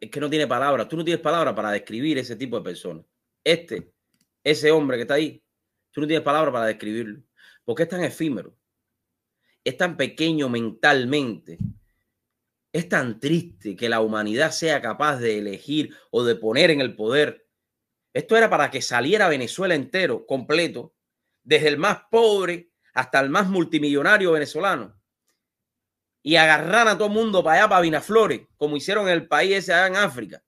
Es 0.00 0.10
que 0.10 0.20
no 0.20 0.30
tiene 0.30 0.46
palabras. 0.46 0.88
Tú 0.88 0.96
no 0.96 1.04
tienes 1.04 1.22
palabras 1.22 1.54
para 1.54 1.70
describir 1.70 2.18
ese 2.18 2.36
tipo 2.36 2.58
de 2.58 2.64
personas. 2.64 3.04
Este, 3.42 3.92
ese 4.42 4.70
hombre 4.70 4.96
que 4.96 5.02
está 5.02 5.14
ahí, 5.14 5.42
tú 5.90 6.00
no 6.00 6.06
tienes 6.06 6.24
palabras 6.24 6.52
para 6.52 6.66
describirlo. 6.66 7.22
Porque 7.64 7.84
es 7.84 7.88
tan 7.88 8.04
efímero. 8.04 8.56
Es 9.62 9.76
tan 9.76 9.96
pequeño 9.96 10.48
mentalmente. 10.48 11.58
Es 12.74 12.88
tan 12.88 13.20
triste 13.20 13.76
que 13.76 13.88
la 13.88 14.00
humanidad 14.00 14.50
sea 14.50 14.82
capaz 14.82 15.18
de 15.18 15.38
elegir 15.38 15.96
o 16.10 16.24
de 16.24 16.34
poner 16.34 16.72
en 16.72 16.80
el 16.80 16.96
poder. 16.96 17.46
Esto 18.12 18.36
era 18.36 18.50
para 18.50 18.68
que 18.68 18.82
saliera 18.82 19.28
Venezuela 19.28 19.76
entero, 19.76 20.26
completo, 20.26 20.92
desde 21.44 21.68
el 21.68 21.78
más 21.78 22.02
pobre 22.10 22.72
hasta 22.92 23.20
el 23.20 23.30
más 23.30 23.48
multimillonario 23.48 24.32
venezolano 24.32 25.00
y 26.20 26.34
agarraran 26.34 26.88
a 26.88 26.98
todo 26.98 27.06
el 27.08 27.14
mundo 27.14 27.44
para 27.44 27.60
allá, 27.60 27.68
para 27.68 27.80
Vinaflores, 27.82 28.48
como 28.56 28.76
hicieron 28.76 29.06
en 29.06 29.12
el 29.12 29.28
país 29.28 29.58
ese 29.58 29.74
allá 29.74 29.86
en 29.86 29.96
África, 29.96 30.42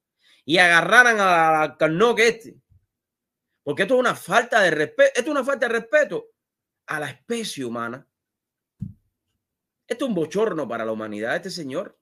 y 0.44 0.56
agarraran 0.56 1.18
a 1.20 1.76
que 1.78 2.28
este. 2.28 2.56
Porque 3.62 3.82
esto 3.82 3.94
es 3.94 4.00
una 4.00 4.16
falta 4.16 4.62
de 4.62 4.70
respeto, 4.70 5.12
esto 5.14 5.30
es 5.30 5.36
una 5.36 5.44
falta 5.44 5.68
de 5.68 5.74
respeto 5.74 6.28
a 6.86 6.98
la 6.98 7.10
especie 7.10 7.64
humana. 7.64 8.04
Esto 9.86 10.06
es 10.06 10.08
un 10.08 10.14
bochorno 10.14 10.66
para 10.66 10.84
la 10.84 10.92
humanidad, 10.92 11.36
este 11.36 11.50
señor. 11.50 11.96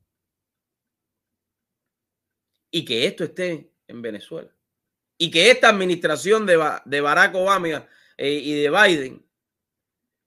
Y 2.74 2.84
que 2.84 3.06
esto 3.06 3.22
esté 3.22 3.70
en 3.86 4.02
Venezuela. 4.02 4.50
Y 5.16 5.30
que 5.30 5.48
esta 5.48 5.68
administración 5.68 6.44
de, 6.44 6.60
de 6.84 7.00
Barack 7.00 7.32
Obama 7.36 7.86
eh, 8.16 8.32
y 8.32 8.60
de 8.60 8.68
Biden 8.68 9.24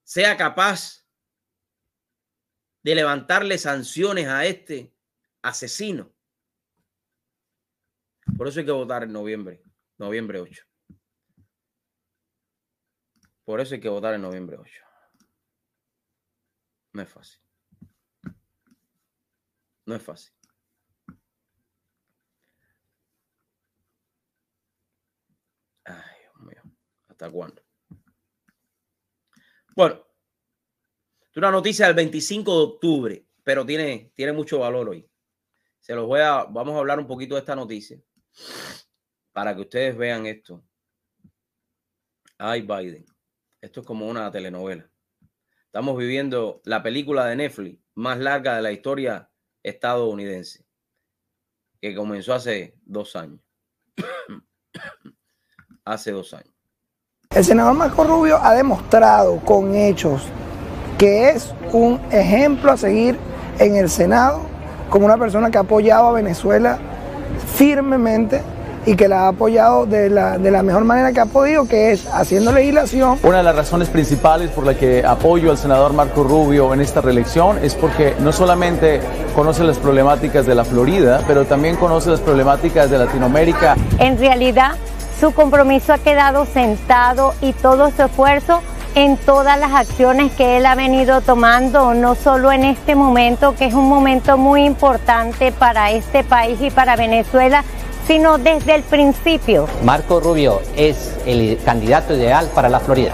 sea 0.06 0.38
capaz 0.38 1.06
de 2.84 2.96
levantarle 2.96 3.58
sanciones 3.58 4.28
a 4.30 4.46
este 4.46 4.96
asesino. 5.42 6.10
Por 8.38 8.48
eso 8.48 8.62
hay 8.62 8.66
que 8.66 8.72
votar 8.72 9.04
en 9.04 9.12
noviembre, 9.12 9.62
noviembre 9.98 10.40
8. 10.40 10.64
Por 13.44 13.60
eso 13.60 13.76
hay 13.76 13.82
que 13.82 13.90
votar 13.90 14.14
en 14.14 14.22
noviembre 14.22 14.56
8. 14.58 14.84
No 16.94 17.02
es 17.02 17.10
fácil. 17.10 17.42
No 19.86 19.96
es 19.96 20.02
fácil. 20.02 20.38
Ay, 25.88 26.20
Dios 26.22 26.36
mío. 26.42 26.62
¿Hasta 27.18 27.32
cuándo? 27.32 27.64
Bueno, 29.76 30.06
una 31.36 31.50
noticia 31.50 31.88
del 31.88 31.96
25 31.96 32.52
de 32.52 32.64
octubre, 32.64 33.28
pero 33.44 33.66
tiene, 33.66 34.12
tiene 34.14 34.34
mucho 34.34 34.60
valor 34.60 34.90
hoy. 34.90 35.10
Se 35.80 35.96
los 35.96 36.06
voy 36.06 36.20
a, 36.20 36.44
vamos 36.44 36.76
a 36.76 36.78
hablar 36.78 37.00
un 37.00 37.08
poquito 37.08 37.34
de 37.34 37.40
esta 37.40 37.56
noticia 37.56 38.00
para 39.32 39.56
que 39.56 39.62
ustedes 39.62 39.98
vean 39.98 40.28
esto. 40.28 40.64
Ay, 42.38 42.62
Biden. 42.62 43.04
Esto 43.62 43.82
es 43.82 43.88
como 43.88 44.08
una 44.08 44.30
telenovela. 44.30 44.88
Estamos 45.66 45.98
viviendo 45.98 46.62
la 46.66 46.84
película 46.84 47.26
de 47.26 47.36
Netflix 47.36 47.82
más 47.96 48.20
larga 48.20 48.58
de 48.58 48.62
la 48.62 48.72
historia 48.72 49.32
estadounidense, 49.64 50.68
que 51.82 51.96
comenzó 51.96 52.36
hace 52.36 52.78
dos 52.84 53.16
años. 53.16 53.42
hace 55.84 56.12
dos 56.12 56.36
años. 56.36 56.57
El 57.38 57.46
senador 57.46 57.76
Marco 57.76 58.04
Rubio 58.04 58.40
ha 58.42 58.56
demostrado 58.56 59.38
con 59.46 59.76
hechos 59.76 60.24
que 60.98 61.30
es 61.30 61.54
un 61.72 62.00
ejemplo 62.10 62.72
a 62.72 62.78
seguir 62.78 63.16
en 63.60 63.76
el 63.76 63.92
Senado 63.92 64.42
como 64.90 65.06
una 65.06 65.18
persona 65.18 65.52
que 65.52 65.60
ha 65.60 65.62
apoyado 65.62 66.08
a 66.08 66.12
Venezuela 66.14 66.80
firmemente 67.56 68.42
y 68.88 68.96
que 68.96 69.08
la 69.08 69.26
ha 69.26 69.28
apoyado 69.28 69.86
de 69.86 70.10
la, 70.10 70.40
de 70.40 70.50
la 70.50 70.64
mejor 70.64 70.86
manera 70.86 71.14
que 71.14 71.20
ha 71.20 71.28
podido, 71.28 71.68
que 71.68 71.92
es 71.92 72.08
haciendo 72.08 72.52
legislación. 72.52 73.20
Una 73.22 73.38
de 73.38 73.44
las 73.44 73.56
razones 73.56 73.90
principales 73.90 74.50
por 74.50 74.66
la 74.66 74.74
que 74.74 75.06
apoyo 75.06 75.52
al 75.52 75.60
senador 75.60 75.94
Marco 75.94 76.24
Rubio 76.24 76.74
en 76.74 76.82
esta 76.82 77.02
reelección 77.02 77.60
es 77.64 77.76
porque 77.76 78.16
no 78.20 78.32
solamente 78.32 79.00
conoce 79.36 79.64
las 79.64 79.78
problemáticas 79.78 80.48
de 80.48 80.56
la 80.56 80.66
Florida, 80.66 81.22
pero 81.28 81.46
también 81.46 81.76
conoce 81.76 82.10
las 82.10 82.22
problemáticas 82.22 82.90
de 82.90 82.98
Latinoamérica. 82.98 83.76
En 84.00 84.18
realidad, 84.18 84.72
su 85.20 85.34
compromiso 85.34 85.94
ha 85.94 85.98
quedado 85.98 86.46
sentado 86.46 87.34
y 87.42 87.54
todo 87.54 87.92
su 87.92 88.04
esfuerzo 88.04 88.62
en 88.96 89.18
todas 89.18 89.60
las 89.60 89.74
acciones 89.74 90.32
que 90.34 90.58
él 90.58 90.66
ha 90.66 90.76
venido 90.76 91.22
tomando, 91.22 91.94
no 91.94 92.16
solo 92.16 92.52
en 92.52 92.64
este 92.64 92.96
momento, 92.96 93.56
que 93.56 93.66
es 93.66 93.74
un 93.74 93.88
momento 93.88 94.38
muy 94.38 94.66
importante 94.66 95.52
para 95.52 95.92
este 95.92 96.24
país 96.24 96.60
y 96.62 96.72
para 96.72 96.96
Venezuela, 96.96 97.64
sino 98.08 98.38
desde 98.38 98.76
el 98.76 98.84
principio. 98.84 99.68
Marco 99.84 100.20
Rubio 100.20 100.62
es 100.76 101.16
el 101.26 101.60
candidato 101.64 102.16
ideal 102.16 102.50
para 102.54 102.70
la 102.70 102.80
Florida. 102.80 103.14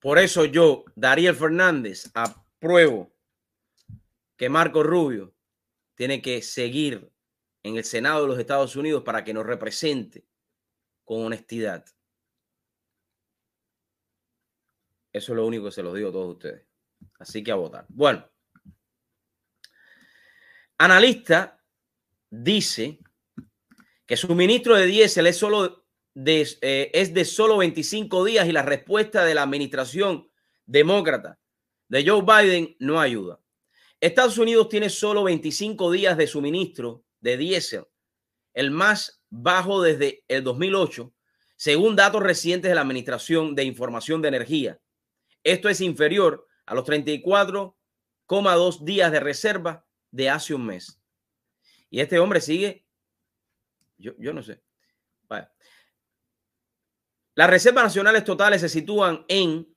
Por 0.00 0.18
eso 0.18 0.44
yo, 0.44 0.84
Dariel 0.94 1.34
Fernández, 1.34 2.10
apruebo 2.12 3.13
que 4.44 4.50
Marco 4.50 4.82
Rubio 4.82 5.34
tiene 5.94 6.20
que 6.20 6.42
seguir 6.42 7.10
en 7.62 7.78
el 7.78 7.84
Senado 7.84 8.20
de 8.20 8.28
los 8.28 8.38
Estados 8.38 8.76
Unidos 8.76 9.02
para 9.02 9.24
que 9.24 9.32
nos 9.32 9.46
represente 9.46 10.26
con 11.02 11.24
honestidad. 11.24 11.82
Eso 15.10 15.32
es 15.32 15.36
lo 15.36 15.46
único 15.46 15.64
que 15.64 15.70
se 15.70 15.82
los 15.82 15.94
digo 15.94 16.10
a 16.10 16.12
todos 16.12 16.34
ustedes. 16.34 16.66
Así 17.18 17.42
que 17.42 17.52
a 17.52 17.54
votar. 17.54 17.86
Bueno, 17.88 18.30
analista 20.76 21.64
dice 22.28 22.98
que 24.04 24.18
su 24.18 24.34
ministro 24.34 24.76
de 24.76 24.84
diésel 24.84 25.26
es 25.26 25.38
solo 25.38 25.86
de, 26.12 26.46
eh, 26.60 26.90
es 26.92 27.14
de 27.14 27.24
solo 27.24 27.56
25 27.56 28.26
días 28.26 28.46
y 28.46 28.52
la 28.52 28.60
respuesta 28.60 29.24
de 29.24 29.36
la 29.36 29.44
administración 29.44 30.30
demócrata 30.66 31.40
de 31.88 32.06
Joe 32.06 32.20
Biden 32.20 32.76
no 32.78 33.00
ayuda. 33.00 33.40
Estados 34.04 34.36
Unidos 34.36 34.68
tiene 34.68 34.90
solo 34.90 35.24
25 35.24 35.90
días 35.90 36.18
de 36.18 36.26
suministro 36.26 37.06
de 37.20 37.38
diésel, 37.38 37.86
el 38.52 38.70
más 38.70 39.22
bajo 39.30 39.80
desde 39.80 40.26
el 40.28 40.44
2008, 40.44 41.14
según 41.56 41.96
datos 41.96 42.22
recientes 42.22 42.68
de 42.68 42.74
la 42.74 42.82
Administración 42.82 43.54
de 43.54 43.64
Información 43.64 44.20
de 44.20 44.28
Energía. 44.28 44.78
Esto 45.42 45.70
es 45.70 45.80
inferior 45.80 46.46
a 46.66 46.74
los 46.74 46.84
34,2 46.84 48.84
días 48.84 49.10
de 49.10 49.20
reserva 49.20 49.86
de 50.10 50.28
hace 50.28 50.52
un 50.52 50.66
mes. 50.66 51.00
Y 51.88 52.00
este 52.00 52.18
hombre 52.18 52.42
sigue, 52.42 52.84
yo, 53.96 54.12
no 54.18 54.42
sé. 54.42 54.60
Las 57.36 57.48
reservas 57.48 57.84
nacionales 57.84 58.22
totales 58.22 58.60
se 58.60 58.68
sitúan 58.68 59.24
en 59.28 59.73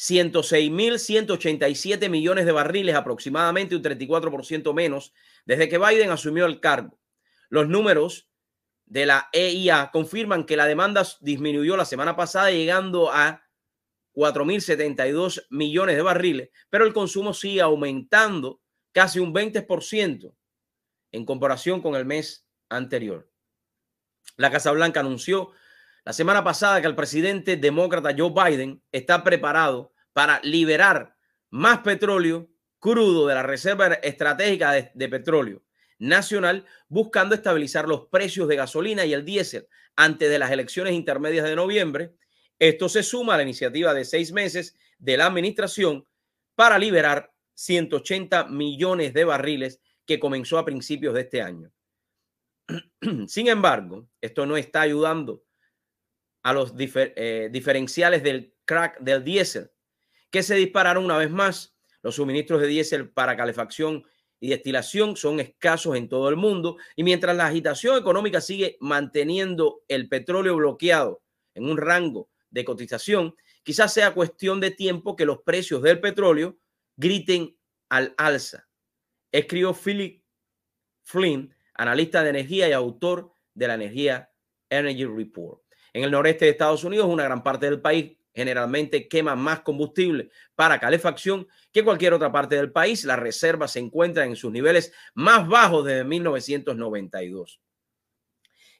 106.187 0.00 2.08
millones 2.08 2.46
de 2.46 2.52
barriles, 2.52 2.94
aproximadamente 2.94 3.76
un 3.76 3.82
34% 3.82 4.72
menos 4.72 5.12
desde 5.44 5.68
que 5.68 5.76
Biden 5.76 6.10
asumió 6.10 6.46
el 6.46 6.58
cargo. 6.58 6.98
Los 7.50 7.68
números 7.68 8.30
de 8.86 9.04
la 9.04 9.28
EIA 9.34 9.90
confirman 9.92 10.46
que 10.46 10.56
la 10.56 10.64
demanda 10.64 11.06
disminuyó 11.20 11.76
la 11.76 11.84
semana 11.84 12.16
pasada 12.16 12.50
llegando 12.50 13.12
a 13.12 13.42
4.072 14.14 15.44
millones 15.50 15.96
de 15.96 16.02
barriles, 16.02 16.48
pero 16.70 16.86
el 16.86 16.94
consumo 16.94 17.34
sigue 17.34 17.60
aumentando 17.60 18.62
casi 18.92 19.20
un 19.20 19.34
20% 19.34 20.34
en 21.12 21.26
comparación 21.26 21.82
con 21.82 21.94
el 21.94 22.06
mes 22.06 22.46
anterior. 22.70 23.30
La 24.38 24.50
Casa 24.50 24.72
Blanca 24.72 25.00
anunció 25.00 25.50
la 26.04 26.12
semana 26.12 26.42
pasada 26.42 26.80
que 26.80 26.86
el 26.86 26.94
presidente 26.94 27.56
demócrata 27.56 28.14
Joe 28.16 28.32
Biden 28.32 28.82
está 28.90 29.22
preparado 29.22 29.92
para 30.12 30.40
liberar 30.42 31.16
más 31.50 31.80
petróleo 31.80 32.48
crudo 32.78 33.26
de 33.26 33.34
la 33.34 33.42
reserva 33.42 33.88
estratégica 33.94 34.72
de, 34.72 35.08
petróleo 35.08 35.62
nacional 35.98 36.64
buscando 36.88 37.34
estabilizar 37.34 37.86
los 37.86 38.06
precios 38.06 38.48
de 38.48 38.56
gasolina 38.56 39.04
y 39.04 39.12
el 39.12 39.24
diésel 39.24 39.68
antes 39.96 40.30
de 40.30 40.38
las 40.38 40.50
elecciones 40.50 40.94
intermedias 40.94 41.44
de 41.44 41.54
noviembre. 41.54 42.14
Esto 42.58 42.88
se 42.88 43.02
suma 43.02 43.34
a 43.34 43.36
la 43.36 43.42
iniciativa 43.42 43.92
de 43.92 44.06
seis 44.06 44.32
meses 44.32 44.76
de 44.98 45.18
la 45.18 45.26
administración 45.26 46.06
para 46.54 46.78
liberar 46.78 47.32
180 47.54 48.46
millones 48.46 49.12
de 49.12 49.24
barriles 49.24 49.80
que 50.06 50.18
comenzó 50.18 50.58
a 50.58 50.64
principios 50.64 51.12
de 51.12 51.20
este 51.20 51.42
año. 51.42 51.70
Sin 53.26 53.48
embargo, 53.48 54.08
esto 54.22 54.46
no 54.46 54.56
está 54.56 54.80
ayudando 54.80 55.42
a 56.42 56.52
los 56.52 56.74
eh, 56.76 57.48
diferenciales 57.52 58.22
del 58.22 58.54
crack 58.64 59.00
del 59.00 59.24
diésel, 59.24 59.70
que 60.30 60.42
se 60.42 60.54
dispararon 60.54 61.04
una 61.04 61.18
vez 61.18 61.30
más. 61.30 61.76
Los 62.02 62.14
suministros 62.14 62.60
de 62.60 62.66
diésel 62.66 63.10
para 63.10 63.36
calefacción 63.36 64.04
y 64.40 64.48
destilación 64.48 65.16
son 65.16 65.38
escasos 65.38 65.96
en 65.96 66.08
todo 66.08 66.30
el 66.30 66.36
mundo 66.36 66.78
y 66.96 67.04
mientras 67.04 67.36
la 67.36 67.46
agitación 67.46 67.98
económica 67.98 68.40
sigue 68.40 68.78
manteniendo 68.80 69.82
el 69.86 70.08
petróleo 70.08 70.56
bloqueado 70.56 71.22
en 71.54 71.68
un 71.68 71.76
rango 71.76 72.30
de 72.48 72.64
cotización, 72.64 73.36
quizás 73.62 73.92
sea 73.92 74.14
cuestión 74.14 74.60
de 74.60 74.70
tiempo 74.70 75.14
que 75.14 75.26
los 75.26 75.42
precios 75.42 75.82
del 75.82 76.00
petróleo 76.00 76.58
griten 76.96 77.56
al 77.90 78.14
alza. 78.16 78.66
Escribió 79.30 79.74
Philip 79.74 80.24
Flynn, 81.02 81.54
analista 81.74 82.22
de 82.22 82.30
energía 82.30 82.68
y 82.68 82.72
autor 82.72 83.32
de 83.54 83.68
la 83.68 83.74
Energía 83.74 84.32
Energy 84.70 85.04
Report. 85.04 85.62
En 85.92 86.04
el 86.04 86.10
noreste 86.10 86.44
de 86.44 86.52
Estados 86.52 86.84
Unidos, 86.84 87.06
una 87.06 87.24
gran 87.24 87.42
parte 87.42 87.66
del 87.66 87.80
país 87.80 88.16
generalmente 88.34 89.08
quema 89.08 89.34
más 89.34 89.60
combustible 89.60 90.30
para 90.54 90.78
calefacción 90.78 91.48
que 91.72 91.84
cualquier 91.84 92.14
otra 92.14 92.30
parte 92.30 92.56
del 92.56 92.72
país. 92.72 93.04
Las 93.04 93.18
reservas 93.18 93.72
se 93.72 93.80
encuentran 93.80 94.28
en 94.28 94.36
sus 94.36 94.52
niveles 94.52 94.92
más 95.14 95.48
bajos 95.48 95.84
desde 95.84 96.04
1992. 96.04 97.60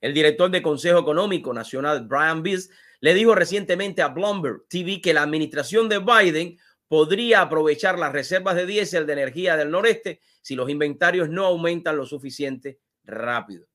El 0.01 0.15
director 0.15 0.51
de 0.51 0.63
Consejo 0.63 0.99
Económico 0.99 1.53
Nacional, 1.53 2.07
Brian 2.07 2.43
Beers, 2.43 2.71
le 3.01 3.15
dijo 3.15 3.35
recientemente 3.35 4.03
a 4.03 4.09
Bloomberg 4.09 4.67
TV 4.69 5.01
que 5.01 5.13
la 5.13 5.23
administración 5.23 5.89
de 5.89 5.99
Biden 5.99 6.59
podría 6.89 7.43
aprovechar 7.43 7.99
las 7.99 8.13
reservas 8.13 8.57
de 8.57 8.67
diésel 8.67 9.07
de 9.07 9.13
energía 9.13 9.57
del 9.57 9.71
noreste 9.71 10.21
si 10.43 10.55
los 10.55 10.71
inventarios 10.71 11.29
no 11.29 11.47
aumentan 11.47 11.97
lo 11.97 12.07
suficiente 12.07 12.81
rápido. 13.05 13.70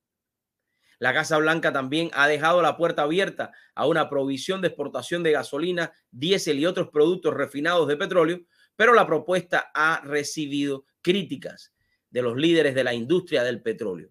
La 1.00 1.14
Casa 1.14 1.38
Blanca 1.38 1.74
también 1.74 2.10
ha 2.14 2.28
dejado 2.28 2.62
la 2.62 2.78
puerta 2.78 3.04
abierta 3.04 3.52
a 3.74 3.88
una 3.88 4.10
provisión 4.10 4.62
de 4.62 4.70
exportación 4.70 5.24
de 5.24 5.32
gasolina, 5.32 5.94
diésel 6.12 6.60
y 6.60 6.66
otros 6.66 6.90
productos 6.90 7.34
refinados 7.34 7.88
de 7.88 7.98
petróleo, 7.98 8.42
pero 8.76 8.94
la 8.94 9.06
propuesta 9.06 9.72
ha 9.74 10.02
recibido 10.04 10.86
críticas 11.02 11.74
de 12.10 12.22
los 12.22 12.38
líderes 12.38 12.76
de 12.76 12.84
la 12.84 12.94
industria 12.94 13.44
del 13.44 13.62
petróleo 13.62 14.10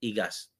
y 0.00 0.12
gas. 0.12 0.52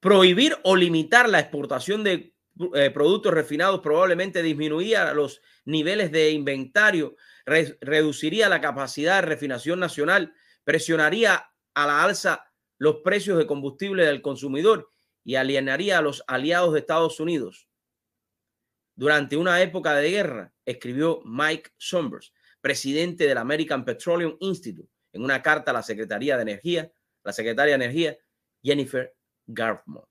Prohibir 0.00 0.56
o 0.64 0.76
limitar 0.76 1.28
la 1.28 1.40
exportación 1.40 2.04
de 2.04 2.34
eh, 2.74 2.90
productos 2.90 3.32
refinados 3.32 3.80
probablemente 3.80 4.42
disminuiría 4.42 5.12
los 5.12 5.40
niveles 5.64 6.12
de 6.12 6.30
inventario, 6.30 7.16
reduciría 7.44 8.48
la 8.48 8.60
capacidad 8.60 9.16
de 9.16 9.28
refinación 9.28 9.80
nacional, 9.80 10.34
presionaría 10.62 11.50
a 11.74 11.86
la 11.86 12.04
alza 12.04 12.52
los 12.84 12.96
precios 12.96 13.38
de 13.38 13.46
combustible 13.46 14.04
del 14.04 14.20
consumidor 14.20 14.92
y 15.24 15.36
alienaría 15.36 15.96
a 15.96 16.02
los 16.02 16.22
aliados 16.26 16.74
de 16.74 16.80
Estados 16.80 17.18
Unidos. 17.18 17.66
Durante 18.94 19.38
una 19.38 19.62
época 19.62 19.94
de 19.94 20.10
guerra, 20.10 20.52
escribió 20.66 21.22
Mike 21.24 21.70
Sombers, 21.78 22.34
presidente 22.60 23.26
del 23.26 23.38
American 23.38 23.86
Petroleum 23.86 24.36
Institute, 24.38 24.92
en 25.12 25.24
una 25.24 25.40
carta 25.40 25.70
a 25.70 25.74
la 25.74 25.82
Secretaría 25.82 26.36
de 26.36 26.42
Energía, 26.42 26.92
la 27.22 27.32
secretaria 27.32 27.78
de 27.78 27.84
Energía, 27.84 28.18
Jennifer 28.62 29.16
Garfman. 29.46 30.04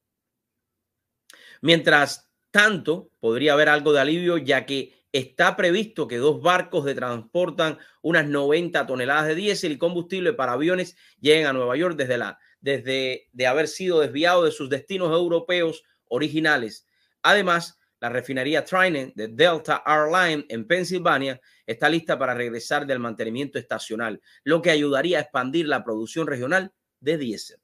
Mientras 1.62 2.28
tanto, 2.50 3.12
podría 3.20 3.54
haber 3.54 3.70
algo 3.70 3.94
de 3.94 4.00
alivio, 4.00 4.40
ya 4.40 4.66
que 4.66 4.96
está 5.12 5.56
previsto 5.56 6.08
que 6.08 6.18
dos 6.18 6.42
barcos 6.42 6.86
de 6.86 6.96
transportan 6.96 7.78
unas 8.02 8.28
90 8.28 8.88
toneladas 8.88 9.28
de 9.28 9.36
diésel 9.36 9.74
y 9.74 9.78
combustible 9.78 10.34
para 10.34 10.54
aviones 10.54 10.98
lleguen 11.22 11.46
a 11.46 11.54
Nueva 11.54 11.78
York 11.78 11.96
desde 11.96 12.18
la 12.18 12.40
desde 12.64 13.28
de 13.34 13.45
haber 13.45 13.68
sido 13.68 13.99
desviado 13.99 14.45
de 14.45 14.51
sus 14.51 14.70
destinos 14.70 15.11
europeos 15.11 15.84
originales. 16.07 16.88
Además, 17.22 17.78
la 17.99 18.09
refinería 18.09 18.64
Trident 18.64 19.14
de 19.16 19.28
Delta 19.28 19.84
Airline 19.86 20.45
en 20.47 20.66
Pensilvania 20.66 21.39
está 21.68 21.89
lista 21.89 22.18
para 22.18 22.34
regresar 22.34 22.88
del 22.88 22.99
mantenimiento 22.99 23.59
estacional, 23.59 24.22
lo 24.45 24.61
que 24.61 24.72
ayudaría 24.72 25.18
a 25.18 25.22
expandir 25.22 25.68
la 25.68 25.84
producción 25.84 26.26
regional 26.26 26.74
de 27.01 27.18
diésel. 27.18 27.59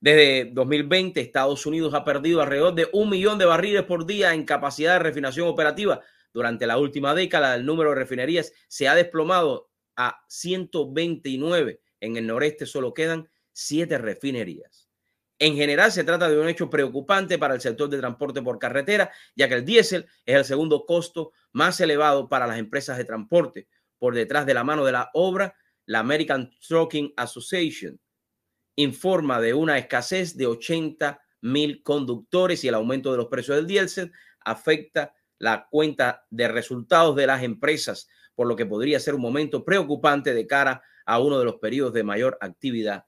Desde 0.00 0.50
2020, 0.52 1.20
Estados 1.20 1.66
Unidos 1.66 1.92
ha 1.94 2.04
perdido 2.04 2.40
alrededor 2.40 2.74
de 2.74 2.88
un 2.92 3.10
millón 3.10 3.38
de 3.38 3.46
barriles 3.46 3.82
por 3.82 4.06
día 4.06 4.32
en 4.32 4.44
capacidad 4.44 4.92
de 4.92 4.98
refinación 5.00 5.48
operativa. 5.48 6.02
Durante 6.32 6.66
la 6.66 6.78
última 6.78 7.14
década, 7.14 7.54
el 7.56 7.66
número 7.66 7.90
de 7.90 7.96
refinerías 7.96 8.52
se 8.68 8.86
ha 8.86 8.94
desplomado 8.94 9.70
a 9.96 10.20
129 10.28 11.80
en 12.00 12.16
el 12.16 12.26
noreste 12.26 12.66
solo 12.66 12.94
quedan 12.94 13.28
siete 13.52 13.98
refinerías. 13.98 14.88
En 15.38 15.56
general, 15.56 15.90
se 15.90 16.04
trata 16.04 16.28
de 16.28 16.38
un 16.38 16.48
hecho 16.48 16.70
preocupante 16.70 17.38
para 17.38 17.54
el 17.54 17.60
sector 17.60 17.88
de 17.88 17.98
transporte 17.98 18.40
por 18.40 18.58
carretera, 18.58 19.10
ya 19.34 19.48
que 19.48 19.54
el 19.54 19.64
diésel 19.64 20.06
es 20.24 20.36
el 20.36 20.44
segundo 20.44 20.86
costo 20.86 21.32
más 21.52 21.80
elevado 21.80 22.28
para 22.28 22.46
las 22.46 22.58
empresas 22.58 22.96
de 22.98 23.04
transporte. 23.04 23.68
Por 23.98 24.14
detrás 24.14 24.46
de 24.46 24.54
la 24.54 24.64
mano 24.64 24.84
de 24.84 24.92
la 24.92 25.10
obra, 25.12 25.56
la 25.86 26.00
American 26.00 26.50
Trucking 26.66 27.12
Association 27.16 28.00
informa 28.76 29.40
de 29.40 29.54
una 29.54 29.78
escasez 29.78 30.36
de 30.36 30.46
80 30.46 31.20
mil 31.42 31.82
conductores 31.82 32.64
y 32.64 32.68
el 32.68 32.74
aumento 32.74 33.10
de 33.10 33.18
los 33.18 33.26
precios 33.26 33.56
del 33.56 33.66
diésel 33.66 34.12
afecta 34.40 35.14
la 35.38 35.68
cuenta 35.70 36.26
de 36.30 36.48
resultados 36.48 37.14
de 37.16 37.26
las 37.26 37.42
empresas, 37.42 38.08
por 38.34 38.46
lo 38.46 38.56
que 38.56 38.66
podría 38.66 38.98
ser 38.98 39.14
un 39.14 39.20
momento 39.20 39.64
preocupante 39.64 40.32
de 40.32 40.46
cara 40.46 40.82
a 41.04 41.18
uno 41.18 41.38
de 41.38 41.44
los 41.44 41.56
periodos 41.56 41.92
de 41.92 42.02
mayor 42.02 42.38
actividad 42.40 43.06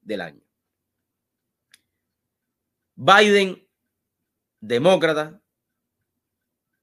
del 0.00 0.20
año. 0.20 0.42
Biden, 2.96 3.68
demócrata, 4.60 5.42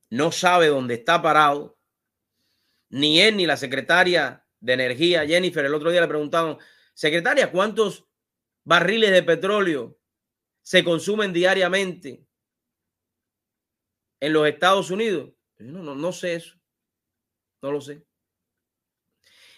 no 0.10 0.32
sabe 0.32 0.68
dónde 0.68 0.96
está 0.96 1.22
parado, 1.22 1.78
ni 2.90 3.22
él 3.22 3.38
ni 3.38 3.46
la 3.46 3.56
secretaria 3.56 4.46
de 4.60 4.74
Energía, 4.74 5.26
Jennifer, 5.26 5.66
el 5.66 5.74
otro 5.74 5.90
día 5.90 6.02
le 6.02 6.08
preguntaron, 6.08 6.58
secretaria, 6.94 7.52
¿cuántos 7.52 8.06
barriles 8.64 9.12
de 9.12 9.24
petróleo 9.24 9.98
se 10.62 10.84
consumen 10.84 11.34
diariamente 11.34 12.28
en 14.20 14.34
los 14.34 14.48
Estados 14.48 14.92
Unidos? 14.92 15.32
No, 15.58 15.82
no, 15.82 15.96
no 15.96 16.12
sé 16.12 16.36
eso, 16.36 16.60
no 17.62 17.72
lo 17.72 17.82
sé. 17.82 18.06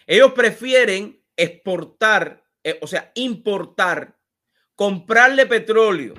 Ellos 0.06 0.32
prefieren 0.32 1.24
exportar, 1.36 2.44
eh, 2.62 2.78
o 2.82 2.86
sea, 2.86 3.10
importar, 3.14 4.18
comprarle 4.74 5.46
petróleo, 5.46 6.14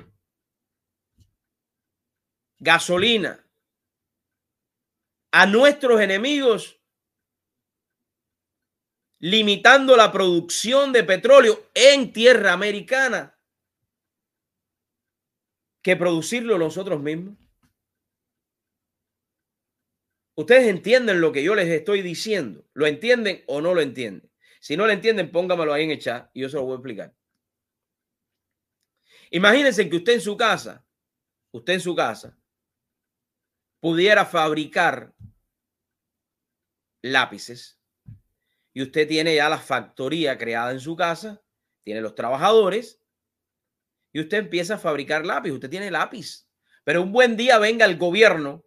gasolina 2.58 3.46
a 5.30 5.46
nuestros 5.46 6.00
enemigos, 6.00 6.80
limitando 9.18 9.96
la 9.96 10.10
producción 10.10 10.92
de 10.92 11.04
petróleo 11.04 11.68
en 11.74 12.12
tierra 12.12 12.52
americana, 12.52 13.38
que 15.82 15.96
producirlo 15.96 16.58
nosotros 16.58 17.00
mismos. 17.00 17.45
Ustedes 20.36 20.68
entienden 20.68 21.22
lo 21.22 21.32
que 21.32 21.42
yo 21.42 21.54
les 21.54 21.68
estoy 21.68 22.02
diciendo. 22.02 22.68
¿Lo 22.74 22.86
entienden 22.86 23.42
o 23.46 23.62
no 23.62 23.74
lo 23.74 23.80
entienden? 23.80 24.30
Si 24.60 24.76
no 24.76 24.86
lo 24.86 24.92
entienden, 24.92 25.32
póngamelo 25.32 25.72
ahí 25.72 25.84
en 25.84 25.92
el 25.92 25.98
chat 25.98 26.30
y 26.34 26.42
yo 26.42 26.50
se 26.50 26.56
lo 26.56 26.64
voy 26.64 26.72
a 26.72 26.76
explicar. 26.76 27.14
Imagínense 29.30 29.88
que 29.88 29.96
usted 29.96 30.12
en 30.12 30.20
su 30.20 30.36
casa, 30.36 30.86
usted 31.52 31.74
en 31.74 31.80
su 31.80 31.94
casa, 31.94 32.38
pudiera 33.80 34.26
fabricar 34.26 35.14
lápices 37.00 37.80
y 38.74 38.82
usted 38.82 39.08
tiene 39.08 39.36
ya 39.36 39.48
la 39.48 39.58
factoría 39.58 40.36
creada 40.36 40.70
en 40.72 40.80
su 40.80 40.96
casa, 40.96 41.42
tiene 41.82 42.02
los 42.02 42.14
trabajadores 42.14 43.00
y 44.12 44.20
usted 44.20 44.38
empieza 44.38 44.74
a 44.74 44.78
fabricar 44.78 45.24
lápiz. 45.24 45.52
Usted 45.52 45.70
tiene 45.70 45.90
lápiz, 45.90 46.46
pero 46.84 47.02
un 47.02 47.10
buen 47.10 47.38
día 47.38 47.58
venga 47.58 47.86
el 47.86 47.96
gobierno 47.96 48.65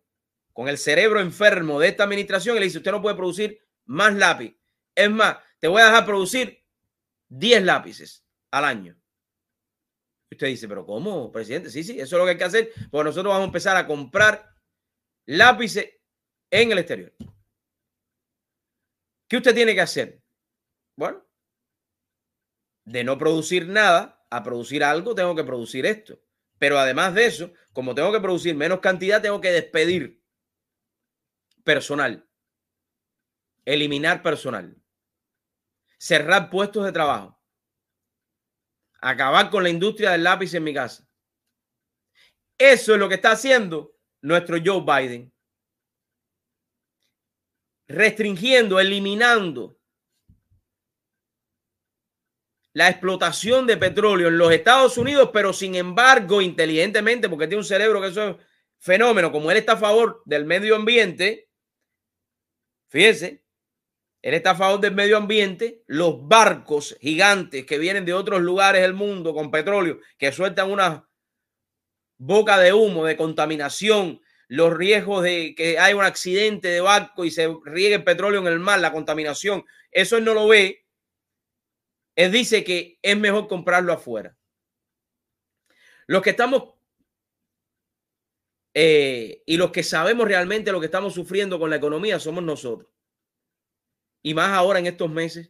con 0.60 0.68
el 0.68 0.78
cerebro 0.78 1.22
enfermo 1.22 1.80
de 1.80 1.88
esta 1.88 2.04
administración 2.04 2.58
y 2.58 2.60
le 2.60 2.66
dice, 2.66 2.80
usted 2.80 2.92
no 2.92 3.02
puede 3.02 3.16
producir 3.16 3.66
más 3.86 4.14
lápiz. 4.14 4.60
Es 4.94 5.10
más, 5.10 5.38
te 5.58 5.70
voy 5.70 5.82
a 5.82 5.86
dejar 5.86 6.06
producir 6.06 6.66
10 7.30 7.64
lápices 7.64 8.26
al 8.52 8.66
año. 8.66 9.02
usted 10.30 10.48
dice, 10.48 10.68
pero 10.68 10.86
¿cómo, 10.86 11.32
presidente? 11.32 11.70
Sí, 11.70 11.82
sí, 11.82 11.94
eso 11.94 12.04
es 12.04 12.20
lo 12.20 12.26
que 12.26 12.32
hay 12.32 12.38
que 12.38 12.44
hacer, 12.44 12.74
porque 12.92 13.06
nosotros 13.06 13.32
vamos 13.32 13.44
a 13.44 13.46
empezar 13.46 13.78
a 13.78 13.88
comprar 13.88 14.54
lápices 15.28 15.94
en 16.52 16.74
el 16.74 16.80
exterior. 16.80 17.14
¿Qué 19.30 19.38
usted 19.38 19.56
tiene 19.56 19.74
que 19.74 19.82
hacer? 19.82 20.22
Bueno, 20.98 21.26
de 22.84 23.06
no 23.06 23.18
producir 23.18 23.66
nada 23.66 24.26
a 24.30 24.44
producir 24.44 24.84
algo, 24.84 25.16
tengo 25.16 25.34
que 25.36 25.46
producir 25.46 25.86
esto. 25.86 26.20
Pero 26.58 26.78
además 26.78 27.14
de 27.14 27.28
eso, 27.28 27.54
como 27.72 27.96
tengo 27.96 28.12
que 28.12 28.20
producir 28.20 28.56
menos 28.56 28.82
cantidad, 28.82 29.22
tengo 29.22 29.40
que 29.40 29.54
despedir 29.54 30.19
personal, 31.70 32.28
eliminar 33.64 34.24
personal, 34.24 34.76
cerrar 36.00 36.50
puestos 36.50 36.84
de 36.84 36.92
trabajo, 36.92 37.40
acabar 39.00 39.52
con 39.52 39.62
la 39.62 39.70
industria 39.70 40.10
del 40.10 40.24
lápiz 40.24 40.52
en 40.56 40.64
mi 40.64 40.74
casa. 40.74 41.08
Eso 42.58 42.94
es 42.96 43.00
lo 43.00 43.08
que 43.08 43.14
está 43.14 43.34
haciendo 43.34 43.96
nuestro 44.22 44.58
Joe 44.66 44.82
Biden. 44.82 45.32
Restringiendo, 47.88 48.80
eliminando 48.80 49.80
la 52.74 52.90
explotación 52.90 53.68
de 53.68 53.78
petróleo 53.78 54.30
en 54.30 54.40
los 54.40 54.52
Estados 54.52 54.98
Unidos, 54.98 55.30
pero 55.32 55.54
sin 55.54 55.76
embargo, 55.76 56.42
inteligentemente, 56.42 57.30
porque 57.30 57.46
tiene 57.46 57.62
un 57.62 57.64
cerebro 57.64 58.02
que 58.02 58.08
eso 58.08 58.28
es 58.28 58.36
fenómeno, 58.80 59.32
como 59.32 59.52
él 59.52 59.58
está 59.58 59.74
a 59.74 59.78
favor 59.78 60.24
del 60.26 60.46
medio 60.46 60.76
ambiente, 60.76 61.49
fíjense, 62.90 63.44
él 64.22 64.34
está 64.34 64.78
del 64.78 64.94
medio 64.94 65.18
ambiente, 65.18 65.84
los 65.88 66.28
barcos 66.28 66.98
gigantes 67.00 67.66
que 67.66 67.78
vienen 67.78 68.04
de 68.04 68.14
otros 68.14 68.42
lugares 68.42 68.82
del 68.82 68.94
mundo 68.94 69.34
con 69.34 69.50
petróleo, 69.50 70.00
que 70.18 70.32
sueltan 70.34 70.70
una 70.70 71.08
boca 72.18 72.58
de 72.58 72.74
humo, 72.74 73.06
de 73.06 73.16
contaminación, 73.16 74.22
los 74.50 74.76
riesgos 74.76 75.24
de 75.24 75.54
que 75.56 75.80
haya 75.80 75.96
un 75.96 76.04
accidente 76.04 76.68
de 76.68 76.82
barco 76.82 77.24
y 77.24 77.32
se 77.32 77.48
riegue 77.64 77.96
el 77.96 78.04
petróleo 78.04 78.42
en 78.42 78.48
el 78.48 78.60
mar, 78.60 78.80
la 78.80 78.92
contaminación, 78.92 79.64
eso 79.92 80.18
él 80.18 80.26
no 80.26 80.34
lo 80.34 80.48
ve. 80.48 80.86
Él 82.16 82.32
dice 82.32 82.66
que 82.66 83.00
es 83.02 83.18
mejor 83.18 83.48
comprarlo 83.48 83.94
afuera. 83.94 84.36
Los 86.08 86.22
que 86.22 86.32
estamos 86.32 86.74
eh, 88.74 89.44
y 89.46 89.58
los 89.58 89.72
que 89.72 89.84
sabemos 89.84 90.28
realmente 90.28 90.72
lo 90.72 90.80
que 90.80 90.86
estamos 90.86 91.14
sufriendo 91.14 91.60
con 91.60 91.70
la 91.70 91.78
economía 91.78 92.20
somos 92.20 92.44
nosotros. 92.44 92.90
Y 94.22 94.34
más 94.34 94.50
ahora 94.50 94.80
en 94.80 94.88
estos 94.88 95.10
meses, 95.10 95.50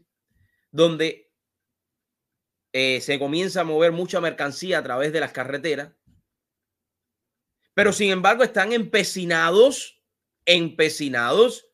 donde 0.71 1.31
eh, 2.71 3.01
se 3.01 3.17
comienza 3.17 3.61
a 3.61 3.65
mover 3.65 3.91
mucha 3.91 4.21
mercancía 4.21 4.79
a 4.79 4.83
través 4.83 5.11
de 5.11 5.19
las 5.19 5.31
carreteras 5.31 5.89
pero 7.79 7.93
sin 7.93 8.11
embargo 8.11 8.43
están 8.43 8.73
empecinados, 8.73 10.03
empecinados 10.45 11.69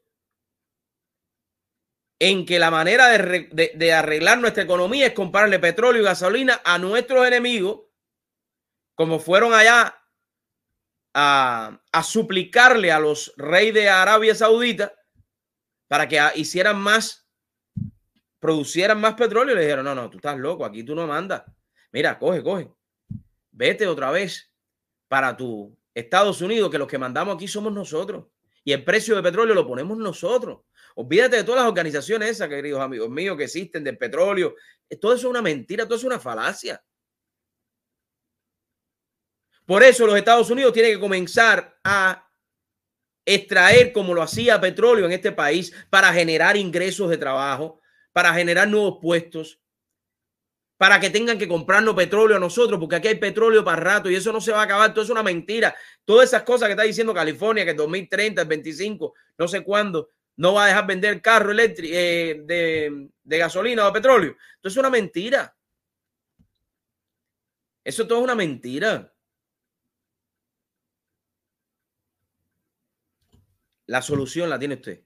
en 2.20 2.46
que 2.46 2.60
la 2.60 2.70
manera 2.70 3.08
de, 3.10 3.92
arreglar 3.92 4.38
nuestra 4.38 4.62
economía 4.62 5.08
es 5.08 5.14
comprarle 5.14 5.58
petróleo 5.58 6.04
y 6.04 6.06
gasolina 6.06 6.62
a 6.64 6.78
nuestros 6.78 7.26
enemigos, 7.26 7.88
como 8.94 9.18
fueron 9.18 9.56
allá 9.56 10.00
a, 11.18 12.04
suplicarle 12.04 12.92
a 12.92 13.00
los 13.00 13.34
reyes 13.38 13.74
de 13.74 13.90
Arabia 13.90 14.36
Saudita 14.36 14.94
para 15.88 16.08
que 16.10 16.22
hicieran 16.36 16.78
más, 16.78 17.26
producieran 18.40 19.00
más 19.00 19.14
petróleo. 19.14 19.56
Le 19.56 19.62
dijeron, 19.62 19.86
no, 19.86 19.96
no, 19.96 20.10
tú 20.10 20.18
estás 20.18 20.38
loco, 20.38 20.66
aquí 20.66 20.84
tú 20.84 20.94
no 20.94 21.08
mandas. 21.08 21.44
Mira, 21.94 22.20
coge, 22.20 22.44
coge. 22.44 22.70
Vete 23.52 23.88
otra 23.88 24.12
vez 24.12 24.52
para 25.08 25.38
tu 25.38 25.78
Estados 25.94 26.42
Unidos, 26.42 26.70
que 26.70 26.78
los 26.78 26.88
que 26.88 26.98
mandamos 26.98 27.36
aquí 27.36 27.48
somos 27.48 27.72
nosotros. 27.72 28.26
Y 28.66 28.74
el 28.74 28.84
precio 28.84 29.16
de 29.16 29.24
petróleo 29.24 29.56
lo 29.56 29.66
ponemos 29.66 29.98
nosotros. 29.98 30.64
Olvídate 30.96 31.38
de 31.38 31.44
todas 31.46 31.62
las 31.62 31.70
organizaciones 31.70 32.32
esas, 32.32 32.50
queridos 32.50 32.82
amigos 32.82 33.10
míos, 33.10 33.38
que 33.38 33.46
existen 33.46 33.86
del 33.86 33.98
petróleo. 33.98 34.56
Todo 35.00 35.14
eso 35.14 35.28
es 35.28 35.30
una 35.30 35.42
mentira, 35.42 35.86
todo 35.86 35.96
eso 35.96 36.08
es 36.08 36.14
una 36.14 36.20
falacia. 36.20 36.84
Por 39.66 39.84
eso 39.84 40.06
los 40.06 40.18
Estados 40.18 40.50
Unidos 40.50 40.74
tienen 40.74 40.94
que 40.94 41.00
comenzar 41.00 41.78
a 41.84 42.28
extraer 43.26 43.92
como 43.92 44.14
lo 44.14 44.22
hacía 44.22 44.62
petróleo 44.62 45.06
en 45.06 45.12
este 45.12 45.32
país 45.32 45.74
para 45.90 46.14
generar 46.14 46.56
ingresos 46.56 47.10
de 47.10 47.18
trabajo, 47.18 47.82
para 48.14 48.34
generar 48.34 48.68
nuevos 48.68 49.00
puestos, 49.02 49.60
para 50.78 51.00
que 51.00 51.10
tengan 51.10 51.38
que 51.38 51.48
comprarnos 51.48 51.96
petróleo 51.96 52.38
a 52.38 52.40
nosotros, 52.40 52.80
porque 52.80 52.98
aquí 52.98 53.08
hay 53.08 53.16
petróleo 53.16 53.64
para 53.64 53.82
rato 53.82 54.10
y 54.10 54.16
eso 54.16 54.32
no 54.32 54.42
se 54.42 54.52
va 54.52 54.62
a 54.62 54.64
acabar, 54.66 54.94
todo 54.94 55.04
es 55.04 55.10
una 55.10 55.24
mentira. 55.24 55.76
Todas 56.04 56.30
esas 56.30 56.44
cosas 56.44 56.68
que 56.68 56.74
está 56.74 56.84
diciendo 56.84 57.14
California, 57.14 57.64
que 57.64 57.72
en 57.72 57.78
2030, 57.78 58.42
el 58.42 58.48
25, 58.48 59.14
no 59.38 59.48
sé 59.48 59.64
cuándo, 59.64 60.10
no 60.38 60.54
va 60.54 60.66
a 60.66 60.68
dejar 60.68 60.86
vender 60.86 61.22
carro 61.22 61.52
eléctrico 61.52 61.94
eh, 61.96 62.42
de, 62.44 63.38
gasolina 63.38 63.88
o 63.88 63.94
petróleo. 63.94 64.36
Esto 64.56 64.68
es 64.68 64.78
una 64.78 64.90
mentira. 64.90 65.56
Eso 67.84 68.06
todo 68.06 68.20
es 68.20 68.24
una 68.26 68.36
mentira. 68.36 69.15
La 73.88 74.02
solución 74.02 74.50
la 74.50 74.58
tiene 74.58 74.76
usted. 74.76 75.04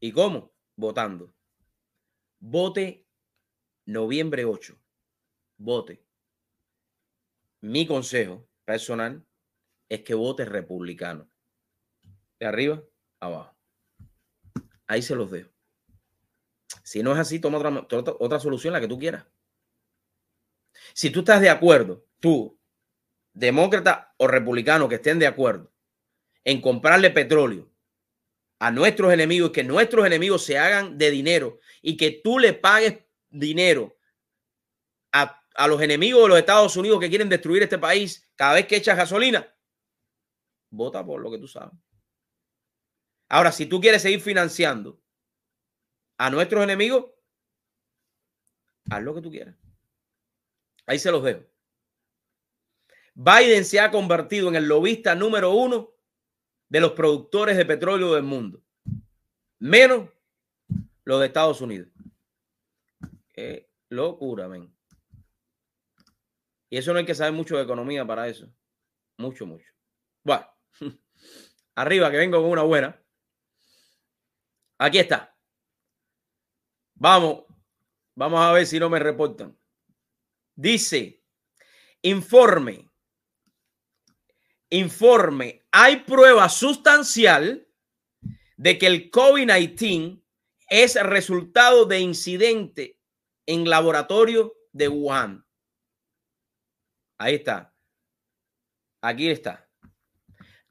¿Y 0.00 0.12
cómo? 0.12 0.52
Votando. 0.76 1.32
Vote 2.40 3.06
noviembre 3.86 4.44
8, 4.44 4.76
vote. 5.58 6.04
Mi 7.60 7.86
consejo 7.86 8.46
personal 8.64 9.24
es 9.88 10.02
que 10.02 10.14
vote 10.14 10.44
republicano. 10.44 11.30
De 12.38 12.46
arriba, 12.46 12.82
abajo. 13.20 13.56
Ahí 14.86 15.00
se 15.00 15.14
los 15.14 15.30
dejo. 15.30 15.50
Si 16.82 17.02
no 17.02 17.12
es 17.12 17.18
así, 17.18 17.38
toma 17.38 17.58
otra, 17.58 17.86
otra, 18.18 18.40
solución, 18.40 18.72
la 18.72 18.80
que 18.80 18.88
tú 18.88 18.98
quieras. 18.98 19.26
Si 20.92 21.10
tú 21.10 21.20
estás 21.20 21.40
de 21.40 21.48
acuerdo, 21.48 22.04
tú, 22.20 22.58
demócrata 23.32 24.14
o 24.18 24.26
republicano, 24.26 24.88
que 24.88 24.96
estén 24.96 25.18
de 25.18 25.26
acuerdo 25.26 25.73
en 26.44 26.60
comprarle 26.60 27.10
petróleo 27.10 27.70
a 28.58 28.70
nuestros 28.70 29.12
enemigos, 29.12 29.50
que 29.50 29.64
nuestros 29.64 30.06
enemigos 30.06 30.44
se 30.44 30.58
hagan 30.58 30.96
de 30.96 31.10
dinero 31.10 31.58
y 31.82 31.96
que 31.96 32.20
tú 32.22 32.38
le 32.38 32.52
pagues 32.52 32.98
dinero 33.28 33.96
a, 35.12 35.68
los 35.68 35.80
enemigos 35.80 36.22
de 36.22 36.28
los 36.28 36.38
Estados 36.38 36.76
Unidos 36.76 37.00
que 37.00 37.08
quieren 37.08 37.28
destruir 37.28 37.62
este 37.62 37.78
país 37.78 38.28
cada 38.34 38.54
vez 38.54 38.66
que 38.66 38.76
echas 38.76 38.96
gasolina, 38.96 39.54
vota 40.70 41.04
por 41.04 41.20
lo 41.20 41.30
que 41.30 41.38
tú 41.38 41.46
sabes. 41.46 41.78
Ahora, 43.28 43.52
si 43.52 43.66
tú 43.66 43.80
quieres 43.80 44.02
seguir 44.02 44.20
financiando 44.20 45.00
a 46.18 46.30
nuestros 46.30 46.62
enemigos, 46.62 47.06
haz 48.90 49.02
lo 49.02 49.14
que 49.14 49.22
tú 49.22 49.30
quieras. 49.30 49.54
Ahí 50.86 50.98
se 50.98 51.10
los 51.10 51.22
dejo. 51.22 51.44
Biden 53.14 53.64
se 53.64 53.78
ha 53.78 53.90
convertido 53.90 54.48
en 54.48 54.56
el 54.56 54.66
lobista 54.66 55.14
número 55.14 55.52
uno 55.52 55.93
de 56.68 56.80
los 56.80 56.92
productores 56.92 57.56
de 57.56 57.64
petróleo 57.64 58.14
del 58.14 58.24
mundo, 58.24 58.62
menos 59.58 60.08
los 61.04 61.20
de 61.20 61.26
Estados 61.26 61.60
Unidos. 61.60 61.88
Eh, 63.34 63.68
locura, 63.88 64.48
men. 64.48 64.74
Y 66.70 66.76
eso 66.76 66.92
no 66.92 66.98
hay 66.98 67.06
que 67.06 67.14
saber 67.14 67.32
mucho 67.32 67.56
de 67.56 67.62
economía 67.62 68.06
para 68.06 68.28
eso. 68.28 68.52
Mucho, 69.18 69.46
mucho. 69.46 69.70
Bueno, 70.24 70.46
arriba 71.74 72.10
que 72.10 72.16
vengo 72.16 72.40
con 72.40 72.50
una 72.50 72.62
buena. 72.62 73.00
Aquí 74.78 74.98
está. 74.98 75.36
Vamos, 76.94 77.44
vamos 78.14 78.40
a 78.40 78.52
ver 78.52 78.66
si 78.66 78.78
no 78.78 78.88
me 78.88 78.98
reportan. 78.98 79.56
Dice, 80.56 81.22
informe, 82.02 82.90
informe, 84.76 85.62
hay 85.70 85.96
prueba 86.00 86.48
sustancial 86.48 87.66
de 88.56 88.78
que 88.78 88.86
el 88.86 89.10
COVID-19 89.10 90.22
es 90.68 90.94
resultado 91.02 91.84
de 91.84 92.00
incidente 92.00 92.98
en 93.46 93.68
laboratorio 93.68 94.54
de 94.72 94.88
Wuhan. 94.88 95.44
Ahí 97.18 97.36
está. 97.36 97.74
Aquí 99.00 99.28
está. 99.28 99.68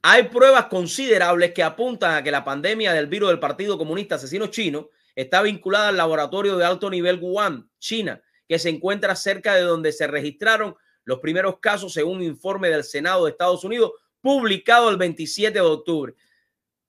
Hay 0.02 0.24
pruebas 0.24 0.66
considerables 0.66 1.54
que 1.54 1.64
apuntan 1.64 2.16
a 2.16 2.24
que 2.24 2.32
la 2.32 2.44
pandemia 2.44 2.92
del 2.92 3.08
virus 3.08 3.30
del 3.30 3.40
Partido 3.40 3.78
Comunista 3.78 4.16
Asesino 4.16 4.48
Chino 4.48 4.90
está 5.16 5.42
vinculada 5.42 5.90
al 5.90 5.98
laboratorio 5.98 6.58
de 6.58 6.66
alto 6.66 6.90
nivel 6.90 7.20
Wuhan, 7.22 7.70
China, 7.80 8.22
que 8.48 8.60
se 8.60 8.70
encuentra 8.70 9.16
cerca 9.16 9.56
de 9.56 9.62
donde 9.62 9.92
se 9.92 10.08
registraron 10.08 10.76
los 11.06 11.20
primeros 11.20 11.60
casos 11.60 11.94
según 11.94 12.18
un 12.18 12.24
informe 12.24 12.70
del 12.70 12.84
Senado 12.84 13.26
de 13.26 13.32
Estados 13.32 13.64
Unidos 13.64 13.92
publicado 14.22 14.90
el 14.90 14.98
27 14.98 15.54
de 15.54 15.62
octubre. 15.62 16.14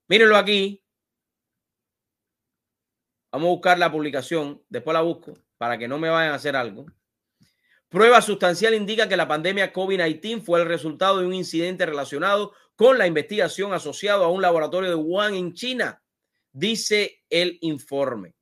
Mírenlo 0.08 0.36
aquí. 0.36 0.82
Vamos 3.32 3.48
a 3.48 3.50
buscar 3.50 3.78
la 3.78 3.90
publicación, 3.90 4.62
después 4.68 4.94
la 4.94 5.00
busco 5.00 5.34
para 5.58 5.78
que 5.78 5.88
no 5.88 5.98
me 5.98 6.08
vayan 6.08 6.32
a 6.32 6.36
hacer 6.36 6.54
algo. 6.56 6.86
Prueba 7.88 8.20
sustancial 8.20 8.74
indica 8.74 9.08
que 9.08 9.16
la 9.16 9.28
pandemia 9.28 9.72
COVID-19 9.72 10.42
fue 10.42 10.60
el 10.60 10.66
resultado 10.66 11.18
de 11.18 11.26
un 11.26 11.34
incidente 11.34 11.86
relacionado 11.86 12.52
con 12.76 12.98
la 12.98 13.06
investigación 13.06 13.72
asociado 13.72 14.24
a 14.24 14.30
un 14.30 14.42
laboratorio 14.42 14.90
de 14.90 14.96
Wuhan 14.96 15.34
en 15.34 15.54
China, 15.54 16.02
dice 16.52 17.22
el 17.30 17.58
informe. 17.60 18.34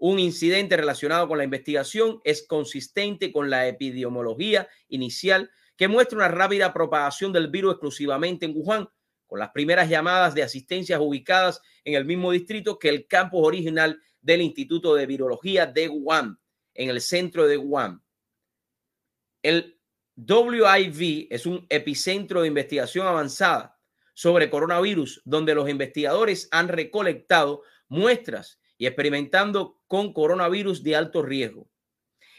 Un 0.00 0.18
incidente 0.18 0.76
relacionado 0.76 1.28
con 1.28 1.38
la 1.38 1.44
investigación 1.44 2.20
es 2.24 2.46
consistente 2.46 3.30
con 3.30 3.50
la 3.50 3.68
epidemiología 3.68 4.66
inicial 4.88 5.50
que 5.76 5.88
muestra 5.88 6.16
una 6.16 6.28
rápida 6.28 6.72
propagación 6.72 7.32
del 7.32 7.48
virus 7.48 7.72
exclusivamente 7.72 8.46
en 8.46 8.52
Wuhan, 8.56 8.88
con 9.26 9.38
las 9.38 9.50
primeras 9.50 9.88
llamadas 9.88 10.34
de 10.34 10.42
asistencias 10.42 10.98
ubicadas 11.00 11.60
en 11.84 11.94
el 11.94 12.06
mismo 12.06 12.32
distrito 12.32 12.78
que 12.78 12.88
el 12.88 13.06
campus 13.06 13.46
original 13.46 14.00
del 14.22 14.40
Instituto 14.40 14.94
de 14.94 15.06
Virología 15.06 15.66
de 15.66 15.88
Wuhan, 15.88 16.38
en 16.74 16.88
el 16.88 17.00
centro 17.02 17.46
de 17.46 17.58
Wuhan. 17.58 18.02
El 19.42 19.78
WIV 20.16 21.28
es 21.30 21.44
un 21.44 21.66
epicentro 21.68 22.40
de 22.42 22.48
investigación 22.48 23.06
avanzada 23.06 23.78
sobre 24.14 24.50
coronavirus, 24.50 25.22
donde 25.24 25.54
los 25.54 25.68
investigadores 25.68 26.48
han 26.50 26.68
recolectado 26.68 27.62
muestras 27.88 28.59
y 28.80 28.86
experimentando 28.86 29.76
con 29.86 30.14
coronavirus 30.14 30.82
de 30.82 30.96
alto 30.96 31.20
riesgo. 31.20 31.68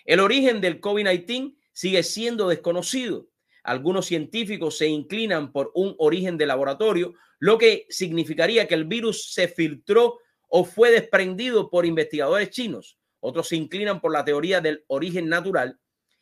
El 0.06 0.20
origen 0.20 0.60
del 0.60 0.82
COVID-19 0.82 1.56
sigue 1.72 2.02
siendo 2.02 2.50
desconocido. 2.50 3.28
Algunos 3.64 4.08
científicos 4.08 4.76
se 4.76 4.88
inclinan 4.88 5.52
por 5.52 5.72
un 5.76 5.94
origen 6.00 6.40
de 6.40 6.48
laboratorio, 6.48 7.14
lo 7.38 7.60
que 7.60 7.86
significaría 7.90 8.68
que 8.68 8.74
el 8.74 8.86
virus 8.86 9.32
se 9.32 9.48
filtró 9.48 10.18
o 10.50 10.66
fue 10.66 10.90
desprendido 10.90 11.70
por 11.70 11.86
investigadores 11.86 12.50
chinos. 12.50 12.98
Otros 13.20 13.48
se 13.48 13.56
inclinan 13.56 14.02
por 14.02 14.12
la 14.12 14.26
teoría 14.26 14.62
del 14.62 14.84
origen 14.88 15.30
natural. 15.30 15.80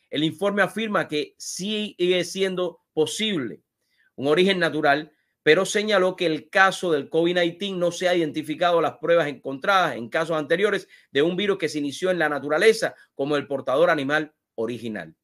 El 0.09 0.25
informe 0.25 0.63
afirma 0.63 1.07
que 1.07 1.33
sigue 1.37 2.25
siendo 2.25 2.81
posible 2.91 3.61
un 4.17 4.27
origen 4.27 4.59
natural, 4.59 5.13
pero 5.49 5.65
señaló 5.65 6.15
que 6.15 6.27
el 6.27 6.47
caso 6.47 6.91
del 6.91 7.09
COVID-19 7.09 7.75
no 7.75 7.91
se 7.91 8.07
ha 8.07 8.13
identificado 8.13 8.81
las 8.81 8.99
pruebas 8.99 9.27
encontradas 9.27 9.95
en 9.95 10.07
casos 10.07 10.37
anteriores 10.37 10.87
de 11.09 11.23
un 11.23 11.35
virus 11.35 11.57
que 11.57 11.67
se 11.67 11.79
inició 11.79 12.11
en 12.11 12.19
la 12.19 12.29
naturaleza 12.29 12.93
como 13.15 13.35
el 13.35 13.47
portador 13.47 13.89
animal 13.89 14.31
original. 14.53 15.15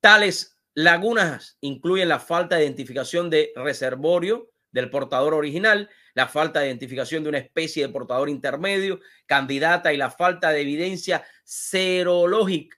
Tales 0.00 0.58
lagunas 0.74 1.56
incluyen 1.60 2.08
la 2.08 2.18
falta 2.18 2.56
de 2.56 2.64
identificación 2.64 3.30
de 3.30 3.52
reservorio 3.54 4.50
del 4.72 4.90
portador 4.90 5.34
original, 5.34 5.88
la 6.14 6.26
falta 6.26 6.58
de 6.58 6.66
identificación 6.66 7.22
de 7.22 7.28
una 7.28 7.38
especie 7.38 7.86
de 7.86 7.92
portador 7.92 8.28
intermedio, 8.28 8.98
candidata 9.26 9.92
y 9.92 9.96
la 9.96 10.10
falta 10.10 10.50
de 10.50 10.62
evidencia 10.62 11.24
serológica 11.44 12.76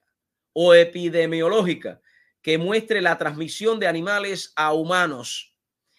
o 0.52 0.74
epidemiológica 0.74 2.02
que 2.42 2.58
muestre 2.58 3.00
la 3.00 3.16
transmisión 3.16 3.80
de 3.80 3.86
animales 3.86 4.52
a 4.56 4.74
humanos 4.74 5.55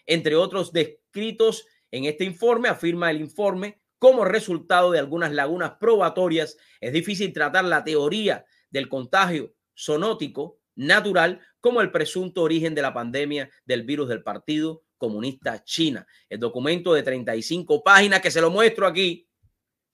entre 0.07 0.35
otros 0.35 0.73
descritos 0.73 1.67
en 1.91 2.05
este 2.05 2.23
informe, 2.23 2.69
afirma 2.69 3.11
el 3.11 3.21
informe, 3.21 3.79
como 3.99 4.25
resultado 4.25 4.91
de 4.91 4.99
algunas 4.99 5.31
lagunas 5.31 5.73
probatorias, 5.79 6.57
es 6.79 6.93
difícil 6.93 7.33
tratar 7.33 7.65
la 7.65 7.83
teoría 7.83 8.45
del 8.69 8.89
contagio 8.89 9.53
zoonótico 9.77 10.59
natural 10.75 11.41
como 11.59 11.81
el 11.81 11.91
presunto 11.91 12.43
origen 12.43 12.75
de 12.75 12.81
la 12.81 12.93
pandemia 12.93 13.49
del 13.65 13.83
virus 13.83 14.07
del 14.09 14.23
Partido 14.23 14.83
Comunista 14.97 15.63
China. 15.63 16.05
El 16.29 16.39
documento 16.39 16.93
de 16.93 17.03
35 17.03 17.83
páginas 17.83 18.21
que 18.21 18.31
se 18.31 18.41
lo 18.41 18.51
muestro 18.51 18.85
aquí 18.85 19.27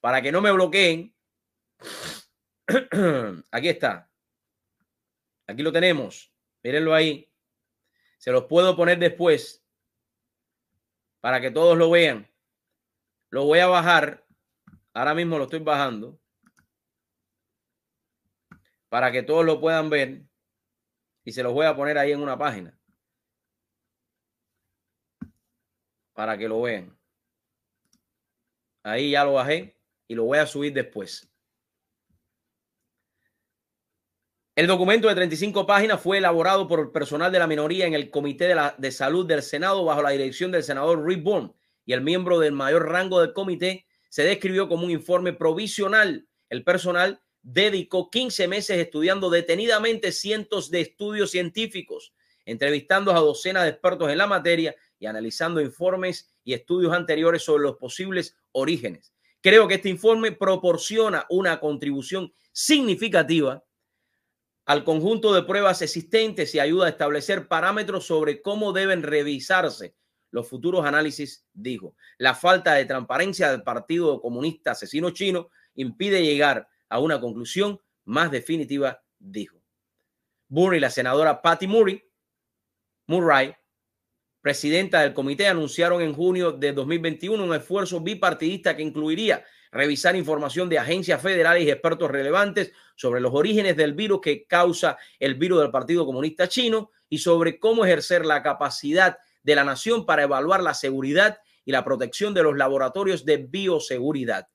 para 0.00 0.20
que 0.20 0.30
no 0.30 0.40
me 0.40 0.52
bloqueen. 0.52 1.14
Aquí 3.50 3.68
está. 3.68 4.10
Aquí 5.46 5.62
lo 5.62 5.72
tenemos. 5.72 6.30
Mírenlo 6.62 6.94
ahí. 6.94 7.30
Se 8.18 8.30
los 8.30 8.44
puedo 8.44 8.76
poner 8.76 8.98
después 8.98 9.63
para 11.24 11.40
que 11.40 11.50
todos 11.50 11.78
lo 11.78 11.88
vean. 11.88 12.30
Lo 13.30 13.46
voy 13.46 13.58
a 13.58 13.66
bajar. 13.66 14.26
Ahora 14.92 15.14
mismo 15.14 15.38
lo 15.38 15.44
estoy 15.44 15.60
bajando. 15.60 16.20
Para 18.90 19.10
que 19.10 19.22
todos 19.22 19.42
lo 19.42 19.58
puedan 19.58 19.88
ver. 19.88 20.26
Y 21.24 21.32
se 21.32 21.42
los 21.42 21.54
voy 21.54 21.64
a 21.64 21.74
poner 21.74 21.96
ahí 21.96 22.12
en 22.12 22.20
una 22.20 22.36
página. 22.36 22.78
Para 26.12 26.36
que 26.36 26.46
lo 26.46 26.60
vean. 26.60 26.94
Ahí 28.82 29.12
ya 29.12 29.24
lo 29.24 29.32
bajé 29.32 29.80
y 30.06 30.14
lo 30.14 30.24
voy 30.24 30.36
a 30.36 30.46
subir 30.46 30.74
después. 30.74 31.33
El 34.56 34.68
documento 34.68 35.08
de 35.08 35.16
35 35.16 35.66
páginas 35.66 36.00
fue 36.00 36.18
elaborado 36.18 36.68
por 36.68 36.92
personal 36.92 37.32
de 37.32 37.40
la 37.40 37.48
minoría 37.48 37.86
en 37.86 37.94
el 37.94 38.08
Comité 38.08 38.46
de, 38.46 38.70
de 38.78 38.92
Salud 38.92 39.26
del 39.26 39.42
Senado 39.42 39.84
bajo 39.84 40.00
la 40.00 40.10
dirección 40.10 40.52
del 40.52 40.62
senador 40.62 41.04
Rick 41.04 41.24
Bourne 41.24 41.50
y 41.84 41.92
el 41.92 42.02
miembro 42.02 42.38
del 42.38 42.52
mayor 42.52 42.88
rango 42.88 43.20
del 43.20 43.32
comité 43.32 43.84
se 44.08 44.22
describió 44.22 44.68
como 44.68 44.84
un 44.84 44.92
informe 44.92 45.32
provisional. 45.32 46.28
El 46.50 46.62
personal 46.62 47.20
dedicó 47.42 48.10
15 48.10 48.46
meses 48.46 48.78
estudiando 48.78 49.28
detenidamente 49.28 50.12
cientos 50.12 50.70
de 50.70 50.82
estudios 50.82 51.32
científicos, 51.32 52.14
entrevistando 52.46 53.10
a 53.10 53.18
docenas 53.18 53.64
de 53.64 53.70
expertos 53.70 54.08
en 54.08 54.18
la 54.18 54.28
materia 54.28 54.76
y 55.00 55.06
analizando 55.06 55.60
informes 55.60 56.32
y 56.44 56.52
estudios 56.52 56.92
anteriores 56.92 57.42
sobre 57.42 57.64
los 57.64 57.76
posibles 57.76 58.36
orígenes. 58.52 59.12
Creo 59.40 59.66
que 59.66 59.74
este 59.74 59.88
informe 59.88 60.30
proporciona 60.30 61.26
una 61.28 61.58
contribución 61.58 62.32
significativa 62.52 63.64
al 64.66 64.84
conjunto 64.84 65.34
de 65.34 65.42
pruebas 65.42 65.82
existentes 65.82 66.54
y 66.54 66.60
ayuda 66.60 66.86
a 66.86 66.90
establecer 66.90 67.48
parámetros 67.48 68.06
sobre 68.06 68.40
cómo 68.40 68.72
deben 68.72 69.02
revisarse 69.02 69.94
los 70.30 70.48
futuros 70.48 70.84
análisis, 70.84 71.46
dijo. 71.52 71.94
La 72.18 72.34
falta 72.34 72.74
de 72.74 72.86
transparencia 72.86 73.50
del 73.50 73.62
Partido 73.62 74.20
Comunista 74.20 74.72
Asesino 74.72 75.10
Chino 75.10 75.50
impide 75.74 76.24
llegar 76.24 76.68
a 76.88 76.98
una 76.98 77.20
conclusión 77.20 77.80
más 78.04 78.30
definitiva, 78.30 79.02
dijo. 79.18 79.62
Burry, 80.48 80.80
la 80.80 80.90
senadora 80.90 81.40
Patty 81.40 81.66
Murray, 81.66 82.02
Murray, 83.06 83.54
presidenta 84.40 85.02
del 85.02 85.14
comité, 85.14 85.46
anunciaron 85.46 86.02
en 86.02 86.14
junio 86.14 86.52
de 86.52 86.72
2021 86.72 87.42
un 87.42 87.54
esfuerzo 87.54 88.00
bipartidista 88.00 88.76
que 88.76 88.82
incluiría 88.82 89.44
revisar 89.74 90.14
información 90.14 90.68
de 90.68 90.78
agencias 90.78 91.20
federales 91.20 91.64
y 91.64 91.70
expertos 91.70 92.08
relevantes 92.08 92.72
sobre 92.94 93.20
los 93.20 93.34
orígenes 93.34 93.76
del 93.76 93.92
virus 93.92 94.20
que 94.22 94.46
causa 94.46 94.96
el 95.18 95.34
virus 95.34 95.60
del 95.60 95.72
Partido 95.72 96.06
Comunista 96.06 96.48
Chino 96.48 96.92
y 97.08 97.18
sobre 97.18 97.58
cómo 97.58 97.84
ejercer 97.84 98.24
la 98.24 98.40
capacidad 98.42 99.18
de 99.42 99.54
la 99.56 99.64
nación 99.64 100.06
para 100.06 100.22
evaluar 100.22 100.62
la 100.62 100.74
seguridad 100.74 101.38
y 101.64 101.72
la 101.72 101.84
protección 101.84 102.34
de 102.34 102.44
los 102.44 102.56
laboratorios 102.56 103.24
de 103.24 103.38
bioseguridad. 103.38 104.48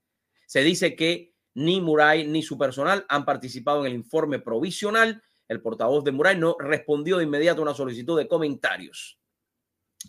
Se 0.48 0.62
dice 0.62 0.96
que 0.96 1.34
ni 1.54 1.82
Muray 1.82 2.26
ni 2.26 2.42
su 2.42 2.58
personal 2.58 3.06
han 3.10 3.26
participado 3.26 3.82
en 3.82 3.88
el 3.88 3.94
informe 3.98 4.40
provisional. 4.40 5.22
El 5.50 5.62
portavoz 5.62 6.06
de 6.06 6.14
Muray 6.14 6.38
no 6.38 6.56
respondió 6.58 7.18
de 7.18 7.26
inmediato 7.26 7.60
a 7.60 7.64
una 7.64 7.74
solicitud 7.74 8.18
de 8.18 8.28
comentarios. 8.28 9.20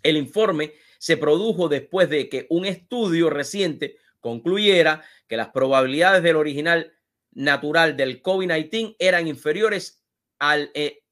El 0.04 0.16
informe 0.16 0.74
se 0.98 1.16
produjo 1.16 1.68
después 1.68 2.08
de 2.08 2.28
que 2.28 2.46
un 2.50 2.64
estudio 2.64 3.28
reciente 3.28 3.96
concluyera 4.20 5.02
que 5.26 5.36
las 5.36 5.48
probabilidades 5.48 6.22
del 6.22 6.36
original 6.36 6.92
natural 7.32 7.96
del 7.96 8.22
COVID-19 8.22 8.94
eran 8.98 9.26
inferiores 9.26 10.02
al 10.38 10.70
eh, 10.74 11.02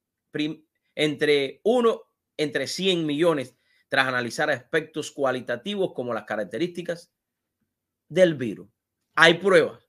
entre 0.95 1.61
1 1.63 2.01
entre 2.37 2.67
100 2.67 3.05
millones 3.05 3.57
tras 3.89 4.07
analizar 4.07 4.49
aspectos 4.49 5.11
cualitativos 5.11 5.93
como 5.93 6.13
las 6.13 6.23
características 6.23 7.11
del 8.07 8.35
virus. 8.35 8.69
Hay 9.15 9.33
pruebas 9.35 9.83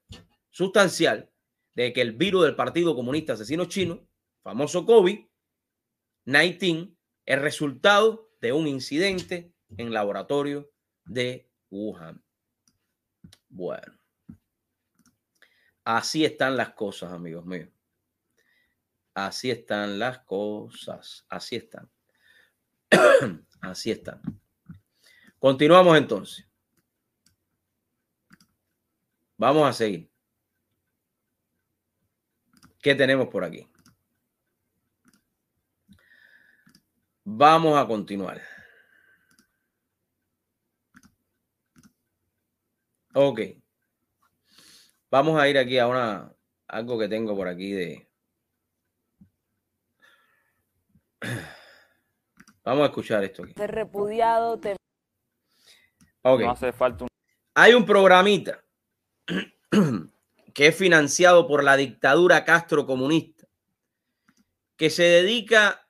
sustancial 0.50 1.30
de 1.74 1.92
que 1.92 2.00
el 2.00 2.12
virus 2.12 2.44
del 2.44 2.54
Partido 2.56 2.96
Comunista 2.96 3.34
Asesino 3.34 3.66
Chino, 3.66 4.08
famoso 4.42 4.86
COVID-19, 4.86 6.96
es 7.26 7.40
resultado 7.40 8.32
de 8.40 8.52
un 8.52 8.66
incidente 8.66 9.52
en 9.76 9.92
laboratorio 9.92 10.72
de 11.04 11.48
Wuhan. 11.70 12.24
Bueno, 13.50 13.92
así 15.84 16.24
están 16.24 16.56
las 16.56 16.70
cosas, 16.70 17.12
amigos 17.12 17.44
míos. 17.44 17.68
Así 19.12 19.50
están 19.50 19.98
las 19.98 20.20
cosas. 20.20 21.26
Así 21.28 21.56
están. 21.56 21.90
así 23.60 23.90
están. 23.90 24.22
Continuamos 25.38 25.98
entonces. 25.98 26.46
Vamos 29.36 29.68
a 29.68 29.72
seguir. 29.72 30.10
¿Qué 32.80 32.94
tenemos 32.94 33.28
por 33.28 33.44
aquí? 33.44 33.66
Vamos 37.24 37.76
a 37.76 37.86
continuar. 37.86 38.40
Ok. 43.14 43.40
Vamos 45.10 45.40
a 45.40 45.48
ir 45.48 45.58
aquí 45.58 45.78
a 45.78 45.88
una 45.88 46.32
algo 46.68 46.98
que 46.98 47.08
tengo 47.08 47.34
por 47.36 47.48
aquí 47.48 47.72
de. 47.72 48.08
Vamos 52.64 52.82
a 52.82 52.86
escuchar 52.86 53.24
esto 53.24 53.42
aquí. 53.42 53.54
repudiado. 53.56 54.60
Ok. 56.22 56.40
No 56.40 56.50
hace 56.50 56.72
falta 56.72 57.04
un... 57.04 57.10
Hay 57.54 57.74
un 57.74 57.84
programita 57.84 58.62
que 60.54 60.66
es 60.68 60.76
financiado 60.76 61.48
por 61.48 61.64
la 61.64 61.76
dictadura 61.76 62.44
Castro 62.44 62.86
comunista, 62.86 63.48
que 64.76 64.90
se 64.90 65.02
dedica 65.02 65.84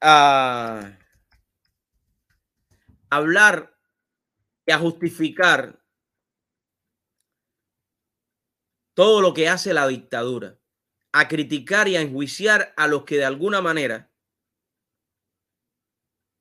a 0.00 0.98
hablar 3.08 3.74
y 4.66 4.72
a 4.72 4.78
justificar 4.78 5.85
todo 8.96 9.20
lo 9.20 9.34
que 9.34 9.46
hace 9.46 9.74
la 9.74 9.86
dictadura, 9.86 10.58
a 11.12 11.28
criticar 11.28 11.86
y 11.86 11.96
a 11.96 12.00
enjuiciar 12.00 12.72
a 12.78 12.88
los 12.88 13.04
que 13.04 13.18
de 13.18 13.26
alguna 13.26 13.60
manera 13.60 14.10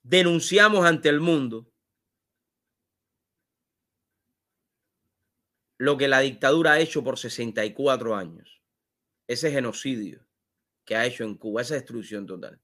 denunciamos 0.04 0.86
ante 0.86 1.10
el 1.10 1.20
mundo 1.20 1.70
lo 5.78 5.98
que 5.98 6.08
la 6.08 6.22
dictadura 6.22 6.72
ha 6.72 6.80
hecho 6.80 7.04
por 7.04 7.20
64 7.20 8.16
años, 8.16 8.62
ese 9.28 9.52
genocidio 9.52 10.26
que 10.86 10.96
ha 10.96 11.06
hecho 11.06 11.26
en 11.26 11.36
Cuba, 11.36 11.62
esa 11.62 11.74
destrucción 11.74 12.26
total. 12.26 12.62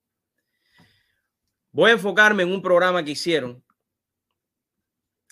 Voy 1.73 1.89
a 1.89 1.95
enfocarme 1.95 2.43
en 2.43 2.53
un 2.53 2.61
programa 2.61 3.03
que 3.03 3.11
hicieron 3.11 3.61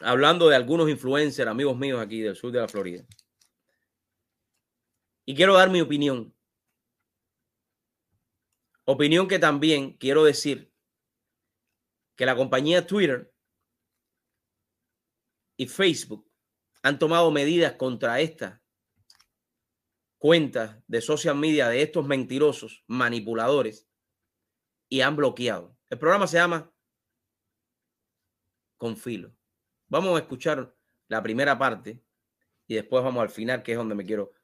hablando 0.02 0.50
de 0.50 0.58
algunos 0.58 0.90
influencers, 0.90 1.48
amigos 1.50 1.78
míos 1.78 2.02
aquí 2.02 2.20
del 2.20 2.36
sur 2.36 2.52
de 2.52 2.60
la 2.60 2.68
Florida. 2.68 3.06
Y 5.30 5.36
quiero 5.36 5.54
dar 5.54 5.70
mi 5.70 5.80
opinión. 5.80 6.36
Opinión 8.84 9.28
que 9.28 9.38
también 9.38 9.94
quiero 9.94 10.24
decir 10.24 10.74
que 12.16 12.26
la 12.26 12.36
compañía 12.36 12.88
Twitter 12.88 13.32
y 15.56 15.68
Facebook 15.68 16.28
han 16.82 16.98
tomado 16.98 17.30
medidas 17.30 17.74
contra 17.74 18.20
estas 18.22 18.60
cuentas 20.18 20.82
de 20.88 21.00
social 21.00 21.36
media 21.36 21.70
de 21.70 21.84
estos 21.84 22.08
mentirosos 22.08 22.84
manipuladores 22.88 23.88
y 24.90 25.02
han 25.02 25.16
bloqueado. 25.16 25.78
El 25.92 26.00
programa 26.00 26.26
se 26.26 26.38
llama 26.38 26.74
Confilo. 28.78 29.32
Vamos 29.90 30.16
a 30.16 30.24
escuchar 30.24 30.76
la 31.08 31.22
primera 31.22 31.56
parte 31.60 32.04
y 32.66 32.74
después 32.74 33.04
vamos 33.04 33.22
al 33.22 33.30
final, 33.30 33.62
que 33.62 33.74
es 33.74 33.78
donde 33.78 33.94
me 33.94 34.08
quiero 34.08 34.39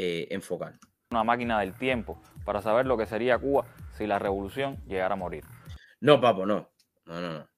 eh, 0.00 0.28
enfocar. 0.30 0.78
Una 1.10 1.24
máquina 1.24 1.58
del 1.58 1.74
tiempo 1.74 2.22
para 2.44 2.62
saber 2.62 2.86
lo 2.86 2.96
que 2.96 3.04
sería 3.04 3.36
Cuba 3.36 3.66
si 3.96 4.06
la 4.06 4.20
revolución 4.20 4.80
llegara 4.86 5.14
a 5.14 5.16
morir. 5.16 5.42
No, 5.98 6.20
papo, 6.20 6.46
no. 6.46 6.70
No, 7.04 7.20
no, 7.20 7.32
no. 7.32 7.48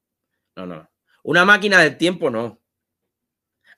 No, 0.57 0.67
no. 0.67 0.91
Una 1.23 1.45
máquina 1.45 1.81
del 1.81 1.99
tiempo 1.99 2.31
no. 2.31 2.59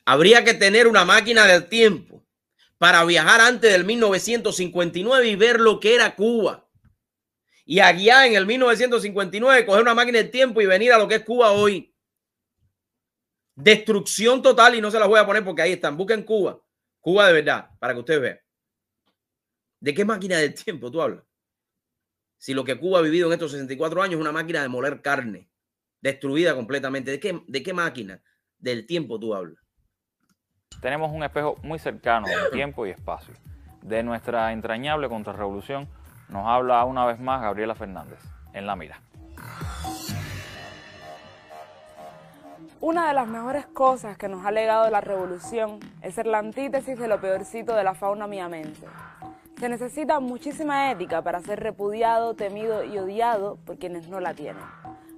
Habría 0.04 0.44
que 0.44 0.54
tener 0.54 0.86
una 0.86 1.04
máquina 1.04 1.44
del 1.44 1.68
tiempo 1.68 2.24
para 2.78 3.04
viajar 3.04 3.40
antes 3.40 3.72
del 3.72 3.84
1959 3.84 5.26
y 5.26 5.34
ver 5.34 5.58
lo 5.58 5.80
que 5.80 5.96
era 5.96 6.14
Cuba. 6.14 6.68
Y 7.64 7.80
allá 7.80 8.28
en 8.28 8.36
el 8.36 8.46
1959 8.46 9.66
coger 9.66 9.82
una 9.82 9.94
máquina 9.94 10.18
del 10.18 10.30
tiempo 10.30 10.60
y 10.60 10.66
venir 10.66 10.92
a 10.92 10.98
lo 10.98 11.08
que 11.08 11.16
es 11.16 11.24
Cuba 11.24 11.50
hoy. 11.50 11.92
Destrucción 13.56 14.40
total 14.40 14.76
y 14.76 14.80
no 14.80 14.92
se 14.92 15.00
las 15.00 15.08
voy 15.08 15.18
a 15.18 15.26
poner 15.26 15.44
porque 15.44 15.62
ahí 15.62 15.72
están. 15.72 15.96
Busquen 15.96 16.22
Cuba. 16.22 16.60
Cuba 17.00 17.26
de 17.26 17.32
verdad, 17.32 17.68
para 17.80 17.92
que 17.92 17.98
ustedes 17.98 18.20
vean. 18.20 18.41
¿De 19.82 19.94
qué 19.94 20.04
máquina 20.04 20.36
del 20.36 20.54
tiempo 20.54 20.92
tú 20.92 21.02
hablas? 21.02 21.24
Si 22.38 22.54
lo 22.54 22.62
que 22.62 22.78
Cuba 22.78 23.00
ha 23.00 23.02
vivido 23.02 23.26
en 23.26 23.32
estos 23.32 23.50
64 23.50 24.00
años 24.00 24.14
es 24.14 24.20
una 24.20 24.30
máquina 24.30 24.62
de 24.62 24.68
moler 24.68 25.02
carne, 25.02 25.50
destruida 26.00 26.54
completamente. 26.54 27.10
¿De 27.10 27.18
qué, 27.18 27.42
de 27.48 27.62
qué 27.64 27.72
máquina 27.72 28.22
del 28.58 28.86
tiempo 28.86 29.18
tú 29.18 29.34
hablas? 29.34 29.60
Tenemos 30.80 31.10
un 31.10 31.24
espejo 31.24 31.56
muy 31.64 31.80
cercano 31.80 32.28
de 32.28 32.50
tiempo 32.52 32.86
y 32.86 32.90
espacio. 32.90 33.34
De 33.82 34.04
nuestra 34.04 34.52
entrañable 34.52 35.08
contrarrevolución 35.08 35.88
nos 36.28 36.46
habla 36.46 36.84
una 36.84 37.04
vez 37.04 37.18
más 37.18 37.42
Gabriela 37.42 37.74
Fernández 37.74 38.20
en 38.52 38.68
La 38.68 38.76
Mira. 38.76 39.02
Una 42.80 43.08
de 43.08 43.14
las 43.14 43.26
mejores 43.26 43.66
cosas 43.66 44.16
que 44.16 44.28
nos 44.28 44.46
ha 44.46 44.52
legado 44.52 44.88
la 44.90 45.00
revolución 45.00 45.80
es 46.02 46.14
ser 46.14 46.26
la 46.26 46.38
antítesis 46.38 46.96
de 46.96 47.08
lo 47.08 47.20
peorcito 47.20 47.74
de 47.74 47.82
la 47.82 47.94
fauna 47.94 48.28
miamente. 48.28 48.86
Se 49.62 49.68
necesita 49.68 50.18
muchísima 50.18 50.90
ética 50.90 51.22
para 51.22 51.40
ser 51.40 51.60
repudiado, 51.60 52.34
temido 52.34 52.82
y 52.82 52.98
odiado 52.98 53.60
por 53.64 53.78
quienes 53.78 54.08
no 54.08 54.18
la 54.18 54.34
tienen. 54.34 54.64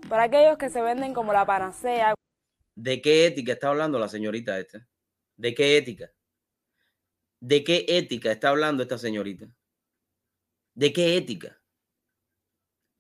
Para 0.06 0.24
aquellos 0.24 0.58
que 0.58 0.68
se 0.68 0.82
venden 0.82 1.14
como 1.14 1.32
la 1.32 1.46
panacea. 1.46 2.14
¿De 2.74 3.00
qué 3.00 3.26
ética 3.26 3.54
está 3.54 3.70
hablando 3.70 3.98
la 3.98 4.06
señorita 4.06 4.58
esta? 4.58 4.86
¿De 5.38 5.54
qué 5.54 5.78
ética? 5.78 6.12
¿De 7.40 7.64
qué 7.64 7.86
ética 7.88 8.32
está 8.32 8.50
hablando 8.50 8.82
esta 8.82 8.98
señorita? 8.98 9.46
¿De 10.74 10.92
qué 10.92 11.16
ética? 11.16 11.58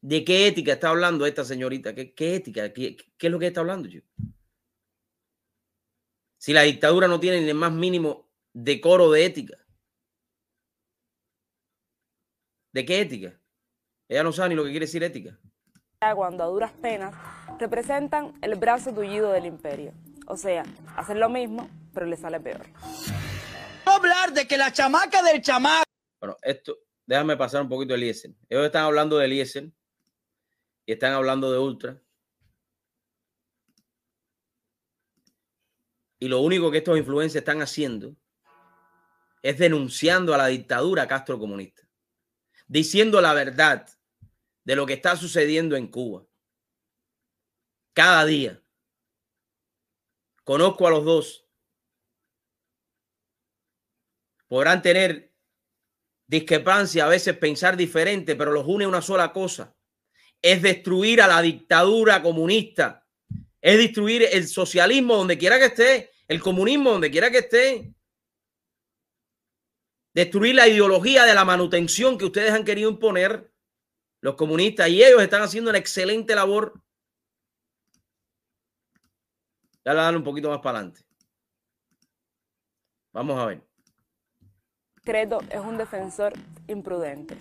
¿De 0.00 0.24
qué 0.24 0.46
ética 0.46 0.72
está 0.72 0.88
hablando 0.88 1.26
esta 1.26 1.44
señorita? 1.44 1.94
¿Qué, 1.94 2.14
ética? 2.16 2.72
¿Qué, 2.72 2.96
es 3.18 3.30
lo 3.30 3.38
que 3.38 3.48
está 3.48 3.60
hablando, 3.60 3.86
yo? 3.90 4.00
si 6.38 6.54
la 6.54 6.62
dictadura 6.62 7.06
no 7.06 7.20
tiene 7.20 7.42
ni 7.42 7.50
el 7.50 7.54
más 7.54 7.72
mínimo 7.72 8.30
decoro 8.54 9.10
de 9.10 9.26
ética? 9.26 9.63
¿De 12.74 12.84
qué 12.84 13.00
ética? 13.00 13.40
Ella 14.08 14.24
no 14.24 14.32
sabe 14.32 14.48
ni 14.48 14.54
lo 14.56 14.64
que 14.64 14.70
quiere 14.70 14.86
decir 14.86 15.04
ética. 15.04 15.38
Cuando 16.16 16.42
a 16.42 16.48
duras 16.48 16.72
penas 16.72 17.14
representan 17.60 18.36
el 18.42 18.56
brazo 18.56 18.92
tullido 18.92 19.30
del 19.30 19.46
imperio. 19.46 19.94
O 20.26 20.36
sea, 20.36 20.64
hacen 20.96 21.20
lo 21.20 21.28
mismo, 21.28 21.70
pero 21.94 22.04
le 22.06 22.16
sale 22.16 22.40
peor. 22.40 22.66
Hablar 23.86 24.32
de 24.32 24.48
que 24.48 24.58
la 24.58 24.72
chamaca 24.72 25.22
del 25.22 25.40
chamaco. 25.40 25.84
Bueno, 26.20 26.36
esto, 26.42 26.76
déjame 27.06 27.36
pasar 27.36 27.62
un 27.62 27.68
poquito 27.68 27.94
de 27.94 28.00
Eliezer. 28.00 28.32
Ellos 28.48 28.66
están 28.66 28.86
hablando 28.86 29.18
de 29.18 29.26
Eliezer 29.26 29.70
y 30.84 30.92
están 30.92 31.12
hablando 31.12 31.52
de 31.52 31.58
Ultra 31.60 32.02
Y 36.18 36.26
lo 36.26 36.40
único 36.40 36.72
que 36.72 36.78
estos 36.78 36.98
influencers 36.98 37.42
están 37.42 37.62
haciendo 37.62 38.16
es 39.42 39.58
denunciando 39.58 40.34
a 40.34 40.38
la 40.38 40.46
dictadura 40.46 41.06
Castro 41.06 41.38
comunista, 41.38 41.83
diciendo 42.74 43.20
la 43.20 43.32
verdad 43.34 43.88
de 44.64 44.74
lo 44.74 44.84
que 44.84 44.94
está 44.94 45.14
sucediendo 45.16 45.76
en 45.76 45.86
Cuba. 45.86 46.26
Cada 47.92 48.24
día. 48.24 48.60
Conozco 50.42 50.88
a 50.88 50.90
los 50.90 51.04
dos. 51.04 51.46
Podrán 54.48 54.82
tener 54.82 55.32
discrepancia, 56.26 57.04
a 57.04 57.08
veces 57.08 57.36
pensar 57.36 57.76
diferente, 57.76 58.34
pero 58.34 58.50
los 58.50 58.66
une 58.66 58.88
una 58.88 59.02
sola 59.02 59.32
cosa. 59.32 59.76
Es 60.42 60.60
destruir 60.60 61.22
a 61.22 61.28
la 61.28 61.40
dictadura 61.42 62.22
comunista. 62.22 63.06
Es 63.60 63.78
destruir 63.78 64.26
el 64.32 64.48
socialismo 64.48 65.14
donde 65.14 65.38
quiera 65.38 65.60
que 65.60 65.66
esté 65.66 66.10
el 66.26 66.40
comunismo, 66.40 66.90
donde 66.90 67.12
quiera 67.12 67.30
que 67.30 67.38
esté. 67.38 67.94
Destruir 70.14 70.54
la 70.54 70.68
ideología 70.68 71.24
de 71.24 71.34
la 71.34 71.44
manutención 71.44 72.16
que 72.16 72.24
ustedes 72.24 72.52
han 72.52 72.64
querido 72.64 72.88
imponer 72.88 73.50
los 74.20 74.36
comunistas 74.36 74.88
y 74.88 75.02
ellos 75.02 75.20
están 75.20 75.42
haciendo 75.42 75.70
una 75.70 75.78
excelente 75.78 76.34
labor. 76.34 76.80
Ya 79.84 79.92
la 79.92 80.04
dan 80.04 80.16
un 80.16 80.24
poquito 80.24 80.48
más 80.48 80.60
para 80.60 80.78
adelante. 80.78 81.02
Vamos 83.12 83.38
a 83.38 83.46
ver. 83.46 83.62
Creto 85.02 85.40
es 85.50 85.60
un 85.60 85.76
defensor 85.76 86.32
imprudente. 86.68 87.36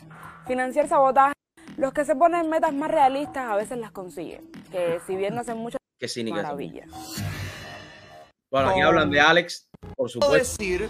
Financiar 0.46 0.90
sabotaje. 0.90 1.34
Los 1.78 1.94
que 1.94 2.04
se 2.04 2.16
ponen 2.16 2.50
metas 2.50 2.74
más 2.74 2.92
realistas 2.92 3.50
a 3.50 3.56
veces 3.56 3.78
las 3.78 3.92
consiguen. 3.92 4.52
Que 4.72 5.00
si 5.08 5.16
bien 5.16 5.34
no 5.36 5.42
hacen 5.42 5.58
mucho, 5.58 5.78
Qué 5.98 6.24
maravilla. 6.26 6.86
Bueno, 8.52 8.70
aquí 8.70 8.82
hablan 8.82 9.10
de 9.10 9.22
Alex, 9.22 9.70
por 9.96 10.10
supuesto. 10.10 10.58
Decir, 10.58 10.90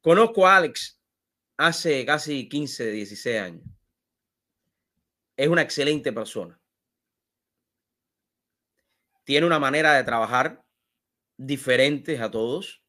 Conozco 0.00 0.46
a 0.46 0.56
Alex 0.56 1.00
hace 1.56 2.04
casi 2.04 2.48
15, 2.48 2.90
16 2.90 3.40
años. 3.40 3.64
Es 5.36 5.48
una 5.48 5.62
excelente 5.62 6.12
persona. 6.12 6.60
Tiene 9.24 9.46
una 9.46 9.60
manera 9.60 9.94
de 9.94 10.02
trabajar 10.02 10.64
diferente 11.36 12.18
a 12.18 12.30
todos. 12.30 12.82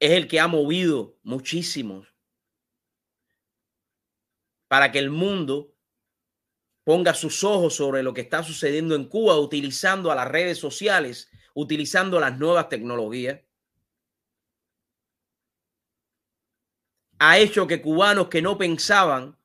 Es 0.00 0.12
el 0.12 0.28
que 0.28 0.40
ha 0.40 0.48
movido 0.48 1.18
muchísimos 1.22 2.14
para 4.68 4.90
que 4.90 4.98
el 4.98 5.10
mundo 5.10 5.73
ponga 6.84 7.14
sus 7.14 7.42
ojos 7.42 7.74
sobre 7.74 8.02
lo 8.02 8.14
que 8.14 8.20
está 8.20 8.42
sucediendo 8.42 8.94
en 8.94 9.08
Cuba 9.08 9.38
utilizando 9.38 10.12
a 10.12 10.14
las 10.14 10.28
redes 10.28 10.58
sociales, 10.58 11.30
utilizando 11.54 12.20
las 12.20 12.38
nuevas 12.38 12.68
tecnologías. 12.68 13.40
Ha 17.18 17.38
hecho 17.38 17.66
que 17.66 17.80
cubanos 17.80 18.28
que 18.28 18.42
no 18.42 18.58
pensaban 18.58 19.38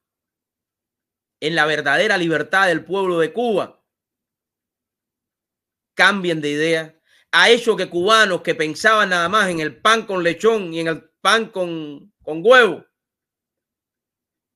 en 1.39 1.55
la 1.55 1.65
verdadera 1.65 2.17
libertad 2.17 2.67
del 2.67 2.83
pueblo 2.83 3.19
de 3.19 3.31
Cuba 3.31 3.81
cambien 5.93 6.41
de 6.41 6.49
idea. 6.49 6.99
Ha 7.31 7.49
hecho 7.49 7.75
que 7.75 7.89
cubanos 7.89 8.41
que 8.41 8.55
pensaban 8.55 9.09
nada 9.09 9.29
más 9.29 9.49
en 9.49 9.59
el 9.59 9.79
pan 9.79 10.05
con 10.05 10.23
lechón 10.23 10.73
y 10.73 10.79
en 10.81 10.87
el 10.87 11.09
pan 11.21 11.47
con, 11.47 12.13
con 12.21 12.41
huevo 12.43 12.85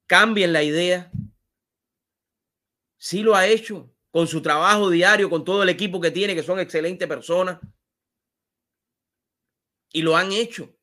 cambien 0.07 0.53
la 0.53 0.63
idea. 0.63 1.11
Sí 3.03 3.21
lo 3.21 3.35
ha 3.35 3.45
hecho 3.45 3.93
con 4.11 4.27
su 4.27 4.41
trabajo 4.41 4.89
diario, 4.89 5.29
con 5.29 5.43
todo 5.43 5.61
el 5.61 5.67
equipo 5.67 5.99
que 5.99 6.09
tiene, 6.09 6.33
que 6.33 6.41
son 6.41 6.61
excelentes 6.61 7.05
personas. 7.05 7.59
Y 9.91 10.01
lo 10.03 10.15
han 10.15 10.31
hecho. 10.31 10.73